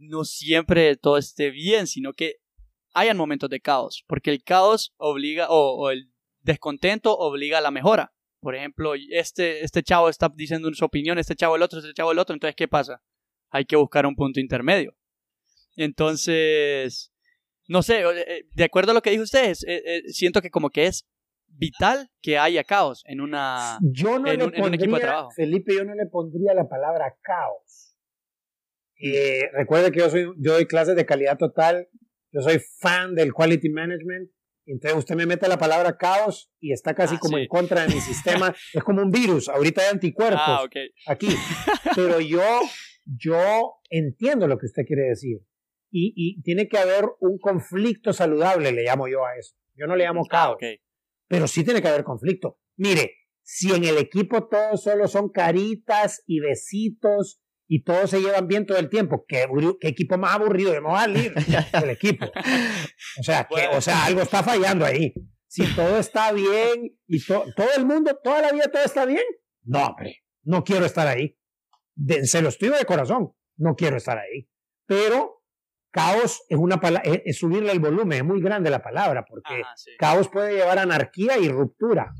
no 0.00 0.24
siempre 0.24 0.96
todo 0.96 1.18
esté 1.18 1.50
bien, 1.50 1.86
sino 1.86 2.12
que 2.12 2.36
hayan 2.94 3.16
momentos 3.16 3.50
de 3.50 3.60
caos, 3.60 4.04
porque 4.08 4.30
el 4.30 4.42
caos 4.42 4.94
obliga, 4.96 5.48
o, 5.50 5.90
el 5.90 6.10
descontento 6.40 7.16
obliga 7.16 7.58
a 7.58 7.60
la 7.60 7.70
mejora. 7.70 8.12
Por 8.40 8.56
ejemplo, 8.56 8.94
este, 9.10 9.64
este 9.64 9.82
chavo 9.82 10.08
está 10.08 10.30
diciendo 10.34 10.72
su 10.72 10.84
opinión, 10.84 11.18
este 11.18 11.36
chavo 11.36 11.56
el 11.56 11.62
otro, 11.62 11.78
este 11.78 11.92
chavo 11.92 12.12
el 12.12 12.18
otro, 12.18 12.34
entonces 12.34 12.56
¿qué 12.56 12.68
pasa? 12.68 13.02
Hay 13.50 13.66
que 13.66 13.76
buscar 13.76 14.06
un 14.06 14.16
punto 14.16 14.40
intermedio. 14.40 14.96
Entonces, 15.76 17.12
no 17.68 17.82
sé, 17.82 18.02
eh, 18.02 18.46
de 18.52 18.64
acuerdo 18.64 18.92
a 18.92 18.94
lo 18.94 19.02
que 19.02 19.10
dijo 19.10 19.22
usted, 19.22 19.52
eh, 19.66 19.82
eh, 19.84 20.02
siento 20.08 20.40
que 20.40 20.50
como 20.50 20.70
que 20.70 20.86
es 20.86 21.06
vital 21.46 22.10
que 22.22 22.38
haya 22.38 22.64
caos 22.64 23.02
en 23.06 23.20
una 23.20 23.78
yo 23.82 24.18
no 24.18 24.32
le 24.32 24.38
pondría, 24.38 24.74
equipo 24.74 24.96
de 24.96 25.00
trabajo. 25.02 25.30
Felipe, 25.32 25.74
yo 25.74 25.84
no 25.84 25.94
le 25.94 26.06
pondría 26.06 26.54
la 26.54 26.68
palabra 26.68 27.16
caos. 27.20 27.89
Recuerde 29.52 29.92
que 29.92 30.00
yo 30.00 30.10
soy, 30.10 30.32
yo 30.38 30.52
doy 30.52 30.66
clases 30.66 30.96
de 30.96 31.06
calidad 31.06 31.38
total, 31.38 31.88
yo 32.32 32.40
soy 32.42 32.60
fan 32.80 33.14
del 33.14 33.32
quality 33.32 33.70
management 33.70 34.30
entonces 34.72 34.98
usted 34.98 35.16
me 35.16 35.26
mete 35.26 35.48
la 35.48 35.58
palabra 35.58 35.96
caos 35.96 36.50
y 36.60 36.72
está 36.72 36.94
casi 36.94 37.16
ah, 37.16 37.18
como 37.20 37.38
en 37.38 37.48
contra 37.48 37.82
de 37.86 37.94
mi 37.94 38.00
sistema. 38.00 38.54
es 38.72 38.82
como 38.84 39.02
un 39.02 39.10
virus. 39.10 39.48
Ahorita 39.48 39.82
hay 39.82 39.88
anticuerpos 39.88 40.40
ah, 40.44 40.64
aquí. 41.06 41.28
Pero 41.96 42.20
yo, 42.20 42.42
yo 43.04 43.74
entiendo 43.88 44.46
lo 44.46 44.58
que 44.58 44.66
usted 44.66 44.84
quiere 44.86 45.08
decir. 45.08 45.38
Y, 45.92 46.12
y, 46.14 46.40
tiene 46.42 46.68
que 46.68 46.78
haber 46.78 47.04
un 47.18 47.38
conflicto 47.38 48.12
saludable, 48.12 48.70
le 48.70 48.84
llamo 48.84 49.08
yo 49.08 49.26
a 49.26 49.36
eso. 49.36 49.56
Yo 49.74 49.88
no 49.88 49.96
le 49.96 50.04
llamo 50.04 50.22
ah, 50.26 50.28
caos. 50.30 50.58
Pero 51.26 51.48
sí 51.48 51.64
tiene 51.64 51.82
que 51.82 51.88
haber 51.88 52.04
conflicto. 52.04 52.60
Mire, 52.76 53.14
si 53.42 53.72
en 53.72 53.84
el 53.84 53.98
equipo 53.98 54.46
todos 54.46 54.84
solo 54.84 55.08
son 55.08 55.30
caritas 55.30 56.22
y 56.26 56.38
besitos 56.38 57.40
y 57.72 57.84
todos 57.84 58.10
se 58.10 58.20
llevan 58.20 58.48
bien 58.48 58.66
todo 58.66 58.78
el 58.78 58.88
tiempo. 58.88 59.24
¿Qué, 59.28 59.46
qué 59.80 59.88
equipo 59.88 60.18
más 60.18 60.34
aburrido? 60.34 60.72
de 60.72 60.78
a 60.84 61.04
el 61.84 61.90
equipo. 61.90 62.26
O 62.26 63.22
sea, 63.22 63.46
que, 63.46 63.68
o 63.68 63.80
sea, 63.80 64.06
algo 64.06 64.22
está 64.22 64.42
fallando 64.42 64.84
ahí. 64.84 65.14
Si 65.46 65.64
todo 65.76 65.98
está 65.98 66.32
bien 66.32 66.98
y 67.06 67.24
todo 67.24 67.68
el 67.76 67.86
mundo, 67.86 68.18
toda 68.24 68.42
la 68.42 68.50
vida 68.50 68.64
todo 68.72 68.82
está 68.82 69.06
bien, 69.06 69.22
no, 69.62 69.86
hombre, 69.86 70.24
no 70.42 70.64
quiero 70.64 70.84
estar 70.84 71.06
ahí. 71.06 71.38
se 72.24 72.42
lo 72.42 72.48
estoy 72.48 72.70
de 72.70 72.84
corazón, 72.84 73.34
no 73.56 73.76
quiero 73.76 73.98
estar 73.98 74.18
ahí. 74.18 74.50
Pero 74.86 75.44
caos 75.92 76.42
es 76.48 76.58
una 76.58 76.80
palabra, 76.80 77.08
es, 77.24 77.38
subirle 77.38 77.70
el 77.70 77.78
volumen, 77.78 78.18
es 78.18 78.24
muy 78.24 78.42
grande 78.42 78.68
la 78.70 78.82
palabra, 78.82 79.24
porque 79.28 79.62
caos 79.96 80.28
puede 80.28 80.56
llevar 80.56 80.80
a 80.80 80.82
anarquía 80.82 81.38
y 81.38 81.48
ruptura. 81.48 82.12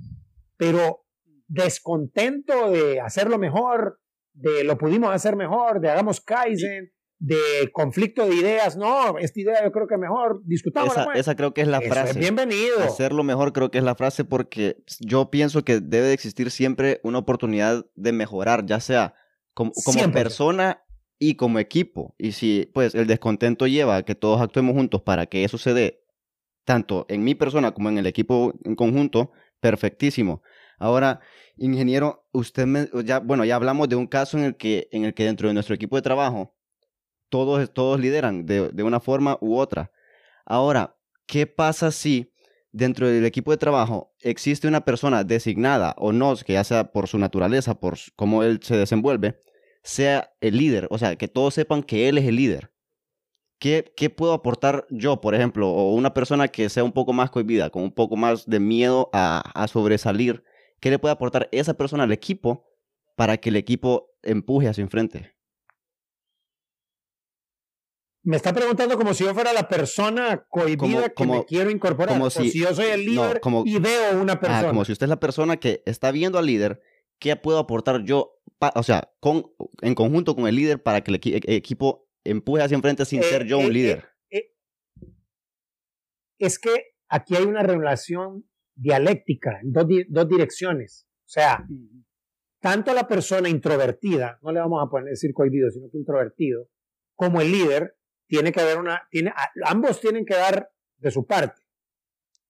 Pero 0.57 1.07
descontento 1.49 2.71
de 2.71 3.01
hacerlo 3.01 3.37
mejor, 3.37 3.99
de 4.33 4.65
lo 4.65 4.79
pudimos 4.79 5.15
hacer 5.15 5.37
mejor, 5.37 5.81
de 5.81 5.91
hagamos 5.91 6.21
Kaizen, 6.21 6.93
de 7.21 7.71
conflicto 7.73 8.27
de 8.27 8.35
ideas, 8.35 8.77
no, 8.77 9.19
esta 9.19 9.41
idea 9.41 9.63
yo 9.63 9.71
creo 9.73 9.87
que 9.87 9.99
mejor, 9.99 10.41
discutamos. 10.45 10.97
Esa, 10.97 11.13
esa 11.13 11.37
creo 11.37 11.53
que 11.53 11.61
es 11.61 11.69
la 11.69 11.83
frase. 11.83 12.19
bienvenido. 12.19 12.81
Hacerlo 12.83 13.23
mejor 13.25 13.53
creo 13.53 13.71
que 13.71 13.79
es 13.79 13.85
la 13.85 13.95
frase 13.95 14.25
porque 14.25 14.83
yo 15.01 15.31
pienso 15.31 15.63
que 15.63 15.81
debe 15.81 16.07
de 16.07 16.15
existir 16.15 16.51
siempre 16.51 17.01
una 17.03 17.19
oportunidad 17.19 17.85
de 17.95 18.13
mejorar, 18.13 18.65
ya 18.65 18.81
sea 18.81 19.15
como, 19.53 19.73
como 19.85 20.11
persona 20.13 20.83
y 21.19 21.35
como 21.35 21.59
equipo. 21.59 22.15
Y 22.17 22.33
si 22.33 22.71
pues 22.73 22.95
el 22.95 23.07
descontento 23.07 23.67
lleva 23.67 23.97
a 23.97 24.03
que 24.03 24.15
todos 24.15 24.41
actuemos 24.41 24.75
juntos 24.75 25.03
para 25.03 25.27
que 25.27 25.45
eso 25.45 25.59
se 25.59 25.75
dé, 25.75 26.03
tanto 26.65 27.05
en 27.11 27.23
mi 27.23 27.35
persona 27.35 27.73
como 27.73 27.91
en 27.91 27.99
el 27.99 28.07
equipo 28.07 28.55
en 28.65 28.75
conjunto, 28.75 29.31
perfectísimo. 29.61 30.43
Ahora, 30.81 31.21
ingeniero, 31.59 32.27
usted 32.33 32.67
me, 32.67 32.89
ya, 33.05 33.21
bueno, 33.21 33.45
ya 33.45 33.55
hablamos 33.55 33.89
de 33.89 33.97
un 33.97 34.07
caso 34.07 34.39
en 34.39 34.45
el 34.45 34.57
que, 34.57 34.89
en 34.93 35.05
el 35.05 35.13
que 35.13 35.25
dentro 35.25 35.47
de 35.47 35.55
nuestro 35.55 35.75
equipo 35.75 35.95
de 35.95 36.03
trabajo 36.03 36.57
todos, 37.29 37.73
todos 37.73 38.01
lideran 38.01 38.47
de, 38.47 38.71
de 38.71 38.83
una 38.83 38.99
forma 38.99 39.37
u 39.43 39.57
otra. 39.57 39.93
Ahora, 40.47 40.97
¿qué 41.27 41.47
pasa 41.47 41.91
si 41.93 42.33
dentro 42.73 43.09
del 43.09 43.27
equipo 43.27 43.51
de 43.51 43.59
trabajo 43.59 44.15
existe 44.21 44.69
una 44.69 44.81
persona 44.81 45.23
designada 45.23 45.95
o 45.99 46.13
no, 46.13 46.35
que 46.35 46.55
ya 46.55 46.65
sea 46.65 46.93
por 46.93 47.09
su 47.09 47.19
naturaleza, 47.19 47.79
por 47.79 47.99
cómo 48.17 48.43
él 48.43 48.61
se 48.63 48.79
desenvuelve, 48.79 49.39
sea 49.83 50.33
el 50.41 50.57
líder? 50.57 50.89
O 50.91 50.97
sea, 50.97 51.17
que 51.17 51.29
todos 51.29 51.53
sepan 51.53 51.83
que 51.83 52.09
él 52.09 52.17
es 52.17 52.25
el 52.25 52.37
líder. 52.37 52.73
¿Qué, 53.59 53.93
¿Qué, 53.95 54.09
puedo 54.09 54.33
aportar 54.33 54.87
yo, 54.89 55.21
por 55.21 55.35
ejemplo, 55.35 55.69
o 55.69 55.95
una 55.95 56.15
persona 56.15 56.49
que 56.49 56.71
sea 56.71 56.85
un 56.85 56.93
poco 56.93 57.13
más 57.13 57.31
cohibida, 57.31 57.69
con 57.69 57.83
un 57.83 57.93
poco 57.93 58.17
más 58.17 58.47
de 58.47 58.61
miedo 58.61 59.11
a, 59.13 59.43
a 59.55 59.69
sobresalir 59.69 60.43
¿Qué 60.81 60.91
le 60.91 60.99
puede 60.99 61.13
aportar 61.13 61.49
esa 61.53 61.75
persona 61.75 62.05
al 62.05 62.13
equipo 62.13 62.67
para 63.17 63.37
que 63.37 63.51
el 63.51 63.57
equipo 63.57 64.17
empuje 64.23 64.69
hacia 64.69 64.83
enfrente? 64.83 65.37
Me 68.23 68.37
está 68.37 68.53
preguntando 68.53 68.99
como 68.99 69.15
si 69.15 69.25
yo 69.25 69.33
fuera 69.33 69.53
la 69.53 69.69
persona 69.69 70.47
cohibida 70.49 71.09
que 71.11 71.27
me 71.27 71.45
quiero 71.47 71.71
incorporar. 71.71 72.15
Como 72.15 72.29
si, 72.29 72.51
yo 72.59 72.75
soy 72.75 72.87
el 72.87 73.07
líder 73.07 73.41
y 73.65 73.79
veo 73.79 74.21
una 74.21 74.39
persona. 74.39 74.69
como 74.69 74.85
si 74.85 74.93
usted 74.93 75.05
es 75.05 75.11
la 75.11 75.21
persona 75.21 75.59
que 75.59 75.83
está 75.87 76.11
viendo 76.11 76.39
al 76.39 76.47
líder, 76.47 76.83
¿qué 77.19 77.37
puedo 77.37 77.59
aportar 77.59 78.05
yo? 78.05 78.37
o 78.75 78.83
sea, 78.83 79.11
con, 79.21 79.51
en 79.81 79.95
conjunto 79.95 80.37
con 80.37 80.47
el 80.47 80.55
líder 80.55 80.83
para 80.83 81.03
que 81.03 81.13
el, 81.13 81.17
e, 81.17 81.57
equipo 81.57 82.11
empuje 82.25 82.63
hacia 82.63 82.75
enfrente 82.75 83.07
sin 83.07 83.23
ser 83.23 83.47
yo 83.47 83.59
un 83.59 83.65
eh, 83.65 83.69
eh, 83.69 83.73
líder. 83.73 84.09
Eh, 84.31 84.55
es 86.39 86.59
que 86.59 86.95
aquí 87.09 87.37
hay 87.37 87.45
una 87.45 87.63
relación 87.63 88.50
dialéctica 88.81 89.61
en 89.63 89.73
dos, 89.73 89.87
dos 90.09 90.29
direcciones. 90.29 91.07
O 91.27 91.29
sea, 91.29 91.65
tanto 92.61 92.93
la 92.95 93.07
persona 93.07 93.49
introvertida, 93.49 94.39
no 94.43 94.53
le 94.53 94.61
vamos 94.61 94.83
a 94.83 94.91
poner 94.91 95.11
decir 95.11 95.33
cohibido, 95.33 95.71
sino 95.71 95.89
que 95.91 95.99
introvertido, 95.99 96.69
como 97.15 97.41
el 97.41 97.53
líder, 97.53 97.97
tiene 98.27 98.53
que 98.53 98.61
haber 98.61 98.79
una, 98.79 99.03
tiene, 99.11 99.33
ambos 99.65 100.01
tienen 100.01 100.25
que 100.25 100.35
dar 100.35 100.71
de 100.99 101.11
su 101.11 101.27
parte. 101.27 101.61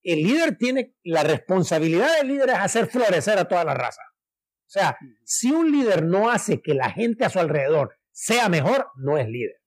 El 0.02 0.22
líder 0.22 0.56
tiene, 0.56 0.94
la 1.02 1.22
responsabilidad 1.22 2.16
del 2.18 2.28
líder 2.28 2.50
es 2.50 2.56
hacer 2.56 2.86
florecer 2.86 3.38
a 3.38 3.48
toda 3.48 3.64
la 3.64 3.74
raza. 3.74 4.02
O 4.12 4.72
sea, 4.72 4.96
si 5.24 5.50
un 5.50 5.70
líder 5.70 6.04
no 6.04 6.30
hace 6.30 6.62
que 6.62 6.74
la 6.74 6.90
gente 6.90 7.24
a 7.24 7.30
su 7.30 7.40
alrededor 7.40 7.96
sea 8.12 8.48
mejor, 8.48 8.86
no 8.96 9.18
es 9.18 9.28
líder. 9.28 9.60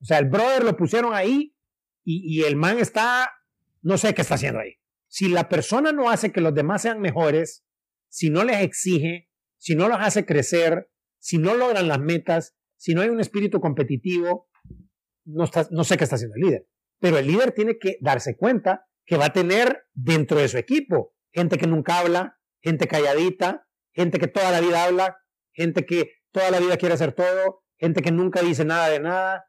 O 0.00 0.04
sea, 0.04 0.18
el 0.18 0.26
brother 0.26 0.64
lo 0.64 0.76
pusieron 0.76 1.14
ahí 1.14 1.54
y, 2.04 2.40
y 2.40 2.44
el 2.44 2.56
man 2.56 2.78
está, 2.78 3.30
no 3.82 3.98
sé 3.98 4.14
qué 4.14 4.22
está 4.22 4.36
haciendo 4.36 4.60
ahí. 4.60 4.80
Si 5.10 5.28
la 5.28 5.48
persona 5.48 5.90
no 5.92 6.08
hace 6.08 6.30
que 6.30 6.40
los 6.40 6.54
demás 6.54 6.82
sean 6.82 7.00
mejores, 7.00 7.64
si 8.08 8.30
no 8.30 8.44
les 8.44 8.62
exige, 8.62 9.28
si 9.58 9.74
no 9.74 9.88
los 9.88 9.98
hace 10.00 10.24
crecer, 10.24 10.88
si 11.18 11.38
no 11.38 11.54
logran 11.54 11.88
las 11.88 11.98
metas, 11.98 12.56
si 12.76 12.94
no 12.94 13.02
hay 13.02 13.08
un 13.08 13.20
espíritu 13.20 13.60
competitivo, 13.60 14.48
no, 15.24 15.44
está, 15.44 15.66
no 15.70 15.84
sé 15.84 15.96
qué 15.96 16.04
está 16.04 16.14
haciendo 16.16 16.36
el 16.36 16.42
líder. 16.42 16.68
Pero 17.00 17.18
el 17.18 17.26
líder 17.26 17.52
tiene 17.52 17.76
que 17.76 17.98
darse 18.00 18.36
cuenta 18.36 18.86
que 19.04 19.16
va 19.16 19.26
a 19.26 19.32
tener 19.32 19.82
dentro 19.92 20.38
de 20.38 20.48
su 20.48 20.58
equipo 20.58 21.14
gente 21.32 21.58
que 21.58 21.66
nunca 21.66 21.98
habla, 21.98 22.38
gente 22.60 22.86
calladita, 22.86 23.66
gente 23.92 24.18
que 24.18 24.28
toda 24.28 24.50
la 24.50 24.60
vida 24.60 24.84
habla, 24.84 25.18
gente 25.52 25.84
que 25.84 26.12
toda 26.32 26.50
la 26.50 26.60
vida 26.60 26.76
quiere 26.76 26.94
hacer 26.94 27.12
todo, 27.12 27.64
gente 27.78 28.02
que 28.02 28.12
nunca 28.12 28.42
dice 28.42 28.64
nada 28.64 28.88
de 28.88 29.00
nada. 29.00 29.44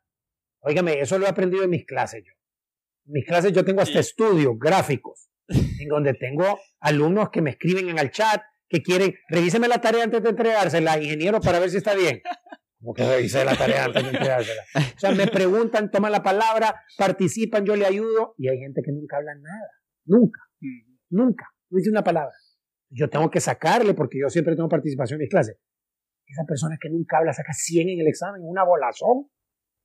Óigame, 0.62 1.00
eso 1.00 1.18
lo 1.18 1.26
he 1.26 1.30
aprendido 1.30 1.64
en 1.64 1.70
mis 1.70 1.86
clases 1.86 2.24
yo. 2.26 2.34
En 3.06 3.14
mis 3.14 3.26
clases 3.26 3.54
yo 3.54 3.66
tengo 3.66 3.82
hasta 3.82 4.00
estudios 4.00 4.54
gráficos, 4.60 5.31
en 5.56 5.88
donde 5.88 6.14
tengo 6.14 6.60
alumnos 6.80 7.30
que 7.30 7.42
me 7.42 7.52
escriben 7.52 7.90
en 7.90 8.00
el 8.00 8.12
chat 8.12 8.42
que 8.68 8.82
quieren, 8.82 9.14
revíseme 9.28 9.68
la 9.68 9.82
tarea 9.82 10.04
antes 10.04 10.24
de 10.24 10.30
entregársela, 10.30 10.98
ingeniero, 10.98 11.42
para 11.42 11.60
ver 11.60 11.70
si 11.70 11.78
está 11.78 11.94
bien. 11.94 12.22
Como 12.80 12.94
que 12.94 13.04
revise 13.04 13.44
la 13.46 13.56
tarea 13.56 13.86
antes 13.86 14.02
de 14.02 14.10
entregársela. 14.10 14.62
O 14.76 15.00
sea, 15.00 15.12
me 15.12 15.28
preguntan, 15.28 15.92
toman 15.92 16.12
la 16.12 16.24
palabra, 16.24 16.82
participan, 16.98 17.66
yo 17.66 17.76
le 17.76 17.86
ayudo, 17.86 18.34
y 18.38 18.48
hay 18.48 18.58
gente 18.58 18.82
que 18.84 18.92
nunca 18.92 19.18
habla 19.18 19.36
nada. 19.36 19.70
Nunca. 20.06 20.40
Nunca. 21.10 21.46
No 21.70 21.78
dice 21.78 21.90
una 21.90 22.04
palabra. 22.04 22.34
Yo 22.90 23.10
tengo 23.10 23.30
que 23.30 23.40
sacarle, 23.40 23.94
porque 23.94 24.20
yo 24.20 24.30
siempre 24.30 24.56
tengo 24.56 24.70
participación 24.70 25.18
en 25.18 25.24
mis 25.26 25.30
clases. 25.30 25.58
Esa 26.26 26.44
persona 26.48 26.78
que 26.82 26.90
nunca 26.90 27.18
habla 27.18 27.34
saca 27.34 27.54
100 27.54 27.90
en 27.90 28.00
el 28.00 28.08
examen, 28.08 28.42
una 28.44 28.64
bolazón. 28.64 29.30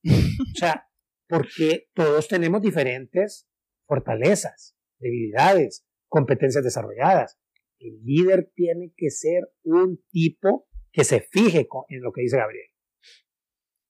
O 0.05 0.55
sea, 0.55 0.89
porque 1.29 1.89
todos 1.93 2.29
tenemos 2.29 2.63
diferentes 2.63 3.49
fortalezas, 3.87 4.76
debilidades, 4.99 5.87
competencias 6.09 6.65
desarrolladas. 6.65 7.39
El 7.79 8.03
líder 8.03 8.51
tiene 8.55 8.93
que 8.97 9.11
ser 9.11 9.51
un 9.63 10.03
tipo 10.11 10.67
que 10.93 11.05
se 11.05 11.21
fije 11.21 11.69
en 11.89 12.01
lo 12.03 12.13
que 12.13 12.23
dice 12.23 12.39
Gabriel. 12.39 12.71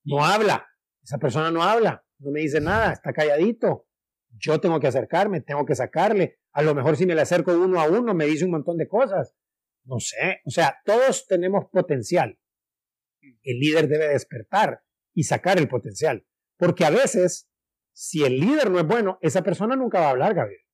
No 0.03 0.23
habla, 0.25 0.67
esa 1.01 1.17
persona 1.17 1.51
no 1.51 1.63
habla, 1.63 2.05
no 2.19 2.31
me 2.31 2.41
dice 2.41 2.59
nada, 2.59 2.91
está 2.91 3.13
calladito. 3.13 3.87
Yo 4.39 4.59
tengo 4.59 4.79
que 4.79 4.87
acercarme, 4.87 5.41
tengo 5.41 5.65
que 5.65 5.75
sacarle. 5.75 6.39
A 6.51 6.61
lo 6.61 6.75
mejor 6.75 6.97
si 6.97 7.05
me 7.05 7.15
le 7.15 7.21
acerco 7.21 7.53
uno 7.53 7.79
a 7.79 7.87
uno 7.87 8.13
me 8.13 8.25
dice 8.25 8.45
un 8.45 8.51
montón 8.51 8.77
de 8.77 8.87
cosas. 8.87 9.33
No 9.85 9.99
sé, 9.99 10.41
o 10.45 10.49
sea, 10.49 10.77
todos 10.83 11.27
tenemos 11.27 11.65
potencial. 11.71 12.37
El 13.21 13.59
líder 13.59 13.87
debe 13.87 14.09
despertar 14.09 14.81
y 15.13 15.23
sacar 15.23 15.57
el 15.57 15.69
potencial. 15.69 16.25
Porque 16.57 16.83
a 16.83 16.89
veces, 16.89 17.49
si 17.93 18.23
el 18.23 18.39
líder 18.39 18.69
no 18.69 18.79
es 18.79 18.85
bueno, 18.85 19.17
esa 19.21 19.43
persona 19.43 19.75
nunca 19.75 19.99
va 19.99 20.07
a 20.07 20.11
hablar, 20.11 20.33
Gabriel. 20.33 20.66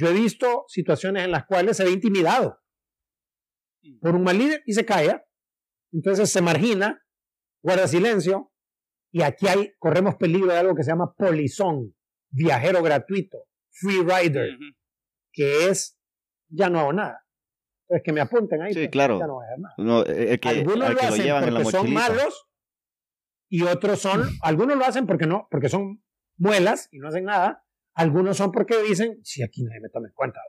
Yo 0.00 0.08
he 0.08 0.14
visto 0.14 0.64
situaciones 0.68 1.24
en 1.24 1.30
las 1.30 1.44
cuales 1.44 1.76
se 1.76 1.84
ve 1.84 1.90
intimidado 1.90 2.58
por 4.00 4.14
un 4.14 4.22
mal 4.22 4.38
líder 4.38 4.62
y 4.66 4.72
se 4.72 4.86
calla. 4.86 5.24
Entonces 5.92 6.30
se 6.30 6.40
margina, 6.40 7.04
guarda 7.62 7.86
silencio 7.86 8.50
y 9.12 9.22
aquí 9.22 9.46
hay, 9.46 9.72
corremos 9.78 10.14
peligro 10.16 10.52
de 10.52 10.58
algo 10.58 10.74
que 10.74 10.84
se 10.84 10.90
llama 10.90 11.12
polizón, 11.16 11.94
viajero 12.30 12.82
gratuito, 12.82 13.38
free 13.70 14.02
rider, 14.02 14.56
que 15.32 15.68
es 15.68 15.98
ya 16.48 16.70
no 16.70 16.80
hago 16.80 16.92
nada. 16.92 17.26
Entonces 17.82 18.02
que 18.04 18.12
me 18.12 18.20
apunten 18.20 18.62
ahí. 18.62 18.72
Sí, 18.72 18.80
pues, 18.80 18.90
claro. 18.90 19.18
ya 19.18 19.26
no 19.26 19.34
voy 19.34 19.44
a 19.44 19.48
hacer 19.48 19.58
nada. 19.58 19.74
No, 19.78 20.02
eh, 20.06 20.32
el 20.32 20.40
que, 20.40 20.48
algunos 20.48 20.88
al 20.88 20.92
lo 20.94 20.98
que 20.98 21.06
lo 21.06 21.12
hacen 21.12 21.24
llevan 21.24 21.44
en 21.44 21.54
la 21.54 21.62
porque 21.62 21.76
son 21.76 21.92
malos 21.92 22.46
y 23.50 23.62
otros 23.64 24.00
son, 24.00 24.28
algunos 24.42 24.78
lo 24.78 24.84
hacen 24.84 25.06
porque 25.06 25.26
no, 25.26 25.48
porque 25.50 25.68
son 25.68 26.02
muelas 26.38 26.88
y 26.92 26.98
no 26.98 27.08
hacen 27.08 27.24
nada. 27.24 27.64
Algunos 28.00 28.36
son 28.36 28.50
porque 28.52 28.82
dicen, 28.82 29.18
si 29.22 29.42
aquí 29.42 29.62
nadie 29.62 29.80
me 29.80 29.88
toma 29.88 30.08
en 30.08 30.14
cuenta. 30.14 30.40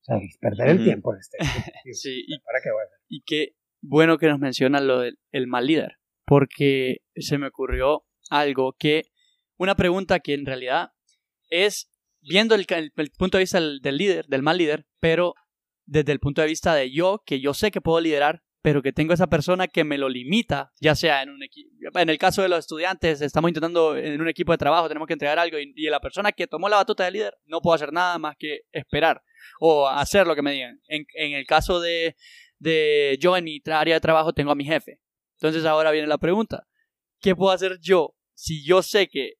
O 0.00 0.04
sea, 0.04 0.16
es 0.18 0.36
perder 0.38 0.68
el 0.68 0.84
tiempo 0.84 1.12
en 1.14 1.20
este. 1.20 1.36
Sí, 1.92 2.24
y, 2.26 2.38
¿Para 2.40 2.58
qué 2.62 2.70
voy 2.70 2.82
a 2.82 2.88
y 3.08 3.22
qué 3.22 3.56
bueno 3.82 4.18
que 4.18 4.26
nos 4.28 4.38
menciona 4.38 4.80
lo 4.80 5.00
del 5.00 5.18
el 5.32 5.46
mal 5.46 5.66
líder, 5.66 5.98
porque 6.24 6.98
se 7.14 7.38
me 7.38 7.48
ocurrió 7.48 8.04
algo 8.30 8.74
que, 8.78 9.04
una 9.58 9.74
pregunta 9.76 10.20
que 10.20 10.34
en 10.34 10.46
realidad 10.46 10.90
es 11.48 11.90
viendo 12.20 12.54
el, 12.54 12.66
el- 12.70 12.92
el 12.96 13.10
punto 13.16 13.38
de 13.38 13.42
vista 13.44 13.60
del, 13.60 13.80
del 13.80 13.96
líder, 13.96 14.26
del 14.26 14.42
mal 14.42 14.58
líder, 14.58 14.86
pero 15.00 15.34
desde 15.84 16.12
el 16.12 16.18
punto 16.18 16.40
de 16.40 16.48
vista 16.48 16.74
de 16.74 16.90
yo, 16.90 17.22
que 17.24 17.40
yo 17.40 17.54
sé 17.54 17.70
que 17.70 17.80
puedo 17.80 18.00
liderar, 18.00 18.42
pero 18.66 18.82
que 18.82 18.92
tengo 18.92 19.14
esa 19.14 19.28
persona 19.28 19.68
que 19.68 19.84
me 19.84 19.96
lo 19.96 20.08
limita, 20.08 20.72
ya 20.80 20.96
sea 20.96 21.22
en 21.22 21.30
un 21.30 21.40
equipo, 21.40 21.70
en 22.00 22.08
el 22.08 22.18
caso 22.18 22.42
de 22.42 22.48
los 22.48 22.58
estudiantes, 22.58 23.20
estamos 23.20 23.48
intentando 23.48 23.96
en 23.96 24.20
un 24.20 24.28
equipo 24.28 24.50
de 24.50 24.58
trabajo, 24.58 24.88
tenemos 24.88 25.06
que 25.06 25.12
entregar 25.12 25.38
algo 25.38 25.56
y, 25.56 25.72
la 25.88 26.00
persona 26.00 26.32
que 26.32 26.48
tomó 26.48 26.68
la 26.68 26.78
batuta 26.78 27.04
de 27.04 27.12
líder 27.12 27.38
no 27.44 27.60
puedo 27.60 27.76
hacer 27.76 27.92
nada 27.92 28.18
más 28.18 28.34
que 28.36 28.62
esperar 28.72 29.22
o 29.60 29.86
hacer 29.86 30.26
lo 30.26 30.34
que 30.34 30.42
me 30.42 30.50
digan. 30.50 30.80
En, 30.88 31.06
el 31.14 31.46
caso 31.46 31.78
de, 31.78 32.16
de 32.58 33.16
yo 33.20 33.36
en 33.36 33.44
mi 33.44 33.62
área 33.66 33.94
de 33.94 34.00
trabajo 34.00 34.32
tengo 34.32 34.50
a 34.50 34.56
mi 34.56 34.64
jefe. 34.64 34.98
Entonces 35.36 35.64
ahora 35.64 35.92
viene 35.92 36.08
la 36.08 36.18
pregunta, 36.18 36.66
¿qué 37.20 37.36
puedo 37.36 37.52
hacer 37.52 37.78
yo 37.80 38.16
si 38.34 38.66
yo 38.66 38.82
sé 38.82 39.06
que 39.06 39.34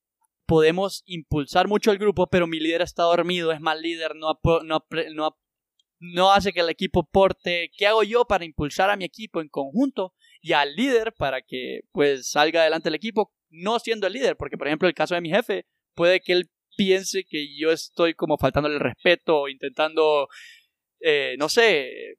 podemos 0.46 1.02
impulsar 1.04 1.66
mucho 1.66 1.90
el 1.90 1.98
grupo, 1.98 2.28
pero 2.28 2.46
mi 2.46 2.60
líder 2.60 2.82
está 2.82 3.02
dormido, 3.02 3.50
es 3.50 3.60
mal 3.60 3.82
líder, 3.82 4.14
no, 4.14 4.28
apo- 4.28 4.62
no, 4.62 4.76
apre- 4.76 5.12
no, 5.12 5.26
ap- 5.26 5.38
no 5.98 6.32
hace 6.32 6.52
que 6.52 6.60
el 6.60 6.70
equipo 6.70 7.08
porte? 7.08 7.70
¿Qué 7.76 7.86
hago 7.86 8.02
yo 8.02 8.24
para 8.24 8.44
impulsar 8.44 8.90
a 8.90 8.96
mi 8.96 9.04
equipo 9.04 9.40
en 9.40 9.48
conjunto 9.48 10.14
y 10.40 10.52
al 10.52 10.74
líder 10.74 11.12
para 11.12 11.42
que 11.42 11.80
pues 11.92 12.30
salga 12.30 12.60
adelante 12.60 12.88
el 12.88 12.94
equipo, 12.94 13.32
no 13.50 13.78
siendo 13.78 14.06
el 14.06 14.12
líder? 14.12 14.36
Porque 14.36 14.58
por 14.58 14.66
ejemplo 14.66 14.88
el 14.88 14.94
caso 14.94 15.14
de 15.14 15.20
mi 15.20 15.30
jefe, 15.30 15.66
puede 15.94 16.20
que 16.20 16.32
él 16.32 16.50
piense 16.76 17.24
que 17.24 17.56
yo 17.56 17.72
estoy 17.72 18.14
como 18.14 18.36
faltándole 18.36 18.74
el 18.74 18.80
respeto 18.80 19.40
o 19.42 19.48
intentando, 19.48 20.28
eh, 21.00 21.34
no 21.38 21.48
sé, 21.48 22.18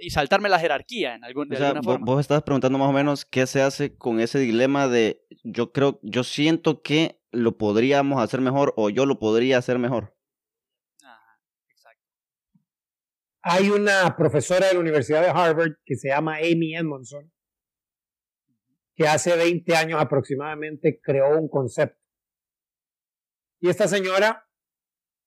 y 0.00 0.10
saltarme 0.10 0.48
la 0.48 0.58
jerarquía 0.58 1.14
en 1.14 1.24
algún, 1.24 1.48
de 1.48 1.56
O 1.56 1.58
sea, 1.58 1.68
alguna 1.68 1.82
forma. 1.82 2.06
vos 2.06 2.20
estabas 2.20 2.42
preguntando 2.42 2.78
más 2.78 2.88
o 2.88 2.92
menos 2.92 3.24
qué 3.24 3.46
se 3.46 3.62
hace 3.62 3.96
con 3.96 4.20
ese 4.20 4.38
dilema 4.38 4.88
de 4.88 5.24
yo 5.44 5.72
creo, 5.72 6.00
yo 6.02 6.24
siento 6.24 6.82
que 6.82 7.20
lo 7.30 7.56
podríamos 7.56 8.22
hacer 8.22 8.40
mejor 8.40 8.74
o 8.76 8.90
yo 8.90 9.06
lo 9.06 9.18
podría 9.18 9.58
hacer 9.58 9.78
mejor. 9.78 10.16
Ajá, 11.02 11.40
exacto. 11.68 12.04
Hay 13.44 13.70
una 13.70 14.14
profesora 14.16 14.68
de 14.68 14.74
la 14.74 14.80
Universidad 14.80 15.20
de 15.20 15.30
Harvard 15.30 15.72
que 15.84 15.96
se 15.96 16.08
llama 16.08 16.36
Amy 16.36 16.76
Edmondson, 16.76 17.32
que 18.94 19.08
hace 19.08 19.36
20 19.36 19.74
años 19.74 20.00
aproximadamente 20.00 21.00
creó 21.02 21.36
un 21.38 21.48
concepto. 21.48 22.00
Y 23.60 23.68
esta 23.68 23.88
señora, 23.88 24.48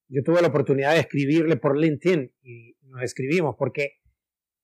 yo 0.08 0.22
tuve 0.22 0.40
la 0.40 0.48
oportunidad 0.48 0.92
de 0.92 1.00
escribirle 1.00 1.56
por 1.56 1.76
LinkedIn 1.76 2.34
y 2.42 2.76
nos 2.82 3.02
escribimos 3.02 3.54
porque 3.58 3.98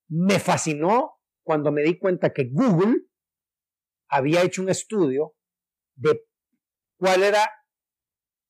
me 0.08 0.38
fascinó 0.38 1.20
cuando 1.42 1.72
me 1.72 1.82
di 1.82 1.98
cuenta 1.98 2.32
que 2.32 2.48
Google 2.50 3.02
había 4.08 4.42
hecho 4.42 4.62
un 4.62 4.70
estudio 4.70 5.34
de 5.94 6.24
cuál 6.98 7.22
era 7.22 7.50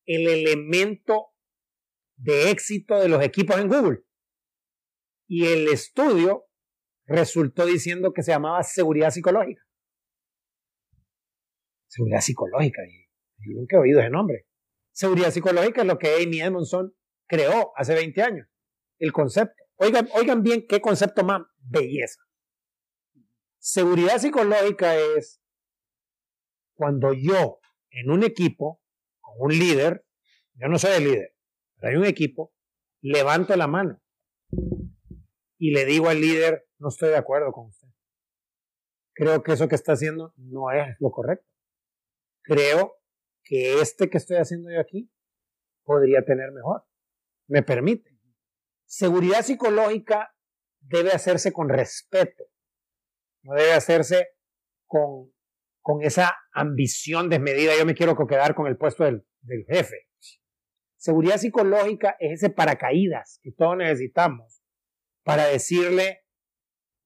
el 0.07 0.28
elemento 0.28 1.32
de 2.16 2.50
éxito 2.50 3.00
de 3.00 3.09
los 3.09 3.22
equipos 3.24 3.59
en 3.59 3.68
Google. 3.68 4.05
Y 5.35 5.47
el 5.47 5.66
estudio 5.68 6.45
resultó 7.07 7.64
diciendo 7.64 8.12
que 8.12 8.22
se 8.22 8.33
llamaba 8.33 8.62
seguridad 8.64 9.09
psicológica. 9.09 9.62
Seguridad 11.89 12.20
psicológica, 12.20 12.83
yo 13.39 13.55
nunca 13.59 13.76
he 13.76 13.80
oído 13.80 14.01
ese 14.01 14.11
nombre. 14.11 14.47
Seguridad 14.91 15.30
psicológica 15.30 15.80
es 15.80 15.87
lo 15.87 15.97
que 15.97 16.16
Amy 16.16 16.43
Edmondson 16.43 16.95
creó 17.26 17.72
hace 17.76 17.95
20 17.95 18.22
años. 18.22 18.47
El 18.99 19.14
concepto. 19.14 19.64
Oigan, 19.76 20.07
oigan 20.12 20.43
bien 20.43 20.66
qué 20.68 20.83
concepto 20.83 21.24
más 21.24 21.41
belleza. 21.61 22.20
Seguridad 23.57 24.18
psicológica 24.18 24.97
es 24.99 25.41
cuando 26.74 27.14
yo 27.14 27.59
en 27.89 28.11
un 28.11 28.22
equipo, 28.22 28.83
con 29.18 29.37
un 29.39 29.59
líder, 29.59 30.05
yo 30.57 30.68
no 30.68 30.78
soy 30.78 30.91
el 30.99 31.05
líder, 31.05 31.35
pero 31.76 31.89
hay 31.89 31.97
un 31.97 32.05
equipo, 32.05 32.53
levanto 33.01 33.57
la 33.57 33.66
mano 33.66 34.01
y 35.63 35.71
le 35.71 35.85
digo 35.85 36.09
al 36.09 36.21
líder, 36.21 36.67
no 36.79 36.89
estoy 36.89 37.11
de 37.11 37.19
acuerdo 37.19 37.53
con 37.53 37.69
usted. 37.69 37.87
Creo 39.15 39.45
que 39.45 39.53
eso 39.53 39.69
que 39.69 39.77
está 39.77 39.93
haciendo 39.93 40.35
no 40.37 40.73
es 40.73 40.97
lo 40.99 41.13
correcto. 41.13 41.47
Creo 42.43 42.97
que 43.45 43.81
este 43.81 44.11
que 44.11 44.19
estoy 44.19 44.39
haciendo 44.39 44.73
yo 44.73 44.81
aquí 44.81 45.09
podría 45.85 46.25
tener 46.25 46.51
mejor. 46.51 46.85
Me 47.47 47.63
permite. 47.63 48.11
Seguridad 48.87 49.43
psicológica 49.43 50.35
debe 50.81 51.13
hacerse 51.13 51.53
con 51.53 51.69
respeto. 51.69 52.43
No 53.45 53.55
debe 53.55 53.75
hacerse 53.75 54.31
con, 54.89 55.33
con 55.81 56.03
esa 56.03 56.35
ambición 56.53 57.29
desmedida. 57.29 57.79
Yo 57.79 57.87
me 57.87 57.95
quiero 57.95 58.17
quedar 58.27 58.57
con 58.57 58.67
el 58.67 58.77
puesto 58.77 59.05
del, 59.05 59.25
del 59.43 59.65
jefe. 59.69 60.09
Seguridad 60.97 61.37
psicológica 61.37 62.17
es 62.19 62.43
ese 62.43 62.51
paracaídas 62.51 63.39
que 63.45 63.53
todos 63.53 63.77
necesitamos 63.77 64.62
para 65.25 65.47
decirle 65.47 66.20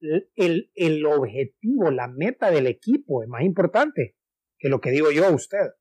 el, 0.01 0.71
el, 0.75 1.07
objetivo, 1.07 1.91
la 1.91 2.09
meta 2.09 2.51
del 2.51 2.67
equipo 2.67 3.23
es 3.23 3.29
más 3.29 3.43
importante 3.43 4.17
que 4.59 4.69
lo 4.69 4.81
que 4.81 4.91
digo 4.91 5.11
yo 5.11 5.27
a 5.27 5.31
usted. 5.31 5.73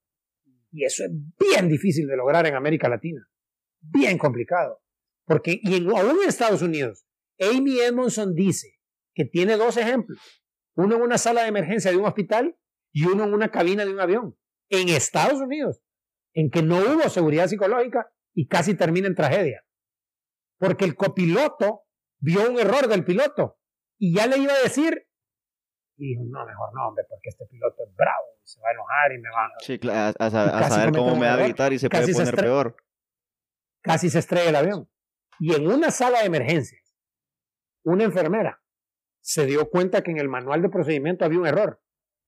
Y 0.72 0.86
eso 0.86 1.06
es 1.06 1.12
bien 1.40 1.70
difícil 1.70 2.08
de 2.08 2.18
lograr 2.18 2.46
en 2.48 2.56
América 2.56 2.90
Latina. 2.90 3.28
Bien 3.82 4.18
complicado. 4.18 4.82
Porque, 5.26 5.60
y 5.62 5.76
en, 5.76 5.90
aún 5.90 6.22
en 6.22 6.30
Estados 6.30 6.62
Unidos, 6.62 7.06
Amy 7.40 7.80
Edmondson 7.80 8.34
dice 8.34 8.80
que 9.14 9.26
tiene 9.26 9.58
dos 9.58 9.78
ejemplos. 9.78 10.20
Uno 10.76 10.96
en 10.96 11.02
una 11.02 11.18
sala 11.18 11.44
de 11.44 11.50
emergencia 11.50 11.92
de 11.92 11.98
un 11.98 12.06
hospital 12.06 12.58
y 12.92 13.06
uno 13.06 13.24
en 13.24 13.34
una 13.34 13.50
cabina 13.50 13.86
de 13.86 13.94
un 13.94 14.00
avión. 14.00 14.38
En 14.70 14.90
Estados 14.90 15.40
Unidos, 15.40 15.82
en 16.34 16.50
que 16.50 16.62
no 16.62 16.80
hubo 16.80 17.10
seguridad 17.10 17.48
psicológica 17.48 18.12
y 18.34 18.48
casi 18.48 18.76
termina 18.76 19.08
en 19.08 19.16
tragedia. 19.16 19.66
Porque 20.58 20.86
el 20.86 20.96
copiloto 20.96 21.85
vio 22.26 22.50
un 22.50 22.60
error 22.60 22.88
del 22.88 23.06
piloto 23.06 23.60
y 23.98 24.16
ya 24.16 24.26
le 24.28 24.38
iba 24.38 24.54
a 24.54 24.64
decir, 24.64 25.08
y 25.98 26.10
dijo, 26.10 26.24
no, 26.26 26.46
mejor 26.46 26.74
no, 26.74 26.88
hombre, 26.90 27.06
porque 27.08 27.30
este 27.30 27.46
piloto 27.46 27.84
es 27.88 27.96
bravo, 27.96 28.26
y 28.44 28.48
se 28.48 28.60
va 28.60 28.70
a 28.70 28.72
enojar 28.74 29.12
y 29.14 29.18
me 29.20 29.30
va 29.30 29.46
a... 29.46 29.52
Sí, 29.60 29.80
a, 30.60 30.70
saber 30.70 30.92
cómo 30.94 31.16
me 31.16 31.28
va 31.28 31.36
a 31.36 31.38
gritar 31.38 31.72
y 31.72 31.80
se 31.80 31.90
puede 31.90 32.12
poner 32.12 32.36
peor. 32.36 32.76
Casi 33.82 34.10
se 34.10 34.20
estrella 34.20 34.50
el 34.50 34.56
avión. 34.56 34.90
Y 35.40 35.54
en 35.54 35.68
una 35.68 35.92
sala 35.92 36.20
de 36.20 36.26
emergencias, 36.26 36.82
una 37.84 38.04
enfermera 38.04 38.62
se 39.22 39.46
dio 39.46 39.70
cuenta 39.70 40.04
que 40.04 40.12
en 40.12 40.18
el 40.18 40.28
manual 40.28 40.62
de 40.62 40.70
procedimiento 40.70 41.24
había 41.24 41.40
un 41.40 41.48
error 41.48 41.82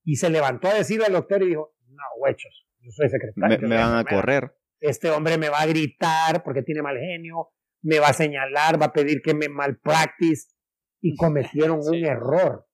y 0.04 0.16
se 0.16 0.30
levantó 0.30 0.68
a 0.68 0.74
decirle 0.74 1.06
al 1.08 1.14
doctor 1.14 1.42
y 1.44 1.48
dijo, 1.48 1.76
no, 1.90 2.04
huechos, 2.20 2.68
yo 2.80 2.92
soy 2.92 3.10
secretario. 3.10 3.68
Me, 3.68 3.76
van 3.76 3.98
a 3.98 4.04
correr. 4.06 4.56
Este 4.80 5.10
hombre 5.10 5.38
me 5.38 5.50
va 5.50 5.62
a 5.62 5.66
gritar 5.66 6.44
porque 6.44 6.64
tiene 6.64 6.82
mal 6.82 6.98
genio, 6.98 7.52
me 7.82 8.00
va 8.00 8.10
a 8.10 8.14
señalar, 8.14 8.82
va 8.82 8.88
a 8.88 8.94
pedir 8.94 9.22
que 9.22 9.34
me 9.34 9.50
malpractice. 9.50 10.54
Y 11.02 11.16
cometieron 11.18 11.80
un 11.82 11.96
error. 12.06 12.68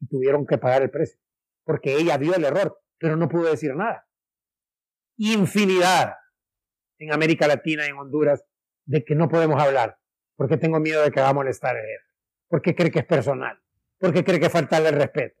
Y 0.00 0.08
tuvieron 0.08 0.46
que 0.46 0.58
pagar 0.58 0.82
el 0.82 0.90
precio. 0.90 1.20
Porque 1.64 1.94
ella 1.94 2.16
vio 2.18 2.34
el 2.34 2.44
error, 2.44 2.80
pero 2.98 3.16
no 3.16 3.28
pudo 3.28 3.50
decir 3.50 3.74
nada. 3.74 4.08
Infinidad 5.16 6.14
en 6.98 7.12
América 7.12 7.46
Latina 7.46 7.84
y 7.86 7.90
en 7.90 7.96
Honduras 7.96 8.44
de 8.84 9.04
que 9.04 9.14
no 9.14 9.28
podemos 9.28 9.60
hablar. 9.60 9.98
Porque 10.36 10.56
tengo 10.56 10.80
miedo 10.80 11.02
de 11.02 11.10
que 11.10 11.20
va 11.20 11.28
a 11.28 11.34
molestar 11.34 11.76
a 11.76 11.80
él, 11.80 12.00
porque 12.48 12.74
cree 12.74 12.90
que 12.90 13.00
es 13.00 13.06
personal, 13.06 13.60
porque 13.98 14.24
cree 14.24 14.40
que 14.40 14.50
faltarle 14.50 14.88
el 14.88 14.96
respeto. 14.96 15.40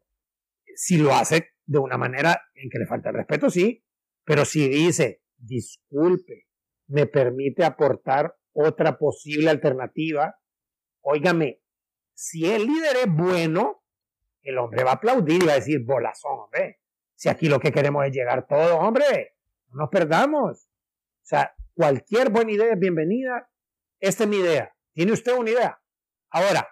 Si 0.76 0.98
lo 0.98 1.14
hace 1.14 1.54
de 1.64 1.78
una 1.78 1.96
manera 1.96 2.40
en 2.54 2.68
que 2.70 2.78
le 2.78 2.86
falta 2.86 3.08
el 3.08 3.16
respeto, 3.16 3.50
sí, 3.50 3.84
pero 4.24 4.44
si 4.44 4.68
dice, 4.68 5.22
disculpe, 5.36 6.46
me 6.88 7.06
permite 7.06 7.64
aportar 7.64 8.36
otra 8.52 8.98
posible 8.98 9.50
alternativa, 9.50 10.38
óigame, 11.00 11.62
si 12.14 12.50
el 12.50 12.66
líder 12.66 12.96
es 13.04 13.12
bueno, 13.12 13.82
el 14.42 14.58
hombre 14.58 14.84
va 14.84 14.92
a 14.92 14.94
aplaudir 14.94 15.42
y 15.42 15.46
va 15.46 15.52
a 15.52 15.56
decir, 15.56 15.84
bolazón, 15.84 16.38
hombre. 16.40 16.80
Si 17.14 17.28
aquí 17.28 17.48
lo 17.48 17.60
que 17.60 17.72
queremos 17.72 18.04
es 18.04 18.12
llegar 18.12 18.46
todos, 18.46 18.72
hombre, 18.72 19.36
no 19.68 19.82
nos 19.82 19.90
perdamos. 19.90 20.66
O 20.66 21.24
sea, 21.24 21.54
cualquier 21.74 22.30
buena 22.30 22.52
idea 22.52 22.72
es 22.72 22.78
bienvenida. 22.78 23.48
Esta 24.00 24.24
es 24.24 24.30
mi 24.30 24.36
idea. 24.36 24.74
¿Tiene 24.92 25.12
usted 25.12 25.36
una 25.36 25.50
idea? 25.50 25.80
Ahora, 26.30 26.68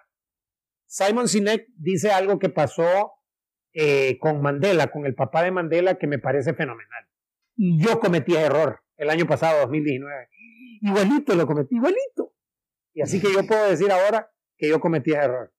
Simon 0.85 1.27
Sinek 1.27 1.67
dice 1.77 2.11
algo 2.11 2.37
que 2.37 2.49
pasó 2.49 3.13
eh, 3.73 4.17
con 4.19 4.41
Mandela, 4.41 4.87
con 4.87 5.05
el 5.05 5.15
papá 5.15 5.43
de 5.43 5.51
Mandela, 5.51 5.95
que 5.95 6.07
me 6.07 6.19
parece 6.19 6.53
fenomenal. 6.53 7.07
Yo 7.55 7.99
cometí 7.99 8.35
error 8.35 8.83
el 8.97 9.09
año 9.09 9.25
pasado, 9.25 9.61
2019. 9.61 10.27
Igualito 10.81 11.35
lo 11.35 11.45
cometí, 11.47 11.75
igualito. 11.75 12.33
Y 12.93 13.01
así 13.01 13.21
que 13.21 13.31
yo 13.33 13.45
puedo 13.45 13.69
decir 13.69 13.91
ahora 13.91 14.31
que 14.57 14.69
yo 14.69 14.79
cometí 14.79 15.11
error. 15.11 15.53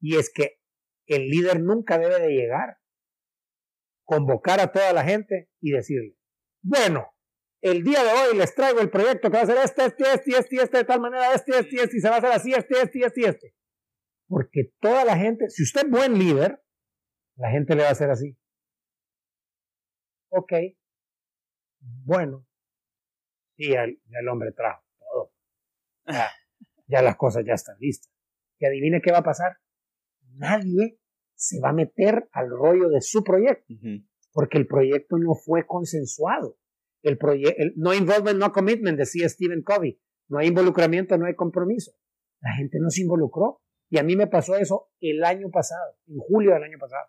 Y 0.00 0.16
es 0.16 0.32
que 0.32 0.60
el 1.06 1.28
líder 1.28 1.60
nunca 1.60 1.98
debe 1.98 2.20
de 2.20 2.30
llegar, 2.30 2.78
convocar 4.04 4.60
a 4.60 4.72
toda 4.72 4.92
la 4.92 5.04
gente 5.04 5.50
y 5.60 5.72
decirle, 5.72 6.16
bueno, 6.62 7.12
el 7.62 7.82
día 7.82 8.02
de 8.02 8.10
hoy 8.10 8.36
les 8.36 8.54
traigo 8.54 8.80
el 8.80 8.90
proyecto 8.90 9.30
que 9.30 9.36
va 9.36 9.42
a 9.42 9.46
ser 9.46 9.58
este, 9.58 9.84
este, 9.84 10.04
este, 10.14 10.38
este, 10.38 10.56
este, 10.56 10.78
de 10.78 10.84
tal 10.84 11.00
manera, 11.00 11.34
este, 11.34 11.58
este, 11.58 11.82
este, 11.82 11.96
y 11.96 12.00
se 12.00 12.08
va 12.08 12.16
a 12.16 12.18
hacer 12.18 12.32
así, 12.32 12.52
este, 12.52 12.80
este, 12.80 13.04
este, 13.04 13.28
este. 13.28 13.54
Porque 14.28 14.72
toda 14.80 15.04
la 15.04 15.16
gente, 15.16 15.50
si 15.50 15.64
usted 15.64 15.84
es 15.84 15.90
buen 15.90 16.18
líder, 16.18 16.62
la 17.36 17.50
gente 17.50 17.74
le 17.74 17.82
va 17.82 17.88
a 17.88 17.92
hacer 17.92 18.10
así. 18.10 18.38
Ok. 20.30 20.52
Bueno. 21.80 22.46
Y 23.60 23.74
el, 23.74 24.00
el 24.10 24.28
hombre 24.28 24.52
trajo 24.52 24.82
todo. 24.98 25.32
Ya, 26.06 26.30
ya 26.86 27.02
las 27.02 27.16
cosas 27.16 27.44
ya 27.46 27.52
están 27.52 27.76
listas. 27.78 28.10
Y 28.58 28.64
adivine 28.64 29.02
qué 29.02 29.12
va 29.12 29.18
a 29.18 29.22
pasar. 29.22 29.58
Nadie 30.36 30.98
se 31.34 31.60
va 31.60 31.68
a 31.68 31.74
meter 31.74 32.26
al 32.32 32.48
rollo 32.48 32.88
de 32.88 33.02
su 33.02 33.22
proyecto. 33.22 33.74
Porque 34.32 34.56
el 34.56 34.66
proyecto 34.66 35.18
no 35.18 35.34
fue 35.34 35.66
consensuado. 35.66 36.56
El 37.02 37.18
proyecto, 37.18 37.62
no 37.76 37.92
involvement, 37.92 38.38
no 38.38 38.50
commitment, 38.50 38.96
decía 38.96 39.28
Stephen 39.28 39.62
Covey. 39.62 40.00
No 40.28 40.38
hay 40.38 40.48
involucramiento, 40.48 41.18
no 41.18 41.26
hay 41.26 41.34
compromiso. 41.34 41.92
La 42.40 42.54
gente 42.54 42.78
no 42.80 42.88
se 42.88 43.02
involucró. 43.02 43.60
Y 43.90 43.98
a 43.98 44.02
mí 44.02 44.16
me 44.16 44.26
pasó 44.26 44.56
eso 44.56 44.88
el 45.00 45.22
año 45.22 45.50
pasado, 45.50 45.98
en 46.06 46.18
julio 46.18 46.54
del 46.54 46.62
año 46.62 46.78
pasado. 46.78 47.08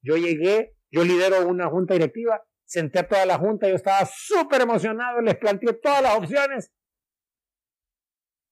Yo 0.00 0.16
llegué, 0.16 0.76
yo 0.92 1.02
lidero 1.02 1.48
una 1.48 1.68
junta 1.68 1.94
directiva, 1.94 2.44
senté 2.68 2.98
a 2.98 3.08
toda 3.08 3.24
la 3.24 3.38
junta, 3.38 3.66
yo 3.66 3.74
estaba 3.74 4.04
súper 4.04 4.60
emocionado, 4.60 5.20
les 5.22 5.36
planteé 5.36 5.72
todas 5.72 6.02
las 6.02 6.16
opciones. 6.16 6.72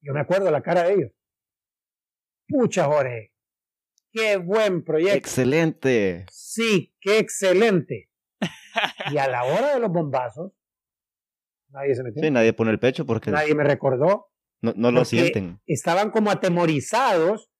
Yo 0.00 0.14
me 0.14 0.20
acuerdo 0.20 0.50
la 0.50 0.62
cara 0.62 0.84
de 0.84 0.94
ellos. 0.94 1.12
Pucha, 2.48 2.86
Jorge, 2.86 3.34
qué 4.12 4.38
buen 4.38 4.82
proyecto. 4.84 5.18
Excelente. 5.18 6.24
Sí, 6.30 6.94
qué 7.00 7.18
excelente. 7.18 8.10
Y 9.10 9.18
a 9.18 9.28
la 9.28 9.44
hora 9.44 9.74
de 9.74 9.80
los 9.80 9.90
bombazos, 9.90 10.52
nadie 11.68 11.94
se 11.94 12.02
metió. 12.02 12.22
Sí, 12.22 12.30
nadie 12.30 12.52
pone 12.52 12.70
el 12.70 12.78
pecho 12.78 13.04
porque... 13.04 13.30
Nadie 13.30 13.54
me 13.54 13.64
recordó. 13.64 14.30
No, 14.62 14.72
no 14.76 14.90
lo 14.90 15.04
sienten. 15.04 15.60
Estaban 15.66 16.10
como 16.10 16.30
atemorizados 16.30 17.50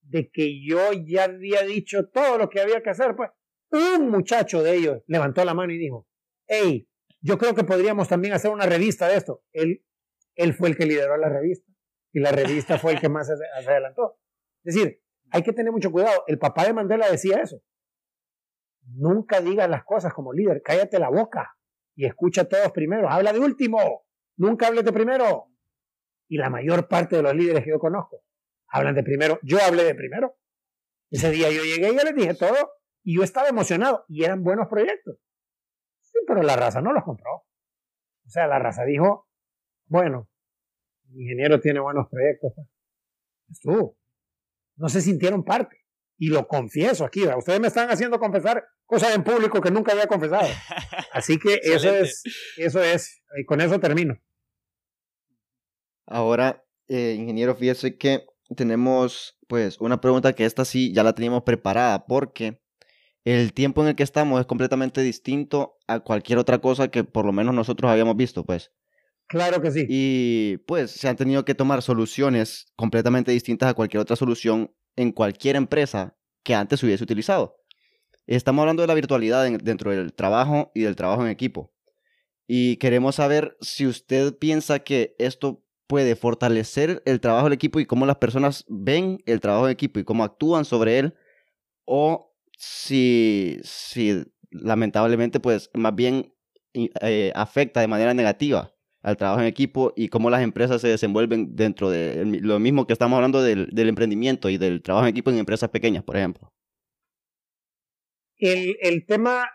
de 0.00 0.30
que 0.30 0.64
yo 0.64 0.92
ya 0.92 1.24
había 1.24 1.62
dicho 1.62 2.08
todo 2.08 2.38
lo 2.38 2.48
que 2.48 2.60
había 2.60 2.82
que 2.82 2.90
hacer, 2.90 3.14
pues 3.14 3.30
un 3.70 4.10
muchacho 4.10 4.62
de 4.62 4.76
ellos 4.76 5.02
levantó 5.06 5.44
la 5.44 5.54
mano 5.54 5.72
y 5.72 5.78
dijo, 5.78 6.06
hey, 6.46 6.88
yo 7.20 7.38
creo 7.38 7.54
que 7.54 7.64
podríamos 7.64 8.08
también 8.08 8.34
hacer 8.34 8.50
una 8.50 8.66
revista 8.66 9.08
de 9.08 9.16
esto. 9.16 9.42
Él, 9.52 9.84
él 10.34 10.54
fue 10.54 10.68
el 10.68 10.76
que 10.76 10.86
lideró 10.86 11.16
la 11.16 11.28
revista 11.28 11.70
y 12.12 12.20
la 12.20 12.32
revista 12.32 12.78
fue 12.78 12.92
el 12.92 13.00
que 13.00 13.08
más 13.08 13.26
se, 13.26 13.34
adelantó. 13.68 14.18
Es 14.64 14.74
decir, 14.74 15.02
hay 15.30 15.42
que 15.42 15.52
tener 15.52 15.72
mucho 15.72 15.90
cuidado. 15.90 16.24
El 16.26 16.38
papá 16.38 16.64
de 16.64 16.72
Mandela 16.72 17.10
decía 17.10 17.40
eso. 17.42 17.60
Nunca 18.94 19.40
digas 19.40 19.68
las 19.68 19.84
cosas 19.84 20.14
como 20.14 20.32
líder, 20.32 20.62
cállate 20.62 20.98
la 20.98 21.10
boca 21.10 21.56
y 21.94 22.06
escucha 22.06 22.42
a 22.42 22.48
todos 22.48 22.72
primero. 22.72 23.10
Habla 23.10 23.32
de 23.32 23.40
último, 23.40 24.06
nunca 24.36 24.68
hables 24.68 24.84
de 24.84 24.92
primero. 24.92 25.50
Y 26.30 26.38
la 26.38 26.48
mayor 26.48 26.88
parte 26.88 27.16
de 27.16 27.22
los 27.22 27.34
líderes 27.34 27.64
que 27.64 27.70
yo 27.70 27.78
conozco 27.78 28.22
hablan 28.70 28.94
de 28.94 29.02
primero. 29.02 29.38
Yo 29.42 29.58
hablé 29.62 29.84
de 29.84 29.94
primero. 29.94 30.36
Ese 31.10 31.30
día 31.30 31.50
yo 31.50 31.62
llegué 31.62 31.90
y 31.90 31.96
ya 31.96 32.04
les 32.04 32.14
dije 32.14 32.34
todo 32.34 32.56
y 33.08 33.16
yo 33.16 33.22
estaba 33.22 33.48
emocionado 33.48 34.04
y 34.06 34.24
eran 34.24 34.44
buenos 34.44 34.68
proyectos. 34.68 35.16
Sí, 36.02 36.18
pero 36.26 36.42
la 36.42 36.56
raza 36.56 36.82
no 36.82 36.92
los 36.92 37.04
compró. 37.04 37.36
O 37.36 38.28
sea, 38.28 38.46
la 38.46 38.58
raza 38.58 38.84
dijo, 38.84 39.26
bueno, 39.86 40.28
el 41.08 41.22
ingeniero 41.22 41.58
tiene 41.58 41.80
buenos 41.80 42.06
proyectos. 42.10 42.52
Pues. 42.54 42.68
Estuvo. 43.50 43.96
No 44.76 44.90
se 44.90 45.00
sintieron 45.00 45.42
parte. 45.42 45.86
Y 46.18 46.28
lo 46.28 46.46
confieso 46.46 47.06
aquí. 47.06 47.26
Ustedes 47.26 47.58
me 47.60 47.68
están 47.68 47.88
haciendo 47.88 48.20
confesar 48.20 48.66
cosas 48.84 49.14
en 49.14 49.24
público 49.24 49.62
que 49.62 49.70
nunca 49.70 49.92
había 49.92 50.06
confesado. 50.06 50.46
Así 51.14 51.38
que 51.38 51.60
eso 51.62 51.88
es, 51.88 52.22
eso 52.58 52.82
es, 52.82 53.22
y 53.38 53.46
con 53.46 53.62
eso 53.62 53.80
termino. 53.80 54.20
Ahora, 56.04 56.62
eh, 56.88 57.14
ingeniero, 57.18 57.56
fíjese 57.56 57.96
que 57.96 58.26
tenemos 58.54 59.38
pues 59.46 59.80
una 59.80 59.98
pregunta 59.98 60.34
que 60.34 60.44
esta 60.44 60.66
sí 60.66 60.92
ya 60.92 61.02
la 61.02 61.14
teníamos 61.14 61.44
preparada 61.44 62.04
porque 62.04 62.60
el 63.28 63.52
tiempo 63.52 63.82
en 63.82 63.88
el 63.88 63.96
que 63.96 64.02
estamos 64.02 64.40
es 64.40 64.46
completamente 64.46 65.02
distinto 65.02 65.76
a 65.86 66.00
cualquier 66.00 66.38
otra 66.38 66.58
cosa 66.60 66.88
que 66.88 67.04
por 67.04 67.26
lo 67.26 67.32
menos 67.32 67.54
nosotros 67.54 67.90
habíamos 67.90 68.16
visto, 68.16 68.44
pues. 68.44 68.72
Claro 69.26 69.60
que 69.60 69.70
sí. 69.70 69.84
Y 69.88 70.56
pues 70.66 70.90
se 70.90 71.08
han 71.08 71.16
tenido 71.16 71.44
que 71.44 71.54
tomar 71.54 71.82
soluciones 71.82 72.72
completamente 72.76 73.30
distintas 73.30 73.68
a 73.68 73.74
cualquier 73.74 74.00
otra 74.00 74.16
solución 74.16 74.74
en 74.96 75.12
cualquier 75.12 75.56
empresa 75.56 76.16
que 76.42 76.54
antes 76.54 76.82
hubiese 76.82 77.04
utilizado. 77.04 77.56
Estamos 78.26 78.62
hablando 78.62 78.82
de 78.82 78.88
la 78.88 78.94
virtualidad 78.94 79.50
dentro 79.50 79.90
del 79.90 80.14
trabajo 80.14 80.70
y 80.74 80.82
del 80.82 80.96
trabajo 80.96 81.24
en 81.24 81.30
equipo. 81.30 81.72
Y 82.46 82.76
queremos 82.76 83.16
saber 83.16 83.56
si 83.60 83.86
usted 83.86 84.36
piensa 84.38 84.78
que 84.78 85.14
esto 85.18 85.62
puede 85.86 86.16
fortalecer 86.16 87.02
el 87.04 87.20
trabajo 87.20 87.44
del 87.44 87.54
equipo 87.54 87.80
y 87.80 87.86
cómo 87.86 88.06
las 88.06 88.16
personas 88.16 88.64
ven 88.68 89.18
el 89.26 89.40
trabajo 89.40 89.66
en 89.66 89.72
equipo 89.72 90.00
y 90.00 90.04
cómo 90.04 90.24
actúan 90.24 90.64
sobre 90.64 90.98
él, 90.98 91.14
o 91.84 92.27
si, 92.58 93.58
si 93.62 94.24
lamentablemente, 94.50 95.40
pues 95.40 95.70
más 95.74 95.94
bien 95.94 96.34
eh, 96.74 97.32
afecta 97.34 97.80
de 97.80 97.86
manera 97.86 98.14
negativa 98.14 98.74
al 99.00 99.16
trabajo 99.16 99.40
en 99.40 99.46
equipo 99.46 99.92
y 99.96 100.08
cómo 100.08 100.28
las 100.28 100.42
empresas 100.42 100.80
se 100.80 100.88
desenvuelven 100.88 101.54
dentro 101.54 101.88
de 101.88 102.24
lo 102.24 102.58
mismo 102.58 102.86
que 102.86 102.92
estamos 102.92 103.16
hablando 103.16 103.42
del, 103.42 103.68
del 103.70 103.88
emprendimiento 103.88 104.50
y 104.50 104.58
del 104.58 104.82
trabajo 104.82 105.06
en 105.06 105.10
equipo 105.10 105.30
en 105.30 105.38
empresas 105.38 105.70
pequeñas, 105.70 106.02
por 106.02 106.16
ejemplo. 106.16 106.52
El, 108.38 108.76
el 108.80 109.06
tema, 109.06 109.48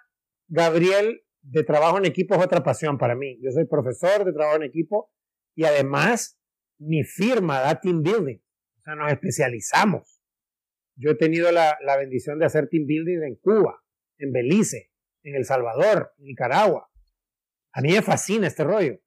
Gabriel, 0.47 1.21
de 1.41 1.63
trabajo 1.63 1.97
en 1.97 2.05
equipo 2.05 2.35
es 2.35 2.43
otra 2.43 2.63
pasión 2.63 2.97
para 2.97 3.15
mí. 3.15 3.37
Yo 3.41 3.51
soy 3.51 3.65
profesor 3.65 4.23
de 4.23 4.31
trabajo 4.31 4.55
en 4.57 4.63
equipo 4.63 5.11
y 5.55 5.65
además 5.65 6.39
mi 6.79 7.03
firma 7.03 7.59
da 7.59 7.79
team 7.79 8.01
building. 8.01 8.37
O 8.77 8.81
sea, 8.81 8.95
nos 8.95 9.11
especializamos. 9.11 10.12
Yo 10.95 11.11
he 11.11 11.15
tenido 11.15 11.51
la, 11.51 11.77
la 11.81 11.97
bendición 11.97 12.39
de 12.39 12.45
hacer 12.45 12.67
team 12.69 12.85
building 12.85 13.23
en 13.23 13.35
Cuba, 13.37 13.83
en 14.17 14.31
Belice, 14.31 14.91
en 15.23 15.35
El 15.35 15.45
Salvador, 15.45 16.13
en 16.17 16.25
Nicaragua. 16.25 16.89
A 17.73 17.81
mí 17.81 17.91
me 17.93 18.01
fascina 18.01 18.47
este 18.47 18.63
rollo. 18.63 18.99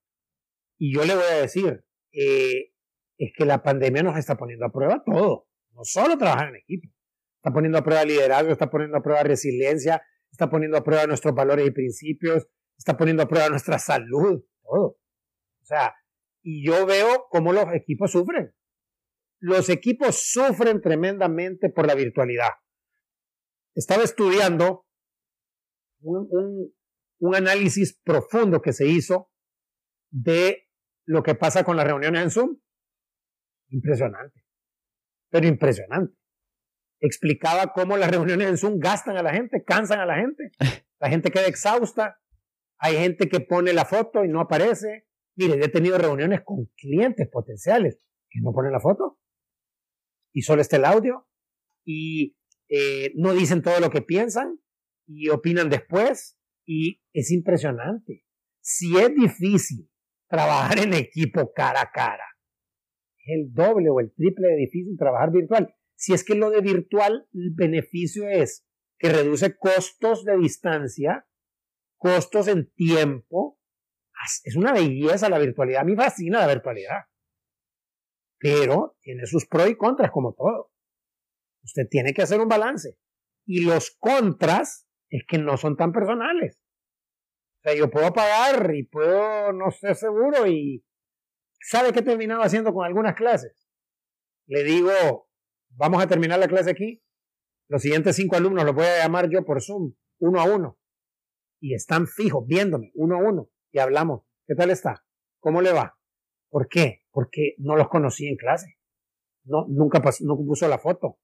Y 0.79 0.95
yo 0.95 1.05
le 1.05 1.15
voy 1.15 1.25
a 1.25 1.41
decir, 1.41 1.85
eh, 2.13 2.73
es 3.19 3.33
que 3.37 3.45
la 3.45 3.63
pandemia 3.63 4.03
nos 4.03 4.19
está 4.19 4.37
poniendo 4.37 4.67
a 4.67 4.73
prueba 4.73 5.03
todo, 5.05 5.49
no 5.71 5.85
solo 5.85 6.19
trabajar 6.19 6.49
en 6.51 6.57
equipo. 6.57 6.89
Está 7.37 7.53
poniendo 7.53 7.79
a 7.79 7.85
prueba 7.85 8.05
liderazgo, 8.05 8.51
está 8.51 8.69
poniendo 8.69 8.99
a 8.99 9.03
prueba 9.03 9.23
resiliencia, 9.23 10.03
está 10.31 10.51
poniendo 10.51 10.77
a 10.77 10.85
prueba 10.85 11.07
nuestros 11.07 11.35
valores 11.35 11.67
y 11.67 11.71
principios, 11.71 12.47
está 12.77 12.97
poniendo 12.97 13.23
a 13.23 13.29
prueba 13.29 13.49
nuestra 13.49 13.79
salud, 13.79 14.45
todo. 14.63 14.99
O 15.63 15.65
sea, 15.65 15.95
y 16.43 16.67
yo 16.67 16.87
veo 16.87 17.27
cómo 17.31 17.53
los 17.53 17.73
equipos 17.75 18.13
sufren. 18.13 18.53
Los 19.41 19.69
equipos 19.69 20.31
sufren 20.31 20.81
tremendamente 20.81 21.69
por 21.71 21.87
la 21.87 21.95
virtualidad. 21.95 22.51
Estaba 23.75 24.03
estudiando 24.03 24.87
un, 26.01 26.27
un, 26.31 26.75
un 27.21 27.35
análisis 27.35 28.01
profundo 28.03 28.63
que 28.63 28.73
se 28.73 28.87
hizo 28.87 29.31
de 30.11 30.69
lo 31.05 31.23
que 31.23 31.35
pasa 31.35 31.65
con 31.65 31.77
las 31.77 31.87
reuniones 31.87 32.23
en 32.23 32.31
Zoom. 32.31 32.57
Impresionante. 33.69 34.43
Pero 35.31 35.47
impresionante. 35.47 36.17
Explicaba 37.01 37.73
cómo 37.75 37.97
las 37.97 38.11
reuniones 38.11 38.49
en 38.49 38.57
Zoom 38.57 38.79
gastan 38.79 39.17
a 39.19 39.23
la 39.23 39.35
gente, 39.35 39.63
cansan 39.65 40.01
a 40.01 40.07
la 40.07 40.17
gente. 40.17 40.51
La 40.99 41.11
gente 41.11 41.31
queda 41.31 41.47
exhausta. 41.47 42.19
Hay 42.79 42.97
gente 42.97 43.29
que 43.29 43.41
pone 43.41 43.75
la 43.75 43.85
foto 43.85 44.25
y 44.25 44.29
no 44.29 44.41
aparece. 44.41 45.07
Mire, 45.35 45.63
he 45.63 45.69
tenido 45.69 45.99
reuniones 45.99 46.41
con 46.43 46.71
clientes 46.75 47.29
potenciales 47.31 48.01
que 48.31 48.41
no 48.41 48.51
ponen 48.55 48.73
la 48.73 48.81
foto 48.81 49.19
y 50.37 50.43
solo 50.43 50.61
está 50.61 50.77
el 50.77 50.85
audio 50.85 51.27
y 51.83 52.37
eh, 52.69 53.11
no 53.15 53.33
dicen 53.33 53.63
todo 53.63 53.81
lo 53.81 53.89
que 53.89 54.03
piensan 54.03 54.61
y 55.07 55.31
opinan 55.31 55.71
después 55.71 56.39
y 56.67 57.03
es 57.15 57.31
impresionante. 57.31 58.27
Si 58.61 58.99
es 58.99 59.15
difícil 59.15 59.91
trabajar 60.29 60.81
en 60.81 60.93
equipo 60.93 61.55
cara 61.55 61.81
a 61.81 61.91
cara, 61.91 62.27
es 63.17 63.35
el 63.35 63.55
doble 63.55 63.89
o 63.89 63.99
el 63.99 64.13
triple 64.13 64.49
de 64.49 64.57
difícil 64.57 64.99
trabajar 64.99 65.31
virtual. 65.33 65.75
Si 65.95 66.13
es 66.13 66.23
que 66.23 66.35
lo 66.35 66.51
de 66.51 66.61
virtual, 66.61 67.27
el 67.33 67.53
beneficio 67.55 68.29
es 68.29 68.67
que 68.99 69.09
reduce 69.09 69.57
costos 69.57 70.27
de 70.27 70.37
distancia, 70.37 71.27
costos 71.97 72.49
en 72.49 72.71
tiempo. 72.75 73.59
Es 74.45 74.55
una 74.55 74.75
belleza 74.75 75.31
la 75.31 75.39
virtualidad. 75.39 75.81
A 75.81 75.85
mí 75.85 75.97
fascina 75.97 76.41
la 76.41 76.53
virtualidad. 76.53 77.07
Pero 78.39 78.97
tiene 79.01 79.27
sus 79.27 79.47
pros 79.47 79.69
y 79.69 79.77
contras 79.77 80.11
como 80.11 80.35
todo. 80.35 80.71
Usted 81.63 81.89
tiene 81.89 82.13
que 82.15 82.23
hacer 82.23 82.41
un 82.41 82.49
balance. 82.49 82.99
Y 83.47 83.65
los 83.65 83.97
contras 83.99 84.87
es 85.09 85.25
que 85.27 85.39
no 85.39 85.57
son 85.57 85.77
tan 85.77 85.93
personales. 85.93 86.61
O 87.59 87.63
sea, 87.63 87.75
yo 87.75 87.91
puedo 87.91 88.13
pagar 88.13 88.75
y 88.75 88.85
puedo 88.85 89.53
no 89.53 89.71
ser 89.71 89.97
seguro 89.97 90.47
y 90.47 90.85
¿sabe 91.61 91.93
qué 91.93 92.01
he 92.01 92.05
terminado 92.05 92.43
haciendo 92.43 92.73
con 92.73 92.85
algunas 92.85 93.15
clases? 93.15 93.67
Le 94.47 94.63
digo, 94.63 94.93
vamos 95.71 96.03
a 96.03 96.07
terminar 96.07 96.39
la 96.39 96.49
clase 96.49 96.71
aquí. 96.71 97.03
Los 97.69 97.83
siguientes 97.83 98.15
cinco 98.17 98.37
alumnos 98.37 98.65
los 98.65 98.75
voy 98.75 98.85
a 98.85 99.03
llamar 99.03 99.29
yo 99.29 99.45
por 99.45 99.61
Zoom, 99.61 99.95
uno 100.21 100.41
a 100.41 100.45
uno. 100.45 100.79
Y 101.61 101.75
están 101.75 102.07
fijos, 102.07 102.47
viéndome, 102.47 102.93
uno 102.95 103.17
a 103.17 103.19
uno. 103.19 103.51
Y 103.73 103.79
hablamos. 103.79 104.23
¿Qué 104.47 104.55
tal 104.55 104.71
está? 104.71 105.05
¿Cómo 105.41 105.61
le 105.63 105.73
va? 105.73 105.99
¿Por 106.49 106.69
qué? 106.69 107.03
Porque 107.17 107.55
no 107.57 107.77
los 107.77 107.89
conocí 107.89 108.29
en 108.29 108.37
clase. 108.37 108.79
No, 109.45 109.65
nunca, 109.71 110.03
nunca 110.21 110.45
puso 110.47 110.69
la 110.69 110.79
foto. 110.79 111.19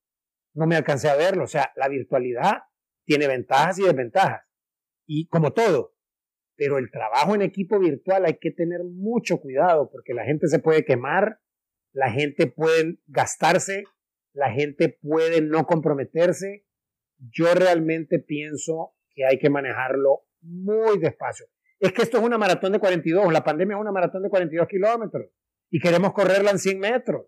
No 0.54 0.66
me 0.66 0.74
alcancé 0.74 1.10
a 1.10 1.16
verlo. 1.16 1.44
O 1.44 1.46
sea, 1.46 1.70
la 1.76 1.86
virtualidad 1.88 2.62
tiene 3.04 3.28
ventajas 3.28 3.78
y 3.78 3.82
desventajas. 3.82 4.40
Y 5.06 5.28
como 5.28 5.52
todo, 5.52 5.94
pero 6.56 6.78
el 6.78 6.90
trabajo 6.90 7.34
en 7.34 7.42
equipo 7.42 7.78
virtual 7.78 8.24
hay 8.24 8.38
que 8.38 8.52
tener 8.52 8.82
mucho 8.84 9.38
cuidado 9.38 9.90
porque 9.90 10.14
la 10.14 10.24
gente 10.24 10.48
se 10.48 10.60
puede 10.60 10.86
quemar, 10.86 11.40
la 11.92 12.10
gente 12.10 12.46
puede 12.46 12.96
gastarse, 13.06 13.84
la 14.32 14.50
gente 14.50 14.88
puede 14.88 15.42
no 15.42 15.66
comprometerse. 15.66 16.64
Yo 17.18 17.52
realmente 17.52 18.18
pienso 18.18 18.94
que 19.10 19.26
hay 19.26 19.38
que 19.38 19.50
manejarlo 19.50 20.22
muy 20.40 20.98
despacio. 20.98 21.44
Es 21.78 21.92
que 21.92 22.00
esto 22.00 22.16
es 22.16 22.24
una 22.24 22.38
maratón 22.38 22.72
de 22.72 22.78
42, 22.78 23.30
la 23.30 23.44
pandemia 23.44 23.76
es 23.76 23.80
una 23.82 23.92
maratón 23.92 24.22
de 24.22 24.30
42 24.30 24.68
kilómetros 24.68 25.26
y 25.72 25.80
queremos 25.80 26.12
correrla 26.12 26.50
en 26.50 26.58
100 26.58 26.78
metros. 26.78 27.26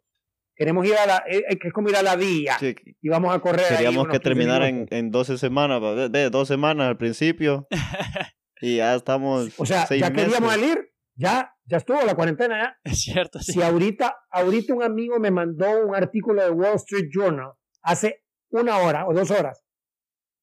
Queremos 0.54 0.86
ir 0.86 0.94
a 0.94 1.06
la, 1.06 1.24
eh, 1.28 1.42
es 1.48 1.72
como 1.72 1.88
ir 1.88 1.96
a 1.96 2.02
la 2.02 2.14
vía 2.14 2.56
y 3.00 3.08
vamos 3.08 3.34
a 3.34 3.40
correr. 3.40 3.66
Queríamos 3.68 4.06
que 4.06 4.20
terminara 4.20 4.68
en, 4.68 4.86
en 4.90 5.10
12 5.10 5.38
semanas, 5.38 6.12
de, 6.12 6.30
dos 6.30 6.46
semanas 6.46 6.86
al 6.86 6.96
principio. 6.96 7.66
y 8.60 8.76
ya 8.76 8.94
estamos. 8.94 9.58
O 9.58 9.66
sea, 9.66 9.88
ya 9.88 10.12
queríamos 10.12 10.52
salir, 10.52 10.92
ya, 11.16 11.56
ya 11.64 11.78
estuvo 11.78 12.00
la 12.02 12.14
cuarentena 12.14 12.62
ya. 12.62 12.78
Es 12.84 13.00
cierto. 13.02 13.40
Si 13.40 13.60
ahorita, 13.62 14.14
ahorita 14.30 14.74
un 14.74 14.84
amigo 14.84 15.18
me 15.18 15.32
mandó 15.32 15.86
un 15.86 15.96
artículo 15.96 16.44
de 16.44 16.50
Wall 16.50 16.76
Street 16.76 17.08
Journal 17.10 17.54
hace 17.82 18.22
una 18.50 18.78
hora 18.78 19.08
o 19.08 19.14
dos 19.14 19.32
horas, 19.32 19.64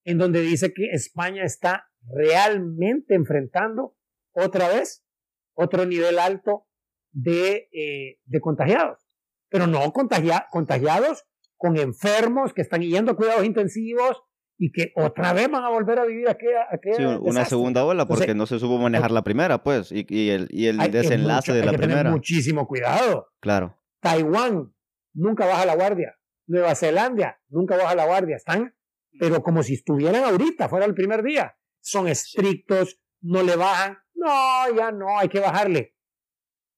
en 0.04 0.18
donde 0.18 0.42
dice 0.42 0.74
que 0.74 0.90
España 0.92 1.44
está 1.46 1.88
realmente 2.02 3.14
enfrentando 3.14 3.96
otra 4.34 4.68
vez 4.68 5.06
otro 5.54 5.86
nivel 5.86 6.20
alto 6.20 6.68
de, 7.12 7.70
eh, 7.72 8.20
de 8.26 8.40
contagiados 8.40 9.12
pero 9.52 9.68
no 9.68 9.92
contagiados 9.92 11.26
con 11.58 11.78
enfermos 11.78 12.54
que 12.54 12.62
están 12.62 12.82
yendo 12.82 13.12
a 13.12 13.16
cuidados 13.16 13.46
intensivos 13.46 14.24
y 14.58 14.72
que 14.72 14.94
otra 14.96 15.34
vez 15.34 15.52
van 15.52 15.64
a 15.64 15.70
volver 15.70 16.00
a 16.00 16.06
vivir 16.06 16.30
aquella, 16.30 16.68
sí, 16.96 17.04
una 17.04 17.46
segunda 17.46 17.84
ola 17.84 18.08
porque 18.08 18.34
no 18.34 18.46
se 18.46 18.60
supo 18.60 18.78
manejar 18.78 19.12
la 19.12 19.24
primera, 19.24 19.62
pues, 19.64 19.92
y, 19.92 20.06
y 20.08 20.30
el, 20.30 20.48
y 20.52 20.68
el 20.68 20.78
desenlace 20.92 21.52
de 21.52 21.60
la 21.60 21.72
hay 21.72 21.72
que 21.72 21.78
primera. 21.80 22.02
Tener 22.02 22.14
muchísimo 22.14 22.68
cuidado. 22.68 23.28
Claro. 23.40 23.78
Taiwán 24.00 24.74
nunca 25.14 25.46
baja 25.46 25.66
la 25.66 25.76
guardia. 25.76 26.16
Nueva 26.48 26.74
Zelanda 26.76 27.40
nunca 27.50 27.76
baja 27.76 27.96
la 27.96 28.06
guardia. 28.06 28.36
Están, 28.38 28.74
pero 29.20 29.42
como 29.44 29.64
si 29.64 29.74
estuvieran 29.74 30.24
ahorita, 30.24 30.70
fuera 30.70 30.86
el 30.86 30.94
primer 30.94 31.24
día. 31.24 31.56
Son 31.82 32.08
estrictos, 32.08 33.00
no 33.22 33.42
le 33.44 33.56
bajan. 33.56 33.98
No, 34.14 34.76
ya 34.76 34.92
no, 34.92 35.18
hay 35.18 35.28
que 35.28 35.40
bajarle. 35.40 35.96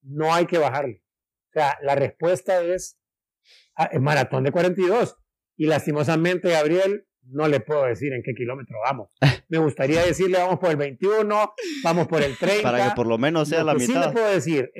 No 0.03 0.33
hay 0.33 0.45
que 0.45 0.57
bajarle. 0.57 1.03
O 1.49 1.53
sea, 1.53 1.77
la 1.81 1.95
respuesta 1.95 2.61
es 2.61 2.99
ah, 3.75 3.89
maratón 3.99 4.43
de 4.43 4.51
42. 4.51 5.17
Y 5.57 5.67
lastimosamente, 5.67 6.49
Gabriel, 6.49 7.07
no 7.21 7.47
le 7.47 7.59
puedo 7.59 7.85
decir 7.85 8.13
en 8.13 8.21
qué 8.23 8.33
kilómetro 8.33 8.77
vamos. 8.85 9.09
Me 9.49 9.57
gustaría 9.57 10.03
decirle 10.03 10.39
vamos 10.39 10.59
por 10.59 10.71
el 10.71 10.77
21, 10.77 11.53
vamos 11.83 12.07
por 12.07 12.21
el 12.21 12.37
30. 12.37 12.63
Para 12.63 12.89
que 12.89 12.95
por 12.95 13.07
lo 13.07 13.17
menos 13.17 13.49
sea 13.49 13.63
la 13.63 13.73
mitad. 13.73 13.85
Sí 13.85 14.07
le 14.07 14.13
puedo 14.13 14.29
decir 14.29 14.71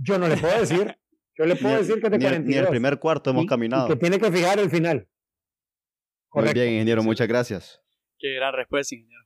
yo 0.00 0.18
no 0.18 0.28
le 0.28 0.36
puedo 0.36 0.60
decir, 0.60 0.96
yo 1.36 1.44
le 1.44 1.56
puedo 1.56 1.76
decir 1.76 2.00
que 2.00 2.06
es 2.06 2.12
de 2.12 2.18
42. 2.18 2.46
Ni 2.46 2.54
el 2.56 2.68
primer 2.68 2.98
cuarto 2.98 3.30
hemos 3.30 3.46
caminado. 3.46 3.88
que 3.88 3.96
tiene 3.96 4.18
que 4.18 4.30
fijar 4.30 4.58
el 4.58 4.70
final. 4.70 5.08
Muy 6.32 6.52
bien, 6.52 6.68
ingeniero, 6.68 7.02
muchas 7.02 7.26
gracias. 7.26 7.82
Qué 8.18 8.34
gran 8.34 8.54
respuesta, 8.54 8.94
ingeniero. 8.94 9.24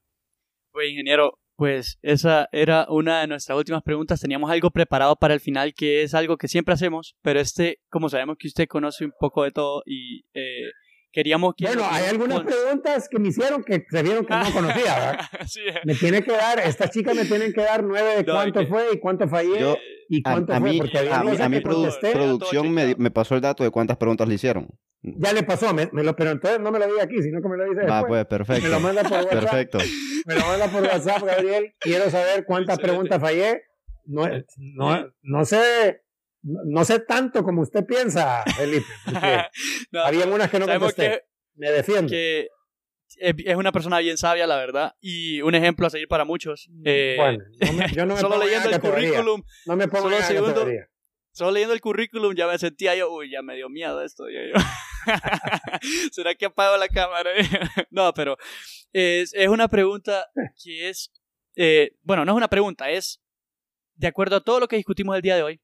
Pues, 0.70 0.88
ingeniero, 0.90 1.38
pues 1.62 2.00
esa 2.02 2.48
era 2.50 2.88
una 2.88 3.20
de 3.20 3.28
nuestras 3.28 3.56
últimas 3.56 3.84
preguntas. 3.84 4.20
Teníamos 4.20 4.50
algo 4.50 4.72
preparado 4.72 5.14
para 5.14 5.32
el 5.32 5.38
final, 5.38 5.74
que 5.74 6.02
es 6.02 6.12
algo 6.12 6.36
que 6.36 6.48
siempre 6.48 6.74
hacemos, 6.74 7.14
pero 7.22 7.38
este, 7.38 7.78
como 7.88 8.08
sabemos 8.08 8.34
que 8.36 8.48
usted 8.48 8.66
conoce 8.66 9.04
un 9.04 9.12
poco 9.16 9.44
de 9.44 9.52
todo 9.52 9.84
y 9.86 10.24
eh, 10.34 10.72
queríamos 11.12 11.54
que... 11.54 11.66
Bueno, 11.66 11.84
hay 11.88 12.06
algunas 12.06 12.40
preguntas 12.40 13.08
que 13.08 13.18
me 13.18 13.28
hicieron 13.28 13.62
que 13.62 13.84
se 13.88 14.02
vieron 14.02 14.24
que 14.24 14.34
no 14.34 14.44
conocía, 14.52 14.94
¿verdad? 14.94 15.20
sí, 15.46 15.60
me 15.84 15.94
tiene 15.94 16.22
que 16.22 16.32
dar, 16.32 16.58
estas 16.60 16.90
chicas 16.90 17.14
me 17.14 17.24
tienen 17.24 17.52
que 17.52 17.60
dar 17.60 17.84
nueve 17.84 18.16
de 18.16 18.24
cuánto 18.24 18.66
fue 18.66 18.86
y 18.94 18.98
cuánto 18.98 19.28
fallé 19.28 19.78
y 20.08 20.22
cuánto 20.22 20.52
a, 20.52 20.60
fue. 20.60 20.70
Mí, 20.70 20.78
porque 20.78 20.98
a, 20.98 21.22
mí, 21.22 21.36
a 21.38 21.48
mi 21.48 21.60
producción 21.60 22.72
me, 22.72 22.94
me 22.96 23.10
pasó 23.10 23.34
el 23.34 23.40
dato 23.40 23.62
de 23.62 23.70
cuántas 23.70 23.96
preguntas 23.96 24.26
le 24.26 24.34
hicieron. 24.34 24.68
Ya 25.02 25.32
le 25.32 25.42
pasó, 25.42 25.74
me, 25.74 25.88
lo, 25.92 26.14
pero 26.14 26.30
entonces 26.30 26.60
no 26.60 26.70
me 26.70 26.78
lo 26.78 26.86
diga 26.86 27.02
aquí, 27.02 27.20
sino 27.20 27.42
que 27.42 27.48
me 27.48 27.56
lo 27.56 27.68
dice 27.68 27.86
Ah, 27.88 28.04
pues, 28.06 28.24
perfecto. 28.26 28.62
Me 28.62 28.68
lo 28.68 28.78
manda 28.78 29.02
por 29.02 29.12
WhatsApp. 29.12 29.30
Perfecto. 29.30 29.78
Me 30.26 30.34
lo 30.36 30.46
manda 30.46 30.68
por 30.68 30.82
WhatsApp, 30.82 31.22
Gabriel. 31.24 31.74
Quiero 31.80 32.08
saber 32.08 32.44
cuántas 32.44 32.78
preguntas 32.78 33.20
fallé. 33.20 33.62
No, 34.04 34.28
no, 34.58 35.12
no 35.22 35.44
sé, 35.44 36.01
no 36.42 36.84
sé 36.84 37.00
tanto 37.00 37.42
como 37.42 37.62
usted 37.62 37.84
piensa, 37.84 38.42
Felipe. 38.56 38.86
no, 39.92 40.00
había 40.00 40.26
unas 40.26 40.50
que 40.50 40.58
no 40.58 40.66
contesté. 40.66 41.24
me 41.54 41.70
defiendo. 41.70 42.10
Que 42.10 42.48
es 43.18 43.56
una 43.56 43.72
persona 43.72 43.98
bien 43.98 44.16
sabia, 44.16 44.46
la 44.46 44.56
verdad, 44.56 44.94
y 45.00 45.40
un 45.42 45.54
ejemplo 45.54 45.86
a 45.86 45.90
seguir 45.90 46.08
para 46.08 46.24
muchos. 46.24 46.68
Eh, 46.84 47.14
bueno, 47.18 47.44
yo 47.92 48.06
no 48.06 48.14
me 48.14 48.20
solo 48.20 48.38
leyendo 48.38 48.70
el 48.70 48.80
currículum, 48.80 49.42
no 49.66 49.76
me 49.76 49.88
pongo 49.88 50.08
en 50.08 50.14
esa 50.14 50.34
categoría 50.34 50.88
Solo 51.34 51.52
leyendo 51.52 51.72
el 51.72 51.80
currículum 51.80 52.34
ya 52.34 52.46
me 52.46 52.58
sentía 52.58 52.94
yo, 52.94 53.10
uy, 53.10 53.30
ya 53.30 53.40
me 53.40 53.56
dio 53.56 53.70
miedo 53.70 54.02
esto. 54.02 54.28
Yo, 54.28 54.38
yo. 54.40 54.54
¿Será 56.12 56.34
que 56.34 56.44
apago 56.44 56.76
la 56.76 56.88
cámara? 56.88 57.30
no, 57.90 58.12
pero 58.12 58.36
es, 58.92 59.32
es, 59.32 59.48
una 59.48 59.66
pregunta 59.68 60.26
que 60.62 60.90
es, 60.90 61.10
eh, 61.56 61.92
bueno, 62.02 62.26
no 62.26 62.32
es 62.32 62.36
una 62.36 62.48
pregunta, 62.48 62.90
es, 62.90 63.22
de 63.94 64.08
acuerdo 64.08 64.36
a 64.36 64.40
todo 64.40 64.60
lo 64.60 64.68
que 64.68 64.76
discutimos 64.76 65.16
el 65.16 65.22
día 65.22 65.36
de 65.36 65.42
hoy, 65.42 65.60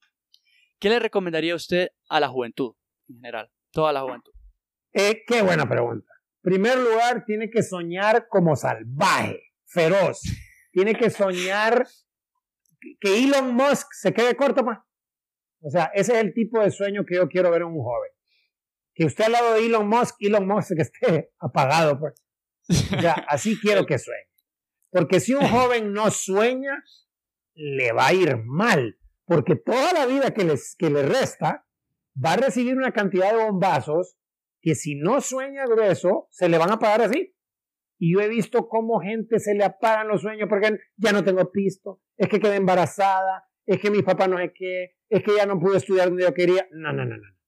¿qué 0.78 0.88
le 0.88 0.98
recomendaría 0.98 1.54
usted 1.54 1.88
a 2.08 2.20
la 2.20 2.28
juventud 2.28 2.74
en 3.08 3.16
general? 3.16 3.50
Toda 3.70 3.92
la 3.92 4.02
juventud. 4.02 4.32
Eh, 4.92 5.22
qué 5.26 5.42
buena 5.42 5.68
pregunta. 5.68 6.12
En 6.42 6.52
primer 6.52 6.78
lugar, 6.78 7.24
tiene 7.26 7.50
que 7.50 7.62
soñar 7.62 8.26
como 8.28 8.56
salvaje, 8.56 9.42
feroz. 9.66 10.20
Tiene 10.72 10.94
que 10.94 11.10
soñar 11.10 11.86
que 13.00 13.24
Elon 13.24 13.54
Musk 13.54 13.88
se 13.92 14.12
quede 14.12 14.36
corto, 14.36 14.64
más. 14.64 14.78
O 15.60 15.70
sea, 15.70 15.90
ese 15.94 16.12
es 16.12 16.18
el 16.18 16.32
tipo 16.32 16.60
de 16.60 16.70
sueño 16.70 17.04
que 17.04 17.16
yo 17.16 17.28
quiero 17.28 17.50
ver 17.50 17.62
en 17.62 17.68
un 17.68 17.82
joven. 17.82 18.10
Que 18.94 19.04
usted 19.04 19.24
al 19.24 19.32
lado 19.32 19.54
de 19.54 19.66
Elon 19.66 19.88
Musk, 19.88 20.16
Elon 20.20 20.46
Musk 20.46 20.74
que 20.74 20.82
esté 20.82 21.32
apagado, 21.38 21.98
pues. 21.98 22.14
O 22.68 23.00
sea, 23.00 23.14
así 23.28 23.58
quiero 23.60 23.86
que 23.86 23.98
sueñe. 23.98 24.28
Porque 24.90 25.20
si 25.20 25.34
un 25.34 25.46
joven 25.48 25.92
no 25.92 26.10
sueña, 26.10 26.82
le 27.54 27.92
va 27.92 28.08
a 28.08 28.14
ir 28.14 28.36
mal. 28.44 28.97
Porque 29.28 29.56
toda 29.56 29.92
la 29.92 30.06
vida 30.06 30.32
que, 30.32 30.44
les, 30.44 30.74
que 30.76 30.88
le 30.88 31.02
resta 31.02 31.66
va 32.16 32.32
a 32.32 32.36
recibir 32.36 32.76
una 32.76 32.92
cantidad 32.92 33.30
de 33.30 33.44
bombazos 33.44 34.16
que 34.60 34.74
si 34.74 34.96
no 34.96 35.20
sueña 35.20 35.66
grueso, 35.66 36.28
se 36.30 36.48
le 36.48 36.56
van 36.56 36.70
a 36.70 36.74
apagar 36.74 37.02
así. 37.02 37.34
Y 37.98 38.14
yo 38.14 38.20
he 38.20 38.28
visto 38.28 38.68
cómo 38.68 39.00
gente 39.00 39.38
se 39.38 39.54
le 39.54 39.64
apagan 39.64 40.08
los 40.08 40.22
sueños 40.22 40.48
porque 40.48 40.78
ya 40.96 41.12
no 41.12 41.22
tengo 41.22 41.50
pisto, 41.52 42.00
es 42.16 42.28
que 42.28 42.40
quedé 42.40 42.56
embarazada, 42.56 43.44
es 43.66 43.78
que 43.78 43.90
mi 43.90 44.02
papá 44.02 44.28
no 44.28 44.38
sé 44.38 44.52
qué, 44.54 44.96
es 45.10 45.22
que 45.22 45.36
ya 45.36 45.44
no 45.44 45.60
pude 45.60 45.76
estudiar 45.76 46.08
donde 46.08 46.24
yo 46.24 46.32
quería. 46.32 46.66
No, 46.72 46.92
no, 46.92 47.04
no, 47.04 47.16
no. 47.16 47.38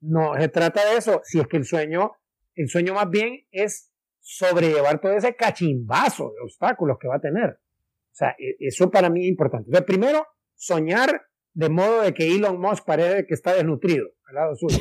No 0.00 0.40
se 0.40 0.48
trata 0.48 0.90
de 0.90 0.96
eso. 0.96 1.20
Si 1.22 1.38
es 1.38 1.46
que 1.46 1.58
el 1.58 1.64
sueño, 1.64 2.12
el 2.54 2.68
sueño 2.68 2.94
más 2.94 3.08
bien 3.08 3.46
es 3.52 3.92
sobrellevar 4.18 5.00
todo 5.00 5.12
ese 5.12 5.36
cachimbazo 5.36 6.32
de 6.32 6.42
obstáculos 6.42 6.96
que 7.00 7.06
va 7.06 7.16
a 7.16 7.20
tener. 7.20 7.50
O 7.50 8.14
sea, 8.14 8.30
e, 8.38 8.56
eso 8.58 8.90
para 8.90 9.08
mí 9.08 9.22
es 9.22 9.28
importante. 9.28 9.68
Entonces, 9.68 9.86
primero, 9.86 10.26
soñar 10.60 11.26
de 11.54 11.68
modo 11.68 12.02
de 12.02 12.14
que 12.14 12.28
Elon 12.36 12.60
Musk 12.60 12.84
parece 12.84 13.26
que 13.26 13.34
está 13.34 13.54
desnutrido 13.54 14.08
al 14.28 14.34
lado 14.34 14.54
suyo. 14.54 14.78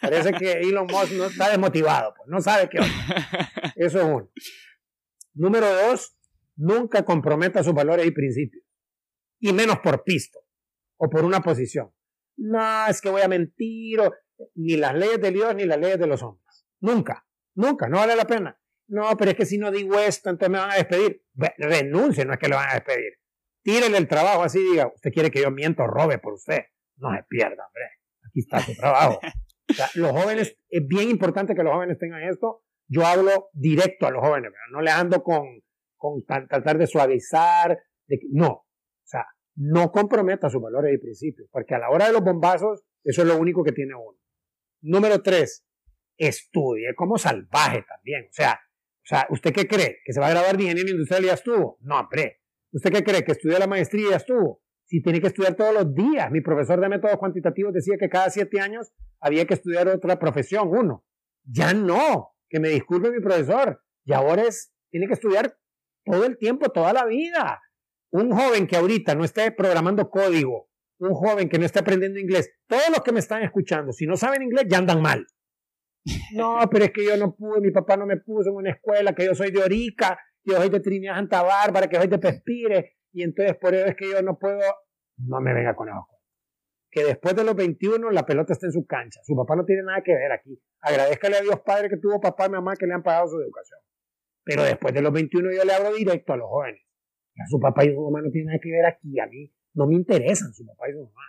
Parece 0.00 0.32
que 0.32 0.52
Elon 0.60 0.86
Musk 0.86 1.12
no 1.12 1.26
está 1.26 1.48
desmotivado, 1.48 2.12
pues 2.16 2.28
no 2.28 2.40
sabe 2.40 2.68
qué 2.68 2.78
onda. 2.78 3.72
Eso 3.76 3.98
es 3.98 4.04
uno. 4.04 4.30
Número 5.34 5.72
dos, 5.72 6.16
nunca 6.56 7.04
comprometa 7.04 7.62
sus 7.62 7.72
valores 7.72 8.06
y 8.06 8.10
principios. 8.10 8.64
Y 9.38 9.52
menos 9.52 9.78
por 9.78 10.02
pisto 10.02 10.40
o 10.98 11.08
por 11.08 11.24
una 11.24 11.40
posición. 11.40 11.92
No, 12.36 12.86
es 12.88 13.00
que 13.00 13.08
voy 13.08 13.22
a 13.22 13.28
mentir, 13.28 14.00
o, 14.00 14.12
ni 14.56 14.76
las 14.76 14.94
leyes 14.94 15.20
de 15.20 15.30
Dios 15.30 15.54
ni 15.54 15.64
las 15.64 15.78
leyes 15.78 15.98
de 15.98 16.06
los 16.06 16.22
hombres. 16.22 16.66
Nunca, 16.80 17.26
nunca, 17.54 17.88
no 17.88 17.98
vale 17.98 18.16
la 18.16 18.26
pena. 18.26 18.60
No, 18.88 19.16
pero 19.16 19.30
es 19.30 19.36
que 19.36 19.46
si 19.46 19.56
no 19.56 19.70
digo 19.70 19.98
esto, 19.98 20.30
entonces 20.30 20.50
me 20.50 20.58
van 20.58 20.72
a 20.72 20.74
despedir. 20.74 21.24
Renuncie, 21.58 22.24
no 22.24 22.32
es 22.32 22.38
que 22.40 22.48
lo 22.48 22.56
van 22.56 22.70
a 22.70 22.74
despedir. 22.74 23.19
Tírele 23.62 23.98
el 23.98 24.08
trabajo 24.08 24.42
así, 24.42 24.58
diga, 24.58 24.90
usted 24.94 25.10
quiere 25.12 25.30
que 25.30 25.42
yo 25.42 25.50
miento 25.50 25.82
o 25.82 25.86
robe 25.86 26.18
por 26.18 26.34
usted. 26.34 26.60
No 26.96 27.14
se 27.14 27.22
pierda, 27.28 27.66
hombre. 27.66 27.84
Aquí 28.28 28.40
está 28.40 28.60
su 28.60 28.74
trabajo. 28.74 29.20
los 29.94 30.10
jóvenes, 30.12 30.56
es 30.68 30.86
bien 30.86 31.10
importante 31.10 31.54
que 31.54 31.62
los 31.62 31.72
jóvenes 31.72 31.98
tengan 31.98 32.22
esto. 32.22 32.62
Yo 32.88 33.06
hablo 33.06 33.50
directo 33.52 34.06
a 34.06 34.10
los 34.10 34.20
jóvenes, 34.20 34.50
no 34.72 34.80
le 34.80 34.90
ando 34.90 35.22
con, 35.22 35.62
con 35.96 36.24
tratar 36.24 36.76
de 36.76 36.86
suavizar, 36.88 37.78
de, 38.06 38.18
no. 38.32 38.48
O 38.48 38.66
sea, 39.04 39.26
no 39.54 39.92
comprometa 39.92 40.50
sus 40.50 40.60
valores 40.60 40.92
y 40.94 40.98
principios, 40.98 41.48
porque 41.52 41.74
a 41.74 41.78
la 41.78 41.90
hora 41.90 42.06
de 42.06 42.12
los 42.12 42.22
bombazos, 42.22 42.82
eso 43.04 43.22
es 43.22 43.28
lo 43.28 43.38
único 43.38 43.62
que 43.62 43.72
tiene 43.72 43.94
uno. 43.94 44.18
Número 44.82 45.22
tres, 45.22 45.64
estudie 46.16 46.94
como 46.96 47.16
salvaje 47.16 47.84
también. 47.86 48.26
O 48.28 48.32
sea, 48.32 48.60
o 49.02 49.06
sea, 49.06 49.26
¿usted 49.30 49.52
qué 49.52 49.66
cree? 49.66 49.98
¿Que 50.04 50.12
se 50.12 50.20
va 50.20 50.28
a 50.28 50.30
grabar 50.30 50.56
bien 50.56 50.78
en 50.78 50.88
industrial 50.88 51.24
y 51.24 51.26
ya 51.28 51.34
estuvo? 51.34 51.78
No, 51.80 52.00
hombre. 52.00 52.39
¿Usted 52.72 52.92
qué 52.92 53.04
cree? 53.04 53.24
¿Que 53.24 53.32
estudia 53.32 53.58
la 53.58 53.66
maestría 53.66 54.06
y 54.06 54.10
ya 54.10 54.16
estuvo? 54.16 54.62
Si 54.86 55.02
tiene 55.02 55.20
que 55.20 55.28
estudiar 55.28 55.54
todos 55.54 55.74
los 55.74 55.94
días. 55.94 56.30
Mi 56.30 56.40
profesor 56.40 56.80
de 56.80 56.88
métodos 56.88 57.16
cuantitativos 57.18 57.72
decía 57.72 57.96
que 57.98 58.08
cada 58.08 58.30
siete 58.30 58.60
años 58.60 58.92
había 59.20 59.46
que 59.46 59.54
estudiar 59.54 59.88
otra 59.88 60.18
profesión, 60.18 60.68
uno. 60.68 61.04
Ya 61.44 61.72
no, 61.74 62.34
que 62.48 62.60
me 62.60 62.68
disculpe 62.68 63.10
mi 63.10 63.20
profesor. 63.20 63.82
Y 64.04 64.12
ahora 64.12 64.42
es, 64.42 64.72
tiene 64.90 65.06
que 65.06 65.14
estudiar 65.14 65.56
todo 66.04 66.24
el 66.24 66.38
tiempo, 66.38 66.70
toda 66.70 66.92
la 66.92 67.06
vida. 67.06 67.60
Un 68.12 68.30
joven 68.32 68.66
que 68.66 68.76
ahorita 68.76 69.14
no 69.14 69.24
esté 69.24 69.52
programando 69.52 70.10
código, 70.10 70.68
un 70.98 71.14
joven 71.14 71.48
que 71.48 71.58
no 71.58 71.64
esté 71.64 71.78
aprendiendo 71.78 72.18
inglés, 72.18 72.50
todos 72.66 72.90
los 72.90 73.02
que 73.02 73.12
me 73.12 73.20
están 73.20 73.42
escuchando, 73.42 73.92
si 73.92 74.06
no 74.06 74.16
saben 74.16 74.42
inglés, 74.42 74.66
ya 74.68 74.78
andan 74.78 75.00
mal. 75.00 75.26
No, 76.34 76.58
pero 76.70 76.86
es 76.86 76.92
que 76.92 77.04
yo 77.04 77.16
no 77.16 77.34
pude, 77.34 77.60
mi 77.60 77.70
papá 77.70 77.96
no 77.96 78.06
me 78.06 78.16
puso 78.16 78.48
en 78.50 78.56
una 78.56 78.70
escuela, 78.70 79.14
que 79.14 79.26
yo 79.26 79.34
soy 79.34 79.50
de 79.50 79.62
Orica, 79.62 80.18
que 80.42 80.52
soy 80.52 80.68
de 80.68 80.80
Trinidad 80.80 81.16
Santa 81.16 81.42
Bárbara, 81.42 81.88
que 81.88 81.96
soy 81.96 82.08
de 82.08 82.18
Pespire, 82.18 82.96
y 83.12 83.22
entonces 83.22 83.56
por 83.56 83.74
eso 83.74 83.86
es 83.86 83.96
que 83.96 84.10
yo 84.10 84.22
no 84.22 84.38
puedo, 84.38 84.60
no 85.18 85.40
me 85.40 85.52
venga 85.52 85.74
con 85.74 85.88
eso. 85.88 86.06
Que 86.90 87.04
después 87.04 87.36
de 87.36 87.44
los 87.44 87.54
21 87.54 88.10
la 88.10 88.26
pelota 88.26 88.52
está 88.52 88.66
en 88.66 88.72
su 88.72 88.84
cancha. 88.84 89.20
Su 89.22 89.36
papá 89.36 89.54
no 89.54 89.64
tiene 89.64 89.82
nada 89.82 90.02
que 90.02 90.12
ver 90.12 90.32
aquí. 90.32 90.60
Agradezcale 90.80 91.36
a 91.36 91.40
Dios 91.40 91.60
Padre 91.60 91.88
que 91.88 91.96
tuvo 91.98 92.20
papá 92.20 92.46
y 92.46 92.50
mamá 92.50 92.74
que 92.74 92.86
le 92.86 92.94
han 92.94 93.02
pagado 93.02 93.28
su 93.28 93.40
educación. 93.40 93.80
Pero 94.42 94.64
después 94.64 94.92
de 94.92 95.02
los 95.02 95.12
21 95.12 95.52
yo 95.52 95.64
le 95.64 95.72
hablo 95.72 95.94
directo 95.94 96.32
a 96.32 96.36
los 96.36 96.48
jóvenes. 96.48 96.82
A 97.38 97.46
su 97.48 97.60
papá 97.60 97.84
y 97.84 97.94
su 97.94 98.00
mamá 98.00 98.22
no 98.22 98.30
tienen 98.30 98.46
nada 98.46 98.58
que 98.60 98.70
ver 98.70 98.86
aquí. 98.86 99.20
A 99.20 99.26
mí 99.26 99.54
no 99.74 99.86
me 99.86 99.94
interesan 99.94 100.52
su 100.52 100.66
papá 100.66 100.88
y 100.88 100.92
su 100.92 100.98
mamá. 100.98 101.22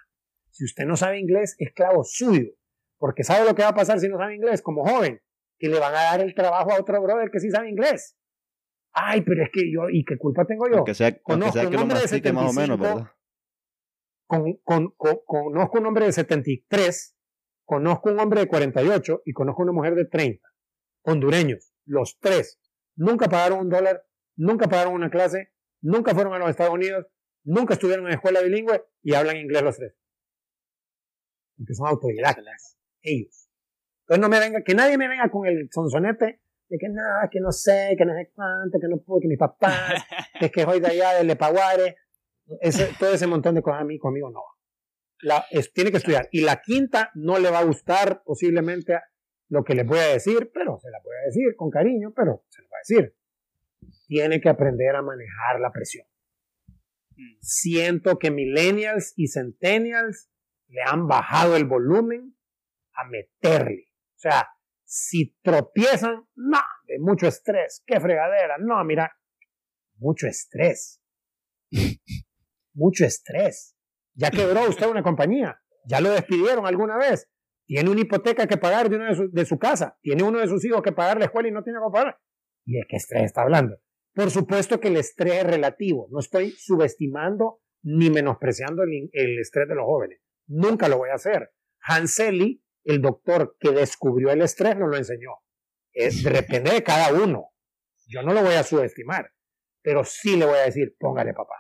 Si 0.50 0.66
usted 0.66 0.86
no 0.86 0.96
sabe 0.96 1.20
inglés, 1.20 1.56
esclavo 1.60 2.04
suyo. 2.04 2.54
Porque 2.98 3.24
sabe 3.24 3.46
lo 3.46 3.56
que 3.56 3.62
va 3.62 3.70
a 3.70 3.76
pasar 3.76 4.00
si 4.00 4.10
no 4.10 4.18
sabe 4.18 4.36
inglés 4.36 4.62
como 4.62 4.84
joven. 4.84 5.22
Que 5.60 5.70
le 5.70 5.80
van 5.80 5.94
a 5.94 6.04
dar 6.04 6.22
el 6.22 6.34
trabajo 6.34 6.72
a 6.72 6.80
otro 6.80 7.02
brother 7.02 7.30
que 7.30 7.40
sí 7.40 7.52
sabe 7.52 7.70
inglés. 7.70 8.18
Ay, 8.94 9.22
pero 9.22 9.44
es 9.44 9.50
que 9.52 9.72
yo, 9.72 9.90
¿y 9.90 10.04
qué 10.04 10.18
culpa 10.18 10.46
tengo 10.46 10.66
yo? 10.70 10.84
Que 10.84 10.94
sea, 10.94 11.18
conozco 11.22 11.60
que 11.60 11.68
un 11.68 11.76
hombre 11.76 12.00
de 12.00 12.08
75, 12.08 12.42
más 12.42 12.50
o 12.50 12.60
menos, 12.60 12.80
¿verdad? 12.80 13.12
conozco 14.28 15.78
un 15.78 15.86
hombre 15.86 16.06
de 16.06 16.12
73, 16.14 17.18
conozco 17.66 18.10
un 18.10 18.20
hombre 18.20 18.42
de 18.42 18.48
48 18.48 19.24
y 19.26 19.34
conozco 19.34 19.62
una 19.64 19.72
mujer 19.72 19.96
de 19.96 20.06
30. 20.06 20.48
Hondureños, 21.04 21.74
los 21.86 22.18
tres. 22.20 22.60
Nunca 22.96 23.28
pagaron 23.28 23.60
un 23.60 23.70
dólar, 23.70 24.06
nunca 24.36 24.68
pagaron 24.68 24.94
una 24.94 25.10
clase, 25.10 25.52
nunca 25.82 26.14
fueron 26.14 26.34
a 26.34 26.40
los 26.40 26.50
Estados 26.50 26.74
Unidos, 26.74 27.08
nunca 27.44 27.74
estuvieron 27.74 28.08
en 28.08 28.14
escuela 28.14 28.42
bilingüe 28.42 28.84
y 29.02 29.14
hablan 29.16 29.38
inglés 29.38 29.64
los 29.64 29.78
tres. 29.78 29.96
Porque 31.58 31.74
son 31.74 31.88
autodidactas, 31.88 32.78
ellos. 33.02 33.50
Entonces 34.02 34.22
no 34.22 34.30
me 34.30 34.40
venga, 34.40 34.64
que 34.64 34.76
nadie 34.76 34.98
me 34.98 35.08
venga 35.08 35.30
con 35.30 35.48
el 35.48 35.70
sonsonete 35.72 36.42
de 36.72 36.78
que 36.78 36.88
nada, 36.88 37.28
que 37.30 37.42
no 37.42 37.52
sé, 37.52 37.96
que 37.98 38.06
no 38.06 38.14
sé 38.14 38.32
cuánto, 38.34 38.80
que 38.80 38.88
no 38.88 38.98
puedo, 39.02 39.20
que 39.20 39.28
mi 39.28 39.36
papá, 39.36 39.70
que 40.40 40.46
es 40.46 40.52
que 40.54 40.64
soy 40.64 40.80
de 40.80 40.88
allá 40.88 41.16
del 41.16 41.28
Lepaguare. 41.28 41.98
Ese, 42.62 42.90
todo 42.98 43.14
ese 43.14 43.28
montón 43.28 43.56
de 43.56 43.62
cosas 43.62 43.82
a 43.82 43.84
mí 43.84 44.00
conmigo 44.00 44.30
no 44.30 44.40
va. 44.40 44.52
La, 45.24 45.46
tiene 45.74 45.92
que 45.92 45.98
estudiar. 45.98 46.30
Y 46.32 46.42
la 46.42 46.62
quinta 46.62 47.12
no 47.14 47.40
le 47.40 47.52
va 47.52 47.60
a 47.60 47.66
gustar 47.66 48.24
posiblemente 48.24 48.98
lo 49.50 49.66
que 49.66 49.76
le 49.76 49.84
voy 49.84 50.00
a 50.00 50.08
decir, 50.08 50.50
pero 50.54 50.80
se 50.80 50.90
la 50.90 51.00
voy 51.04 51.14
a 51.22 51.26
decir 51.26 51.56
con 51.58 51.70
cariño, 51.70 52.14
pero 52.16 52.46
se 52.48 52.62
lo 52.62 52.70
va 52.70 52.78
a 52.78 52.86
decir. 52.88 53.16
Tiene 54.08 54.40
que 54.40 54.48
aprender 54.48 54.96
a 54.96 55.02
manejar 55.02 55.60
la 55.60 55.74
presión. 55.74 56.08
Mm. 57.18 57.38
Siento 57.42 58.18
que 58.18 58.32
millennials 58.32 59.14
y 59.18 59.28
centennials 59.28 60.30
le 60.70 60.82
han 60.86 61.10
bajado 61.10 61.58
el 61.58 61.66
volumen 61.66 62.34
a 62.94 63.10
meterle. 63.10 63.90
O 64.16 64.20
sea, 64.20 64.48
si 64.92 65.34
tropiezan, 65.42 66.28
no, 66.36 66.60
de 66.86 67.00
mucho 67.00 67.26
estrés, 67.26 67.82
qué 67.86 68.02
fregadera, 68.02 68.58
no, 68.60 68.84
mira, 68.84 69.10
mucho 69.96 70.28
estrés. 70.28 71.02
mucho 72.74 73.06
estrés. 73.06 73.74
Ya 74.16 74.32
quebró 74.32 74.68
usted 74.68 74.88
una 74.88 75.02
compañía, 75.02 75.62
ya 75.86 76.02
lo 76.02 76.12
despidieron 76.12 76.66
alguna 76.66 76.98
vez, 76.98 77.30
tiene 77.66 77.90
una 77.90 78.02
hipoteca 78.02 78.48
que 78.48 78.58
pagar 78.58 78.90
de, 78.90 78.98
uno 78.98 79.06
de, 79.06 79.16
su, 79.16 79.32
de 79.32 79.46
su 79.46 79.58
casa, 79.58 79.98
tiene 80.02 80.24
uno 80.24 80.40
de 80.40 80.48
sus 80.50 80.66
hijos 80.66 80.82
que 80.82 80.92
pagar 80.92 81.20
la 81.20 81.26
escuela 81.26 81.48
y 81.48 81.54
no 81.54 81.64
tiene 81.64 81.80
que 81.80 81.90
pagar. 81.90 82.20
¿Y 82.66 82.74
de 82.74 82.86
qué 82.90 82.98
estrés 82.98 83.24
está 83.24 83.44
hablando? 83.44 83.78
Por 84.14 84.30
supuesto 84.30 84.82
que 84.82 84.90
el 84.90 84.98
estrés 84.98 85.36
es 85.36 85.46
relativo, 85.46 86.10
no 86.12 86.20
estoy 86.20 86.52
subestimando 86.52 87.62
ni 87.82 88.10
menospreciando 88.10 88.84
el, 88.84 89.10
el 89.14 89.40
estrés 89.40 89.70
de 89.70 89.76
los 89.76 89.86
jóvenes, 89.86 90.20
nunca 90.48 90.90
lo 90.90 90.98
voy 90.98 91.12
a 91.12 91.16
hacer. 91.16 91.54
Hanseli 91.80 92.62
el 92.84 93.02
doctor 93.02 93.56
que 93.60 93.72
descubrió 93.72 94.32
el 94.32 94.42
estrés 94.42 94.76
nos 94.78 94.90
lo 94.90 94.98
enseñó. 94.98 95.32
Es, 95.94 96.24
depende 96.24 96.72
de 96.72 96.84
cada 96.84 97.14
uno. 97.14 97.50
Yo 98.08 98.24
no 98.24 98.34
lo 98.34 98.42
voy 98.42 98.56
a 98.56 98.64
subestimar, 98.64 99.32
pero 99.82 100.04
sí 100.04 100.38
le 100.38 100.46
voy 100.46 100.58
a 100.58 100.66
decir, 100.66 100.96
póngale 101.00 101.34
papá. 101.34 101.56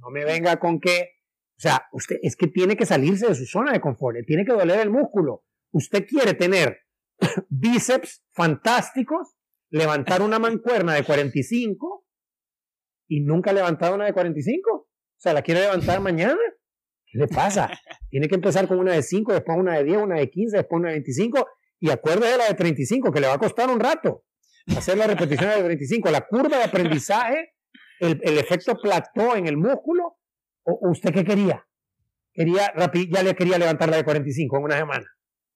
No 0.00 0.10
me 0.10 0.24
venga 0.24 0.58
con 0.58 0.80
que, 0.80 1.10
o 1.58 1.60
sea, 1.60 1.86
usted 1.92 2.16
es 2.22 2.36
que 2.36 2.48
tiene 2.48 2.76
que 2.76 2.86
salirse 2.86 3.26
de 3.26 3.34
su 3.34 3.46
zona 3.46 3.72
de 3.72 3.80
confort, 3.80 4.16
le 4.16 4.22
tiene 4.22 4.44
que 4.44 4.52
doler 4.52 4.80
el 4.80 4.90
músculo. 4.90 5.44
Usted 5.72 6.06
quiere 6.06 6.34
tener 6.34 6.80
bíceps 7.48 8.24
fantásticos, 8.32 9.36
levantar 9.70 10.22
una 10.22 10.38
mancuerna 10.38 10.94
de 10.94 11.04
45 11.04 12.06
y 13.08 13.20
nunca 13.20 13.50
ha 13.50 13.54
levantado 13.54 13.94
una 13.94 14.06
de 14.06 14.12
45. 14.12 14.72
O 14.72 14.88
sea, 15.18 15.32
la 15.32 15.42
quiere 15.42 15.62
levantar 15.62 16.00
mañana. 16.00 16.40
¿Qué 17.16 17.22
le 17.22 17.28
pasa? 17.28 17.70
Tiene 18.10 18.28
que 18.28 18.34
empezar 18.34 18.68
con 18.68 18.78
una 18.78 18.92
de 18.92 19.02
5, 19.02 19.32
después 19.32 19.58
una 19.58 19.78
de 19.78 19.84
10, 19.84 19.98
una 19.98 20.16
de 20.16 20.30
15, 20.30 20.56
después 20.58 20.80
una 20.80 20.88
de 20.88 20.96
25 20.96 21.46
y 21.80 21.90
acuérdese 21.90 22.32
de 22.32 22.38
la 22.38 22.46
de 22.46 22.54
35, 22.54 23.12
que 23.12 23.20
le 23.20 23.26
va 23.26 23.34
a 23.34 23.38
costar 23.38 23.68
un 23.68 23.80
rato 23.80 24.24
hacer 24.76 24.98
la 24.98 25.06
repetición 25.06 25.50
de 25.50 25.62
35. 25.62 26.10
La 26.10 26.26
curva 26.26 26.58
de 26.58 26.64
aprendizaje, 26.64 27.54
el, 28.00 28.20
el 28.22 28.38
efecto 28.38 28.76
plató 28.76 29.36
en 29.36 29.46
el 29.46 29.56
músculo, 29.56 30.16
¿o 30.64 30.90
usted 30.90 31.12
qué 31.12 31.24
quería? 31.24 31.66
Quería, 32.32 32.72
ya 33.10 33.22
le 33.22 33.34
quería 33.34 33.58
levantar 33.58 33.88
la 33.88 33.98
de 33.98 34.04
45 34.04 34.56
en 34.56 34.64
una 34.64 34.76
semana. 34.76 35.06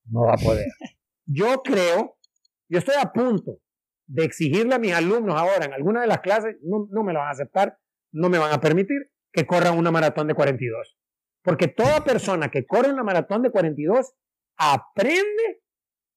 No 0.04 0.26
va 0.26 0.34
a 0.34 0.36
poder. 0.36 0.66
Yo 1.26 1.62
creo, 1.62 2.16
yo 2.68 2.78
estoy 2.78 2.94
a 3.00 3.12
punto 3.12 3.58
de 4.06 4.24
exigirle 4.24 4.74
a 4.74 4.78
mis 4.78 4.92
alumnos 4.92 5.36
ahora 5.38 5.66
en 5.66 5.72
alguna 5.72 6.00
de 6.00 6.06
las 6.06 6.20
clases, 6.20 6.56
no, 6.62 6.86
no 6.90 7.04
me 7.04 7.12
lo 7.12 7.20
van 7.20 7.28
a 7.28 7.32
aceptar, 7.32 7.78
no 8.12 8.28
me 8.28 8.38
van 8.38 8.52
a 8.52 8.61
permitir 8.61 9.11
que 9.32 9.46
corran 9.46 9.78
una 9.78 9.90
maratón 9.90 10.26
de 10.26 10.34
42. 10.34 10.99
Porque 11.43 11.68
toda 11.68 12.05
persona 12.05 12.51
que 12.51 12.66
corre 12.66 12.93
una 12.93 13.03
maratón 13.03 13.43
de 13.43 13.51
42 13.51 14.14
aprende 14.57 15.62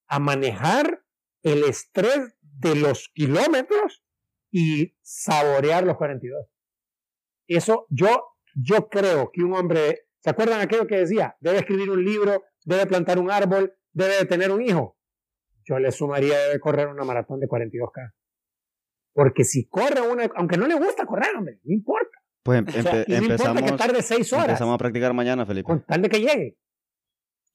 a 0.08 0.20
manejar 0.20 1.04
el 1.44 1.64
estrés 1.64 2.36
de 2.42 2.76
los 2.76 3.10
kilómetros 3.14 4.04
y 4.52 4.96
saborear 5.02 5.86
los 5.86 5.98
42. 5.98 6.48
Eso 7.48 7.88
yo, 7.90 8.36
yo 8.56 8.90
creo 8.90 9.32
que 9.32 9.44
un 9.44 9.54
hombre, 9.54 10.08
¿se 10.20 10.30
acuerdan 10.30 10.62
aquello 10.62 10.88
que 10.88 10.98
decía? 10.98 11.36
Debe 11.40 11.60
escribir 11.60 11.90
un 11.90 12.04
libro, 12.04 12.44
debe 12.66 12.86
plantar 12.86 13.20
un 13.20 13.32
árbol, 13.32 13.74
debe 13.92 14.26
tener 14.26 14.52
un 14.52 14.62
hijo. 14.62 14.98
Yo 15.66 15.80
le 15.80 15.92
sumaría, 15.92 16.38
debe 16.40 16.60
correr 16.60 16.88
una 16.88 17.04
maratón 17.04 17.40
de 17.40 17.48
42K. 17.48 18.14
Porque 19.14 19.44
si 19.44 19.68
corre 19.68 20.02
una, 20.02 20.30
aunque 20.36 20.58
no 20.58 20.68
le 20.68 20.76
gusta 20.76 21.06
correr, 21.06 21.36
hombre, 21.36 21.60
no 21.64 21.74
importa. 21.74 22.23
Pues 22.44 22.60
empezamos, 22.60 23.62
que 23.64 23.78
tarde 23.78 24.02
seis 24.02 24.32
horas. 24.34 24.50
Empezamos 24.50 24.76
a 24.76 24.78
practicar 24.78 25.14
mañana, 25.14 25.46
Felipe. 25.46 25.66
Con 25.66 25.82
tal 25.86 26.02
de 26.02 26.10
que 26.10 26.20
llegue. 26.20 26.58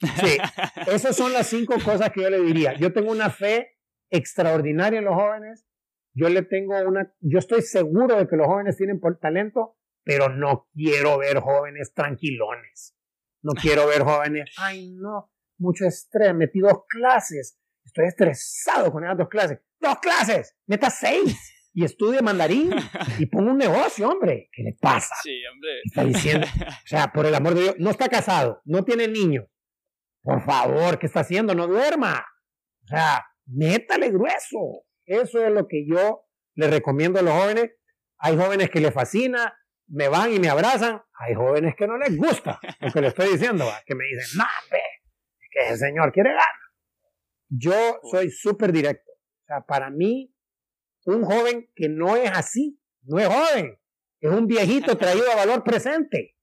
Sí, 0.00 0.38
esas 0.86 1.14
son 1.16 1.32
las 1.32 1.46
cinco 1.46 1.74
cosas 1.84 2.10
que 2.10 2.22
yo 2.22 2.30
le 2.30 2.40
diría. 2.40 2.74
Yo 2.74 2.92
tengo 2.92 3.10
una 3.10 3.30
fe 3.30 3.78
extraordinaria 4.10 5.00
en 5.00 5.04
los 5.04 5.14
jóvenes. 5.14 5.66
Yo 6.14 6.28
le 6.28 6.42
tengo 6.42 6.74
una, 6.80 7.12
yo 7.20 7.38
estoy 7.38 7.62
seguro 7.62 8.16
de 8.16 8.26
que 8.26 8.36
los 8.36 8.46
jóvenes 8.46 8.76
tienen 8.76 9.00
talento, 9.20 9.76
pero 10.04 10.28
no 10.28 10.68
quiero 10.72 11.18
ver 11.18 11.38
jóvenes 11.38 11.92
tranquilones. 11.94 12.96
No 13.42 13.52
quiero 13.52 13.86
ver 13.86 14.02
jóvenes, 14.02 14.50
ay 14.58 14.90
no, 14.94 15.30
mucho 15.58 15.84
estrés, 15.84 16.34
metí 16.34 16.58
dos 16.58 16.84
clases, 16.88 17.56
estoy 17.84 18.06
estresado 18.06 18.90
con 18.90 19.04
esas 19.04 19.18
dos 19.18 19.28
clases. 19.28 19.60
¡Dos 19.80 19.98
clases! 20.00 20.56
¡Meta 20.66 20.90
seis! 20.90 21.54
Y 21.78 21.84
estudie 21.84 22.22
mandarín 22.22 22.74
y 23.20 23.26
ponga 23.26 23.52
un 23.52 23.58
negocio, 23.58 24.08
hombre. 24.08 24.48
¿Qué 24.50 24.64
le 24.64 24.76
pasa? 24.80 25.14
Sí, 25.22 25.40
hombre. 25.46 25.80
Está 25.84 26.02
diciendo, 26.02 26.44
o 26.66 26.86
sea, 26.86 27.12
por 27.12 27.24
el 27.24 27.32
amor 27.32 27.54
de 27.54 27.62
Dios, 27.62 27.76
no 27.78 27.90
está 27.90 28.08
casado, 28.08 28.60
no 28.64 28.84
tiene 28.84 29.06
niños. 29.06 29.44
Por 30.20 30.44
favor, 30.44 30.98
¿qué 30.98 31.06
está 31.06 31.20
haciendo? 31.20 31.54
No 31.54 31.68
duerma. 31.68 32.26
O 32.82 32.86
sea, 32.88 33.24
métale 33.46 34.10
grueso. 34.10 34.86
Eso 35.06 35.44
es 35.44 35.52
lo 35.52 35.68
que 35.68 35.86
yo 35.86 36.24
le 36.56 36.66
recomiendo 36.66 37.20
a 37.20 37.22
los 37.22 37.32
jóvenes. 37.32 37.70
Hay 38.18 38.36
jóvenes 38.36 38.70
que 38.70 38.80
les 38.80 38.92
fascina, 38.92 39.56
me 39.86 40.08
van 40.08 40.32
y 40.32 40.40
me 40.40 40.48
abrazan. 40.48 41.00
Hay 41.20 41.36
jóvenes 41.36 41.76
que 41.76 41.86
no 41.86 41.96
les 41.96 42.16
gusta 42.16 42.58
lo 42.80 42.90
que 42.90 43.00
le 43.00 43.06
estoy 43.06 43.30
diciendo, 43.30 43.64
que 43.86 43.94
me 43.94 44.02
dicen, 44.04 44.36
no, 44.36 44.46
que 45.52 45.60
ese 45.60 45.76
señor 45.76 46.10
quiere 46.12 46.30
ganar. 46.30 46.44
Yo 47.48 48.00
soy 48.10 48.32
súper 48.32 48.72
directo. 48.72 49.12
O 49.12 49.46
sea, 49.46 49.60
para 49.60 49.90
mí, 49.90 50.34
un 51.06 51.24
joven 51.24 51.70
que 51.74 51.88
no 51.88 52.16
es 52.16 52.30
así, 52.30 52.80
no 53.02 53.18
es 53.18 53.26
joven, 53.26 53.78
es 54.20 54.30
un 54.30 54.46
viejito 54.46 54.96
traído 54.96 55.30
a 55.32 55.36
valor 55.36 55.64
presente. 55.64 56.36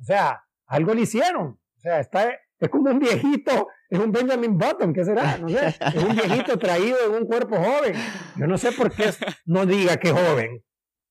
O 0.00 0.04
sea, 0.04 0.44
algo 0.66 0.94
le 0.94 1.02
hicieron. 1.02 1.46
O 1.46 1.80
sea, 1.80 2.00
está, 2.00 2.30
es 2.58 2.68
como 2.68 2.90
un 2.90 2.98
viejito, 2.98 3.68
es 3.90 3.98
un 3.98 4.12
Benjamin 4.12 4.56
Button, 4.56 4.92
¿qué 4.92 5.04
será? 5.04 5.38
No 5.38 5.48
sé, 5.48 5.66
es 5.66 6.02
un 6.02 6.14
viejito 6.14 6.58
traído 6.58 6.98
en 7.06 7.12
un 7.12 7.26
cuerpo 7.26 7.56
joven. 7.56 7.94
Yo 8.36 8.46
no 8.46 8.58
sé 8.58 8.72
por 8.72 8.94
qué 8.94 9.10
no 9.44 9.66
diga 9.66 9.96
que 9.96 10.10
joven. 10.10 10.62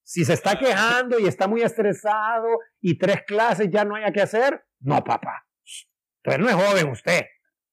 Si 0.03 0.23
se 0.23 0.33
está 0.33 0.57
quejando 0.59 1.19
y 1.19 1.25
está 1.25 1.47
muy 1.47 1.61
estresado 1.61 2.47
y 2.79 2.97
tres 2.97 3.23
clases 3.25 3.69
ya 3.71 3.85
no 3.85 3.95
haya 3.95 4.11
que 4.11 4.21
hacer, 4.21 4.63
no, 4.79 5.03
papá. 5.03 5.47
Entonces 6.23 6.41
no 6.41 6.49
es 6.49 6.67
joven 6.67 6.91
usted. 6.91 7.21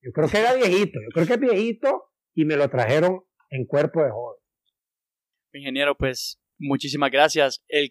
Yo 0.00 0.10
creo 0.12 0.28
que 0.28 0.38
era 0.38 0.54
viejito, 0.54 0.98
yo 1.00 1.08
creo 1.12 1.26
que 1.26 1.34
es 1.34 1.40
viejito 1.40 2.10
y 2.34 2.44
me 2.44 2.56
lo 2.56 2.68
trajeron 2.68 3.22
en 3.50 3.66
cuerpo 3.66 4.02
de 4.02 4.10
joven. 4.10 4.41
Ingeniero, 5.58 5.96
pues 5.96 6.38
muchísimas 6.62 7.10
gracias. 7.10 7.62
El, 7.68 7.90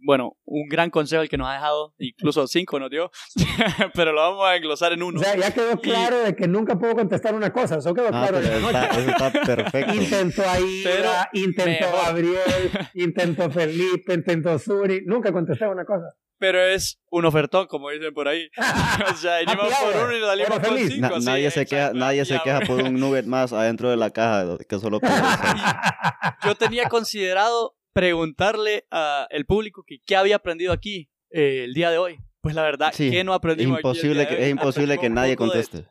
bueno, 0.00 0.36
un 0.44 0.68
gran 0.68 0.90
consejo 0.90 1.22
el 1.22 1.28
que 1.28 1.38
nos 1.38 1.48
ha 1.48 1.54
dejado, 1.54 1.94
incluso 1.98 2.46
cinco 2.46 2.78
nos 2.78 2.90
dio, 2.90 3.10
pero 3.94 4.12
lo 4.12 4.20
vamos 4.20 4.46
a 4.46 4.56
englosar 4.56 4.92
en 4.92 5.02
uno. 5.02 5.20
O 5.20 5.22
sea, 5.22 5.36
ya 5.36 5.52
quedó 5.52 5.78
claro 5.80 6.18
de 6.20 6.34
que 6.34 6.48
nunca 6.48 6.78
puedo 6.78 6.94
contestar 6.94 7.34
una 7.34 7.52
cosa, 7.52 7.78
eso 7.78 7.94
quedó 7.94 8.08
ah, 8.08 8.28
claro. 8.28 8.38
eso 8.38 9.10
está 9.10 9.32
perfecto. 9.46 9.94
Intentó 9.94 10.42
Aida, 10.48 11.30
intentó 11.32 11.86
Gabriel, 11.92 12.70
intentó 12.94 13.50
Felipe, 13.58 14.14
intentó 14.14 14.58
Suri, 14.58 15.02
nunca 15.06 15.32
contesté 15.32 15.66
una 15.66 15.84
cosa. 15.84 16.14
Pero 16.38 16.64
es 16.64 17.00
un 17.10 17.24
ofertón, 17.24 17.66
como 17.66 17.90
dicen 17.90 18.14
por 18.14 18.28
ahí. 18.28 18.48
o 19.12 19.16
sea, 19.16 19.38
venimos 19.38 19.72
por 19.74 20.04
uno 20.04 20.16
y 20.16 20.20
salimos 20.20 20.60
con 20.60 20.78
cinco. 20.78 21.18
nadie 21.20 21.50
se 21.50 21.66
queja, 21.66 21.92
nadie 21.92 22.24
se 22.24 22.38
queja 22.40 22.60
por 22.60 22.80
un 22.82 22.94
nugget 23.00 23.26
más 23.26 23.52
adentro 23.52 23.90
de 23.90 23.96
la 23.96 24.10
caja 24.10 24.56
que 24.68 24.78
solo 24.78 25.00
Yo 26.44 26.54
tenía 26.54 26.88
considerado 26.88 27.76
preguntarle 27.92 28.86
al 28.90 29.44
público 29.46 29.82
que 29.86 29.98
qué 30.04 30.16
había 30.16 30.36
aprendido 30.36 30.72
aquí 30.72 31.10
eh, 31.30 31.64
el 31.64 31.74
día 31.74 31.90
de 31.90 31.98
hoy. 31.98 32.18
Pues 32.40 32.54
la 32.54 32.62
verdad, 32.62 32.92
¿qué 32.96 33.24
no 33.24 33.34
aprendimos 33.34 33.78
imposible 33.78 34.22
aquí 34.22 34.36
que, 34.36 34.44
Es 34.44 34.50
imposible 34.50 34.98
que 34.98 35.10
nadie 35.10 35.36
conteste. 35.36 35.86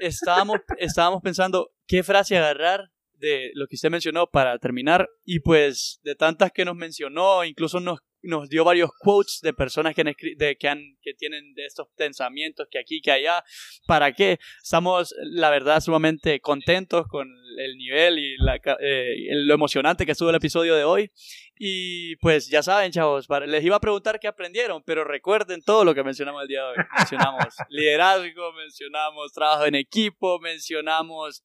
Estábamos, 0.00 0.58
estábamos 0.78 1.22
pensando 1.22 1.70
qué 1.86 2.02
frase 2.02 2.36
agarrar 2.36 2.90
de 3.12 3.52
lo 3.54 3.68
que 3.68 3.76
usted 3.76 3.90
mencionó 3.90 4.26
para 4.26 4.58
terminar 4.58 5.08
y 5.24 5.38
pues 5.38 6.00
de 6.02 6.16
tantas 6.16 6.50
que 6.50 6.64
nos 6.64 6.74
mencionó, 6.74 7.44
incluso 7.44 7.78
nos 7.78 8.00
nos 8.22 8.48
dio 8.48 8.64
varios 8.64 8.90
quotes 8.98 9.40
de 9.42 9.52
personas 9.52 9.94
que, 9.94 10.02
han 10.02 10.14
de, 10.36 10.56
que, 10.56 10.68
han, 10.68 10.80
que 11.02 11.14
tienen 11.14 11.54
de 11.54 11.66
estos 11.66 11.88
pensamientos 11.96 12.66
que 12.70 12.78
aquí, 12.78 13.00
que 13.00 13.12
allá. 13.12 13.44
¿Para 13.86 14.12
qué? 14.12 14.38
Estamos, 14.62 15.14
la 15.22 15.50
verdad, 15.50 15.80
sumamente 15.80 16.40
contentos 16.40 17.06
con 17.08 17.28
el 17.58 17.76
nivel 17.76 18.18
y 18.18 18.36
la, 18.38 18.60
eh, 18.80 19.14
lo 19.30 19.54
emocionante 19.54 20.06
que 20.06 20.12
estuvo 20.12 20.30
el 20.30 20.36
episodio 20.36 20.74
de 20.74 20.84
hoy. 20.84 21.10
Y 21.56 22.16
pues 22.16 22.48
ya 22.48 22.62
saben, 22.62 22.90
chavos, 22.90 23.28
les 23.46 23.64
iba 23.64 23.76
a 23.76 23.80
preguntar 23.80 24.18
qué 24.18 24.28
aprendieron, 24.28 24.82
pero 24.84 25.04
recuerden 25.04 25.62
todo 25.62 25.84
lo 25.84 25.94
que 25.94 26.02
mencionamos 26.02 26.42
el 26.42 26.48
día 26.48 26.62
de 26.62 26.68
hoy. 26.70 26.76
Mencionamos 26.96 27.46
liderazgo, 27.68 28.52
mencionamos 28.52 29.32
trabajo 29.32 29.66
en 29.66 29.74
equipo, 29.74 30.40
mencionamos 30.40 31.44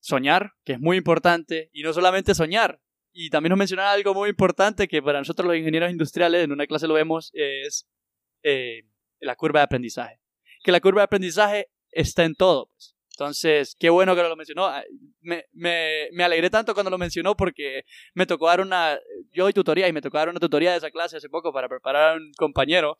soñar, 0.00 0.52
que 0.64 0.74
es 0.74 0.80
muy 0.80 0.96
importante, 0.96 1.70
y 1.72 1.82
no 1.82 1.92
solamente 1.92 2.34
soñar, 2.34 2.80
y 3.18 3.30
también 3.30 3.50
nos 3.50 3.58
mencionaba 3.58 3.92
algo 3.92 4.12
muy 4.12 4.28
importante 4.28 4.86
que 4.86 5.00
para 5.00 5.18
nosotros 5.18 5.46
los 5.46 5.56
ingenieros 5.56 5.90
industriales, 5.90 6.44
en 6.44 6.52
una 6.52 6.66
clase 6.66 6.86
lo 6.86 6.92
vemos, 6.92 7.30
es 7.32 7.86
eh, 8.42 8.82
la 9.20 9.36
curva 9.36 9.60
de 9.60 9.64
aprendizaje. 9.64 10.20
Que 10.62 10.70
la 10.70 10.80
curva 10.80 11.00
de 11.00 11.04
aprendizaje 11.04 11.68
está 11.92 12.24
en 12.24 12.34
todo. 12.34 12.66
Pues. 12.66 12.95
Entonces, 13.18 13.74
qué 13.80 13.88
bueno 13.88 14.14
que 14.14 14.22
lo 14.22 14.36
mencionó. 14.36 14.70
Me, 15.22 15.46
me, 15.54 16.10
me, 16.12 16.22
alegré 16.22 16.50
tanto 16.50 16.74
cuando 16.74 16.90
lo 16.90 16.98
mencionó 16.98 17.34
porque 17.34 17.84
me 18.12 18.26
tocó 18.26 18.46
dar 18.46 18.60
una, 18.60 18.98
yo 19.32 19.44
doy 19.44 19.54
tutoría 19.54 19.88
y 19.88 19.92
me 19.92 20.02
tocó 20.02 20.18
dar 20.18 20.28
una 20.28 20.38
tutoría 20.38 20.72
de 20.72 20.76
esa 20.76 20.90
clase 20.90 21.16
hace 21.16 21.30
poco 21.30 21.50
para 21.50 21.66
preparar 21.66 22.12
a 22.12 22.16
un 22.16 22.30
compañero 22.36 22.98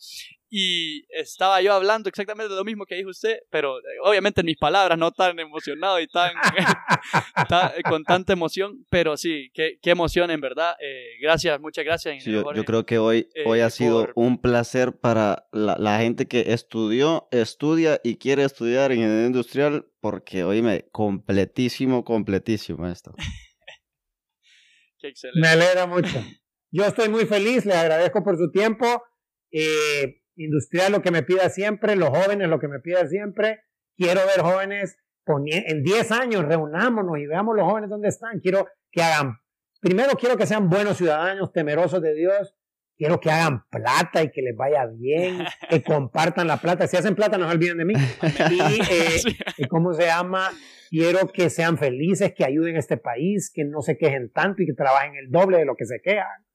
y 0.48 1.04
estaba 1.10 1.60
yo 1.60 1.72
hablando 1.72 2.08
exactamente 2.08 2.48
de 2.48 2.56
lo 2.56 2.64
mismo 2.64 2.86
que 2.86 2.94
dijo 2.94 3.10
usted, 3.10 3.38
pero 3.50 3.78
eh, 3.78 3.82
obviamente 4.04 4.40
en 4.42 4.46
mis 4.46 4.56
palabras, 4.56 4.96
no 4.96 5.10
tan 5.10 5.38
emocionado 5.38 6.00
y 6.00 6.06
tan, 6.06 6.32
con 7.88 8.04
tanta 8.04 8.32
emoción, 8.32 8.86
pero 8.88 9.16
sí, 9.16 9.50
qué, 9.52 9.78
qué 9.82 9.90
emoción 9.90 10.30
en 10.30 10.40
verdad. 10.40 10.74
Eh, 10.80 11.18
gracias, 11.20 11.60
muchas 11.60 11.84
gracias. 11.84 12.24
yo, 12.24 12.44
creo 12.64 12.86
que 12.86 12.98
hoy, 12.98 13.28
hoy 13.44 13.60
ha 13.60 13.66
eh, 13.66 13.70
sido 13.70 14.08
un 14.14 14.40
placer 14.40 14.96
para 14.96 15.46
la, 15.52 15.76
la, 15.78 15.98
gente 15.98 16.26
que 16.26 16.52
estudió, 16.52 17.28
estudia 17.32 18.00
y 18.04 18.16
quiere 18.16 18.44
estudiar 18.44 18.92
ingeniería 18.92 19.26
industrial, 19.26 19.86
porque 20.00 20.44
oíme, 20.44 20.88
completísimo, 20.92 22.04
completísimo 22.04 22.86
esto. 22.86 23.14
qué 24.98 25.08
excelente. 25.08 25.40
Me 25.40 25.48
alegra 25.48 25.86
mucho. 25.86 26.22
Yo 26.70 26.84
estoy 26.84 27.08
muy 27.08 27.26
feliz, 27.26 27.64
le 27.64 27.74
agradezco 27.74 28.22
por 28.22 28.36
su 28.36 28.50
tiempo. 28.50 29.02
Eh, 29.50 30.22
industrial 30.36 30.92
lo 30.92 31.02
que 31.02 31.10
me 31.10 31.22
pida 31.22 31.48
siempre, 31.48 31.96
los 31.96 32.10
jóvenes 32.10 32.48
lo 32.48 32.58
que 32.58 32.68
me 32.68 32.80
pida 32.80 33.06
siempre. 33.06 33.60
Quiero 33.96 34.20
ver 34.26 34.42
jóvenes 34.42 34.98
en 35.26 35.82
10 35.82 36.12
años, 36.12 36.44
reunámonos 36.44 37.18
y 37.18 37.26
veamos 37.26 37.56
los 37.56 37.66
jóvenes 37.66 37.90
dónde 37.90 38.08
están. 38.08 38.38
Quiero 38.40 38.68
que 38.90 39.02
hagan, 39.02 39.38
primero 39.80 40.12
quiero 40.12 40.36
que 40.36 40.46
sean 40.46 40.68
buenos 40.68 40.98
ciudadanos, 40.98 41.52
temerosos 41.52 42.00
de 42.00 42.14
Dios. 42.14 42.54
Quiero 42.96 43.20
que 43.20 43.30
hagan 43.30 43.64
plata 43.68 44.22
y 44.22 44.30
que 44.30 44.40
les 44.40 44.56
vaya 44.56 44.86
bien, 44.86 45.38
que 45.70 45.82
compartan 45.82 46.46
la 46.46 46.56
plata. 46.56 46.86
Si 46.86 46.96
hacen 46.96 47.14
plata, 47.14 47.36
no 47.36 47.46
se 47.48 47.54
olviden 47.54 47.78
de 47.78 47.84
mí. 47.84 47.94
Y, 47.94 48.80
eh, 49.62 49.68
¿cómo 49.68 49.92
se 49.92 50.06
llama? 50.06 50.50
Quiero 50.88 51.28
que 51.28 51.50
sean 51.50 51.76
felices, 51.76 52.32
que 52.34 52.44
ayuden 52.44 52.76
a 52.76 52.78
este 52.78 52.96
país, 52.96 53.50
que 53.54 53.64
no 53.64 53.82
se 53.82 53.98
quejen 53.98 54.30
tanto 54.32 54.62
y 54.62 54.66
que 54.66 54.72
trabajen 54.72 55.14
el 55.16 55.30
doble 55.30 55.58
de 55.58 55.66
lo 55.66 55.74
que 55.74 55.84
se 55.84 56.00
quejan. 56.02 56.46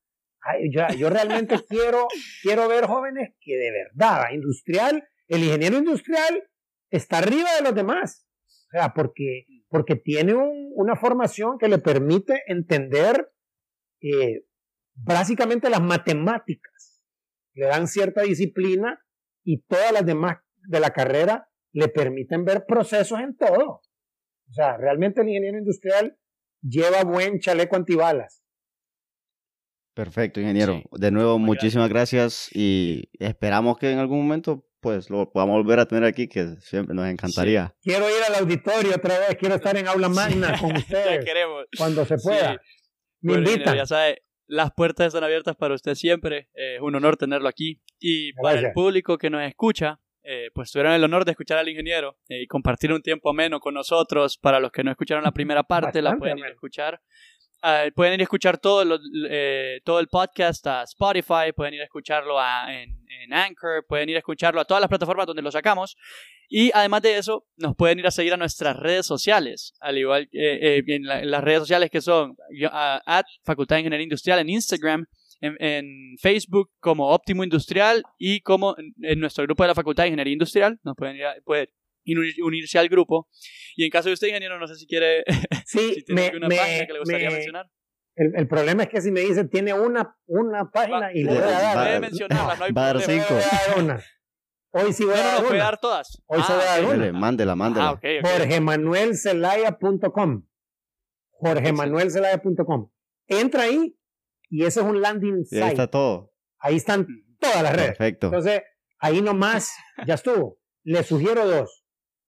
yo, 0.71 0.87
yo 0.97 1.09
realmente 1.09 1.55
quiero, 1.69 2.07
quiero 2.41 2.67
ver 2.67 2.85
jóvenes 2.85 3.35
que 3.39 3.55
de 3.55 3.71
verdad, 3.71 4.31
industrial, 4.31 5.07
el 5.27 5.43
ingeniero 5.43 5.77
industrial 5.77 6.43
está 6.89 7.19
arriba 7.19 7.53
de 7.55 7.63
los 7.63 7.75
demás. 7.75 8.27
O 8.67 8.71
sea, 8.71 8.93
porque, 8.93 9.45
porque 9.69 9.95
tiene 9.95 10.33
una 10.33 10.95
formación 10.95 11.57
que 11.59 11.67
le 11.67 11.77
permite 11.77 12.41
entender 12.47 13.29
eh, 14.01 14.45
básicamente 14.93 15.69
las 15.69 15.81
matemáticas. 15.81 17.01
Le 17.53 17.65
dan 17.65 17.87
cierta 17.87 18.21
disciplina 18.21 18.99
y 19.43 19.61
todas 19.63 19.91
las 19.91 20.05
demás 20.05 20.37
de 20.67 20.79
la 20.79 20.91
carrera 20.91 21.49
le 21.73 21.87
permiten 21.87 22.45
ver 22.45 22.65
procesos 22.65 23.19
en 23.19 23.35
todo. 23.35 23.81
O 24.49 24.53
sea, 24.53 24.77
realmente 24.77 25.21
el 25.21 25.27
ingeniero 25.29 25.57
industrial 25.57 26.17
lleva 26.61 27.03
buen 27.03 27.39
chaleco 27.39 27.75
antibalas. 27.75 28.43
Perfecto, 29.93 30.39
ingeniero. 30.39 30.81
de 30.91 31.11
nuevo, 31.11 31.37
muchísimas 31.39 31.89
gracias. 31.89 32.49
y 32.53 33.09
esperamos 33.19 33.77
que 33.77 33.91
en 33.91 33.99
algún 33.99 34.21
momento 34.23 34.65
pues 34.79 35.11
lo 35.11 35.31
podamos 35.31 35.57
volver 35.63 35.79
a 35.79 35.85
tener 35.85 36.03
aquí, 36.05 36.27
que 36.27 36.55
siempre 36.59 36.95
nos 36.95 37.07
encantaría. 37.07 37.75
Quiero 37.83 38.09
ir 38.09 38.23
al 38.27 38.35
auditorio 38.41 38.95
otra 38.95 39.19
vez, 39.19 39.37
quiero 39.39 39.55
estar 39.55 39.77
en 39.77 39.87
aula 39.87 40.09
magna 40.09 40.57
con 40.59 40.71
ustedes. 40.75 41.23
queremos. 41.23 41.65
Cuando 41.77 42.03
se 42.03 42.17
pueda. 42.17 42.59
Me 43.21 43.33
invitan. 43.33 43.75
Ya 43.75 43.85
sabe, 43.85 44.23
las 44.51 44.71
puertas 44.73 45.07
están 45.07 45.23
abiertas 45.23 45.55
para 45.55 45.73
usted 45.73 45.95
siempre. 45.95 46.49
es 46.53 46.81
un 46.81 46.93
honor 46.95 47.15
tenerlo 47.15 47.47
aquí. 47.47 47.81
Y 47.99 48.33
para 48.33 48.59
el 48.59 48.73
público 48.73 49.17
que 49.17 49.29
nos 49.29 49.43
escucha, 49.43 49.99
eh, 50.23 50.49
pues 50.53 50.71
tuvieron 50.71 50.93
el 50.93 51.03
honor 51.03 51.25
de 51.25 51.31
escuchar 51.31 51.57
al 51.57 51.69
ingeniero 51.69 52.17
eh, 52.29 52.43
y 52.43 52.47
compartir 52.47 52.91
un 52.91 53.01
tiempo 53.01 53.29
ameno 53.29 53.59
con 53.59 53.73
nosotros. 53.73 54.37
Para 54.37 54.59
los 54.59 54.71
que 54.71 54.83
no 54.83 54.91
escucharon 54.91 55.23
la 55.23 55.31
primera 55.31 55.63
parte, 55.63 56.01
la 56.01 56.17
pueden 56.17 56.37
ir 56.37 56.45
a 56.45 56.49
escuchar. 56.49 57.01
Ah, 57.63 57.85
pueden 57.95 58.15
ir 58.15 58.21
a 58.21 58.23
escuchar 58.23 58.57
todo, 58.57 58.99
eh, 59.29 59.81
todo 59.83 59.99
el 59.99 60.07
podcast 60.07 60.65
a 60.65 60.83
Spotify, 60.83 61.51
pueden 61.55 61.75
ir 61.75 61.81
a 61.81 61.83
escucharlo 61.83 62.35
en, 62.67 62.97
en, 63.07 63.33
Anchor, 63.33 63.85
pueden 63.87 64.09
ir 64.09 64.15
a 64.15 64.19
escucharlo 64.19 64.59
a 64.59 64.65
todas 64.65 64.81
las 64.81 64.89
plataformas 64.89 65.27
donde 65.27 65.43
lo 65.43 65.51
sacamos. 65.51 65.95
Y 66.49 66.71
además 66.73 67.03
de 67.03 67.17
eso, 67.17 67.45
nos 67.57 67.75
pueden 67.75 67.99
ir 67.99 68.07
a 68.07 68.11
seguir 68.11 68.33
a 68.33 68.37
nuestras 68.37 68.75
redes 68.77 69.05
sociales, 69.05 69.73
al 69.79 69.97
igual 69.97 70.27
que 70.29 70.83
en, 70.87 71.03
las 71.05 71.43
redes 71.43 71.59
sociales 71.59 71.91
que 71.91 72.01
son 72.01 72.35
at 73.05 73.25
Facultad 73.43 73.75
de 73.75 73.81
Ingeniería 73.81 74.03
Industrial 74.03 74.39
en 74.39 74.49
Instagram, 74.49 75.05
en, 75.39 76.17
Facebook 76.19 76.71
como 76.79 77.09
Óptimo 77.09 77.43
Industrial 77.43 78.03
y 78.17 78.41
como 78.41 78.75
en, 78.77 79.19
nuestro 79.19 79.43
grupo 79.43 79.63
de 79.63 79.67
la 79.67 79.75
Facultad 79.75 80.03
de 80.03 80.09
Ingeniería 80.09 80.33
Industrial. 80.33 80.79
Nos 80.83 80.95
pueden 80.95 81.17
ir 81.17 81.25
a, 81.25 81.35
unirse 82.05 82.79
al 82.79 82.89
grupo. 82.89 83.29
Y 83.75 83.85
en 83.85 83.89
caso 83.89 84.09
de 84.09 84.13
usted, 84.13 84.27
ingeniero, 84.27 84.59
no 84.59 84.67
sé 84.67 84.75
si 84.75 84.85
quiere. 84.87 85.23
Sí, 85.65 86.03
tiene 86.05 86.31
una 86.35 86.49
página 86.49 86.85
que 86.85 86.93
le 86.93 86.99
gustaría 86.99 87.29
mencionar. 87.29 87.69
El, 88.15 88.33
el, 88.35 88.47
problema 88.47 88.83
es 88.83 88.89
que 88.89 88.99
si 88.99 89.09
me 89.09 89.21
dice 89.21 89.45
tiene 89.45 89.73
una, 89.73 90.17
una 90.25 90.69
página 90.69 91.13
y 91.13 91.23
le 91.23 91.33
voy 91.33 91.37
a 91.37 91.45
dar. 91.45 91.77
Puede 91.77 91.99
mencionarla, 92.01 92.55
no 92.57 92.65
hay 92.65 92.71
va 92.73 92.91
problema. 92.91 93.25
cinco. 93.25 93.39
Hoy 94.73 94.93
sí 94.93 95.03
voy 95.05 95.15
a 95.15 95.17
dar 95.17 95.45
una. 95.45 95.57
dar 95.57 95.79
todas. 95.79 96.21
Hoy 96.27 96.41
se 96.41 96.53
voy 96.53 96.61
a 96.61 96.65
dar 96.65 96.83
ah, 96.83 96.87
una. 96.87 97.13
Mándela, 97.13 97.55
mándela. 97.55 97.87
Ah, 97.87 97.91
okay, 97.93 98.19
okay. 98.19 98.31
JorgeManuelCelaya.com. 98.31 100.43
JorgeManuelCelaya.com. 101.41 102.91
Entra 103.27 103.63
ahí 103.63 103.97
y 104.49 104.65
ese 104.65 104.81
es 104.81 104.85
un 104.85 105.01
landing 105.01 105.45
site. 105.45 105.63
ahí 105.63 105.71
está 105.71 105.87
todo. 105.87 106.31
Ahí 106.59 106.75
están 106.75 107.07
todas 107.39 107.63
las 107.63 107.73
redes. 107.73 107.97
Perfecto. 107.97 108.27
Entonces, 108.27 108.61
ahí 108.99 109.21
nomás, 109.21 109.73
ya 110.05 110.13
estuvo. 110.13 110.59
Le 110.83 111.03
sugiero 111.03 111.45
dos. 111.45 111.80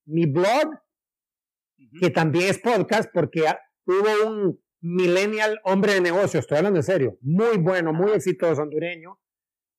Mi 0.06 0.26
blog, 0.26 0.80
que 2.00 2.10
también 2.10 2.50
es 2.50 2.60
podcast, 2.60 3.10
porque 3.14 3.46
hubo 3.86 4.28
un 4.28 4.64
millennial 4.82 5.60
hombre 5.64 5.94
de 5.94 6.02
negocios, 6.02 6.44
estoy 6.44 6.58
hablando 6.58 6.80
en 6.80 6.84
serio, 6.84 7.18
muy 7.22 7.58
bueno, 7.58 7.94
muy 7.94 8.12
exitoso 8.12 8.62
hondureño, 8.62 9.20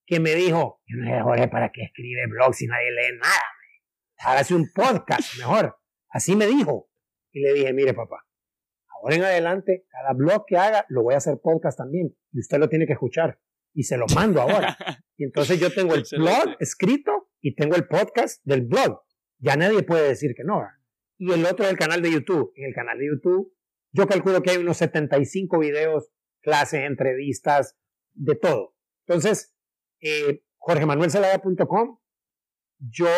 que 0.07 0.21
me 0.21 0.35
dijo, 0.35 0.83
yo 0.87 0.97
no 0.99 1.11
sé, 1.11 1.23
Jorge, 1.23 1.49
¿para 1.49 1.71
qué 1.73 1.83
escribe 1.83 2.27
blog 2.29 2.55
si 2.55 2.67
nadie 2.67 2.91
lee 2.91 3.19
nada? 3.19 3.43
Hágase 4.19 4.55
un 4.55 4.71
podcast 4.75 5.35
mejor. 5.39 5.77
Así 6.09 6.37
me 6.37 6.47
dijo. 6.47 6.91
Y 7.33 7.41
le 7.41 7.53
dije, 7.53 7.73
mire 7.73 7.95
papá, 7.95 8.25
ahora 8.97 9.17
en 9.17 9.25
adelante, 9.25 9.87
cada 9.91 10.13
blog 10.15 10.45
que 10.47 10.57
haga, 10.57 10.87
lo 10.89 11.03
voy 11.03 11.15
a 11.15 11.19
hacer 11.19 11.39
podcast 11.43 11.77
también. 11.77 12.17
Y 12.33 12.41
usted 12.41 12.59
lo 12.59 12.69
tiene 12.69 12.87
que 12.87 12.93
escuchar. 12.93 13.41
Y 13.75 13.83
se 13.83 13.97
lo 13.97 14.07
mando 14.15 14.41
ahora. 14.41 14.77
Y 15.17 15.23
entonces 15.23 15.61
yo 15.61 15.73
tengo 15.73 15.95
el 15.95 16.03
blog 16.11 16.57
escrito 16.59 17.31
y 17.41 17.55
tengo 17.55 17.77
el 17.77 17.87
podcast 17.87 18.43
del 18.45 18.63
blog. 18.63 19.04
Ya 19.45 19.57
nadie 19.57 19.83
puede 19.83 20.09
decir 20.09 20.35
que 20.35 20.45
no. 20.45 20.63
Y 21.19 21.33
el 21.33 21.45
otro 21.45 21.65
es 21.65 21.71
el 21.71 21.79
canal 21.79 22.03
de 22.03 22.13
YouTube. 22.13 22.53
En 22.57 22.67
el 22.67 22.75
canal 22.75 22.99
de 22.99 23.07
YouTube, 23.07 23.53
yo 23.93 24.07
calculo 24.07 24.43
que 24.43 24.51
hay 24.51 24.57
unos 24.57 24.77
75 24.79 25.59
videos, 25.59 26.11
clases, 26.41 26.83
entrevistas, 26.85 27.77
de 28.13 28.37
todo. 28.37 28.75
Entonces, 29.07 29.55
eh, 30.01 30.43
jorgemanuelcelaya.com, 30.57 31.99
yo 32.79 33.09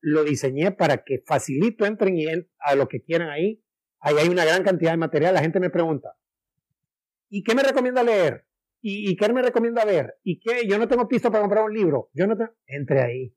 lo 0.00 0.24
diseñé 0.24 0.72
para 0.72 1.04
que 1.04 1.22
facilito 1.26 1.86
entren 1.86 2.16
a 2.58 2.74
lo 2.74 2.88
que 2.88 3.02
quieran 3.02 3.30
ahí 3.30 3.62
Ahí 4.00 4.14
hay 4.18 4.28
una 4.28 4.44
gran 4.44 4.62
cantidad 4.62 4.92
de 4.92 4.98
material. 4.98 5.34
La 5.34 5.40
gente 5.40 5.60
me 5.60 5.68
pregunta, 5.68 6.16
¿y 7.28 7.42
qué 7.42 7.56
me 7.56 7.62
recomienda 7.64 8.04
leer? 8.04 8.46
¿Y, 8.80 9.16
qué 9.16 9.32
me 9.32 9.42
recomienda 9.42 9.84
ver? 9.84 10.14
¿Y 10.22 10.38
qué? 10.38 10.68
Yo 10.68 10.78
no 10.78 10.86
tengo 10.86 11.08
pisto 11.08 11.28
para 11.28 11.40
comprar 11.40 11.64
un 11.64 11.74
libro. 11.74 12.08
Yo 12.14 12.28
no 12.28 12.36
Entre 12.66 13.02
ahí. 13.02 13.34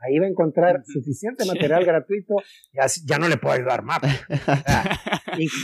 Ahí 0.00 0.18
va 0.18 0.26
a 0.26 0.30
encontrar 0.30 0.82
suficiente 0.86 1.44
material 1.44 1.84
gratuito. 1.84 2.36
Ya, 2.72 2.86
ya 3.04 3.18
no 3.18 3.28
le 3.28 3.36
puedo 3.36 3.54
ayudar 3.54 3.82
más. 3.82 4.00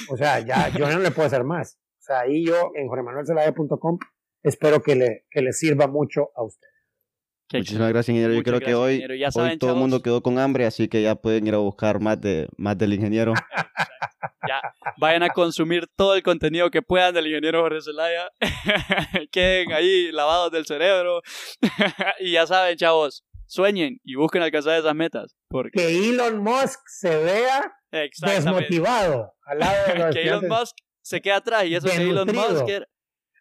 O 0.09 0.17
sea, 0.17 0.41
ya 0.41 0.69
yo 0.71 0.89
no 0.89 1.01
le 1.01 1.11
puedo 1.11 1.27
hacer 1.27 1.45
más. 1.45 1.77
O 1.99 2.03
sea, 2.03 2.21
ahí 2.21 2.47
yo 2.47 2.71
en 2.77 2.89
joremanuelcelaya.com 2.89 3.99
espero 4.43 4.81
que 4.81 4.95
le, 4.95 5.27
que 5.29 5.43
le 5.43 5.53
sirva 5.53 5.87
mucho 5.89 6.31
a 6.35 6.45
usted. 6.45 6.69
Muchísimas 7.53 7.91
gracias, 7.91 8.11
ingeniero. 8.11 8.35
Yo 8.35 8.43
creo 8.43 8.61
que 8.61 8.75
hoy, 8.75 9.05
hoy 9.35 9.59
todo 9.59 9.73
el 9.73 9.77
mundo 9.77 10.03
quedó 10.03 10.23
con 10.23 10.39
hambre, 10.39 10.67
así 10.67 10.89
que 10.89 11.03
ya 11.03 11.15
pueden 11.15 11.47
ir 11.47 11.55
a 11.55 11.59
buscar 11.59 12.01
más, 12.01 12.21
de, 12.21 12.49
más 12.57 12.77
del 12.79 12.95
ingeniero. 12.95 13.35
ya 14.49 14.61
vayan 14.99 15.23
a 15.23 15.29
consumir 15.31 15.87
todo 15.97 16.15
el 16.15 16.23
contenido 16.23 16.71
que 16.71 16.83
puedan 16.83 17.15
del 17.15 17.27
ingeniero 17.27 17.63
Jorge 17.63 17.83
Zelaya. 17.83 18.31
Queden 19.31 19.73
ahí 19.73 20.11
lavados 20.11 20.51
del 20.51 20.67
cerebro. 20.67 21.23
y 22.21 22.33
ya 22.33 22.47
saben, 22.47 22.77
chavos, 22.77 23.25
sueñen 23.47 23.99
y 24.05 24.15
busquen 24.15 24.43
alcanzar 24.43 24.79
esas 24.79 24.95
metas. 24.95 25.37
Porque... 25.49 25.79
Que 25.79 26.09
Elon 26.11 26.39
Musk 26.43 26.81
se 26.87 27.17
vea 27.17 27.73
desmotivado 27.91 29.33
al 29.45 29.59
lado 29.59 29.77
de 29.87 30.11
Que 30.13 30.29
Elon 30.29 30.49
Musk 30.49 30.77
se 31.03 31.21
quede 31.21 31.35
atrás 31.35 31.65
y 31.67 31.75
eso 31.75 31.89
que 31.89 31.97
Elon 31.97 32.29
Musk 32.35 32.69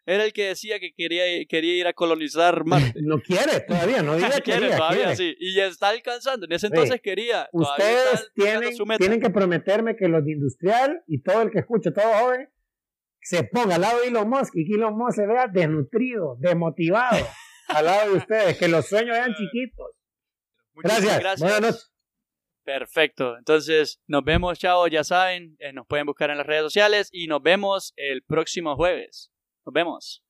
era, 0.08 0.24
el 0.24 0.32
que 0.32 0.46
decía 0.48 0.78
que 0.78 0.92
quería, 0.96 1.24
quería 1.48 1.74
ir 1.74 1.86
a 1.88 1.92
colonizar 1.92 2.64
Marte. 2.64 2.94
no 3.02 3.18
quiere 3.18 3.60
todavía, 3.66 4.02
no 4.02 4.14
diga 4.16 4.40
quiere, 4.40 4.70
todavía 4.76 5.16
sí. 5.16 5.34
Y 5.40 5.54
ya 5.54 5.66
está 5.66 5.88
alcanzando. 5.88 6.46
En 6.46 6.52
ese 6.52 6.68
entonces 6.68 7.00
quería. 7.02 7.48
Ustedes 7.52 8.30
tienen, 8.34 8.70
tienen 8.98 9.20
que 9.20 9.30
prometerme 9.30 9.96
que 9.96 10.06
los 10.06 10.24
de 10.24 10.32
industrial 10.32 11.02
y 11.08 11.22
todo 11.22 11.42
el 11.42 11.50
que 11.50 11.58
escuche, 11.58 11.90
todo 11.90 12.04
joven, 12.20 12.48
se 13.20 13.42
ponga 13.42 13.74
al 13.74 13.80
lado 13.80 14.00
de 14.00 14.08
Elon 14.08 14.28
Musk 14.28 14.54
y 14.54 14.64
que 14.64 14.74
Elon 14.76 14.96
Musk 14.96 15.16
se 15.16 15.26
vea 15.26 15.48
desnutrido, 15.48 16.36
desmotivado 16.38 17.26
al 17.68 17.84
lado 17.84 18.10
de 18.10 18.18
ustedes, 18.18 18.58
que 18.58 18.68
los 18.68 18.86
sueños 18.86 19.16
sean 19.16 19.34
chiquitos. 19.34 19.90
Gracias. 20.74 21.18
gracias. 21.18 21.40
Buenas 21.40 21.60
noches. 21.60 21.92
Perfecto. 22.64 23.38
Entonces, 23.38 24.00
nos 24.08 24.24
vemos, 24.24 24.58
chao. 24.58 24.88
Ya 24.88 25.04
saben, 25.04 25.56
eh, 25.60 25.72
nos 25.72 25.86
pueden 25.86 26.04
buscar 26.04 26.30
en 26.30 26.38
las 26.38 26.46
redes 26.46 26.64
sociales 26.64 27.08
y 27.12 27.28
nos 27.28 27.40
vemos 27.40 27.92
el 27.96 28.22
próximo 28.24 28.74
jueves. 28.74 29.30
Nos 29.64 29.72
vemos. 29.72 30.24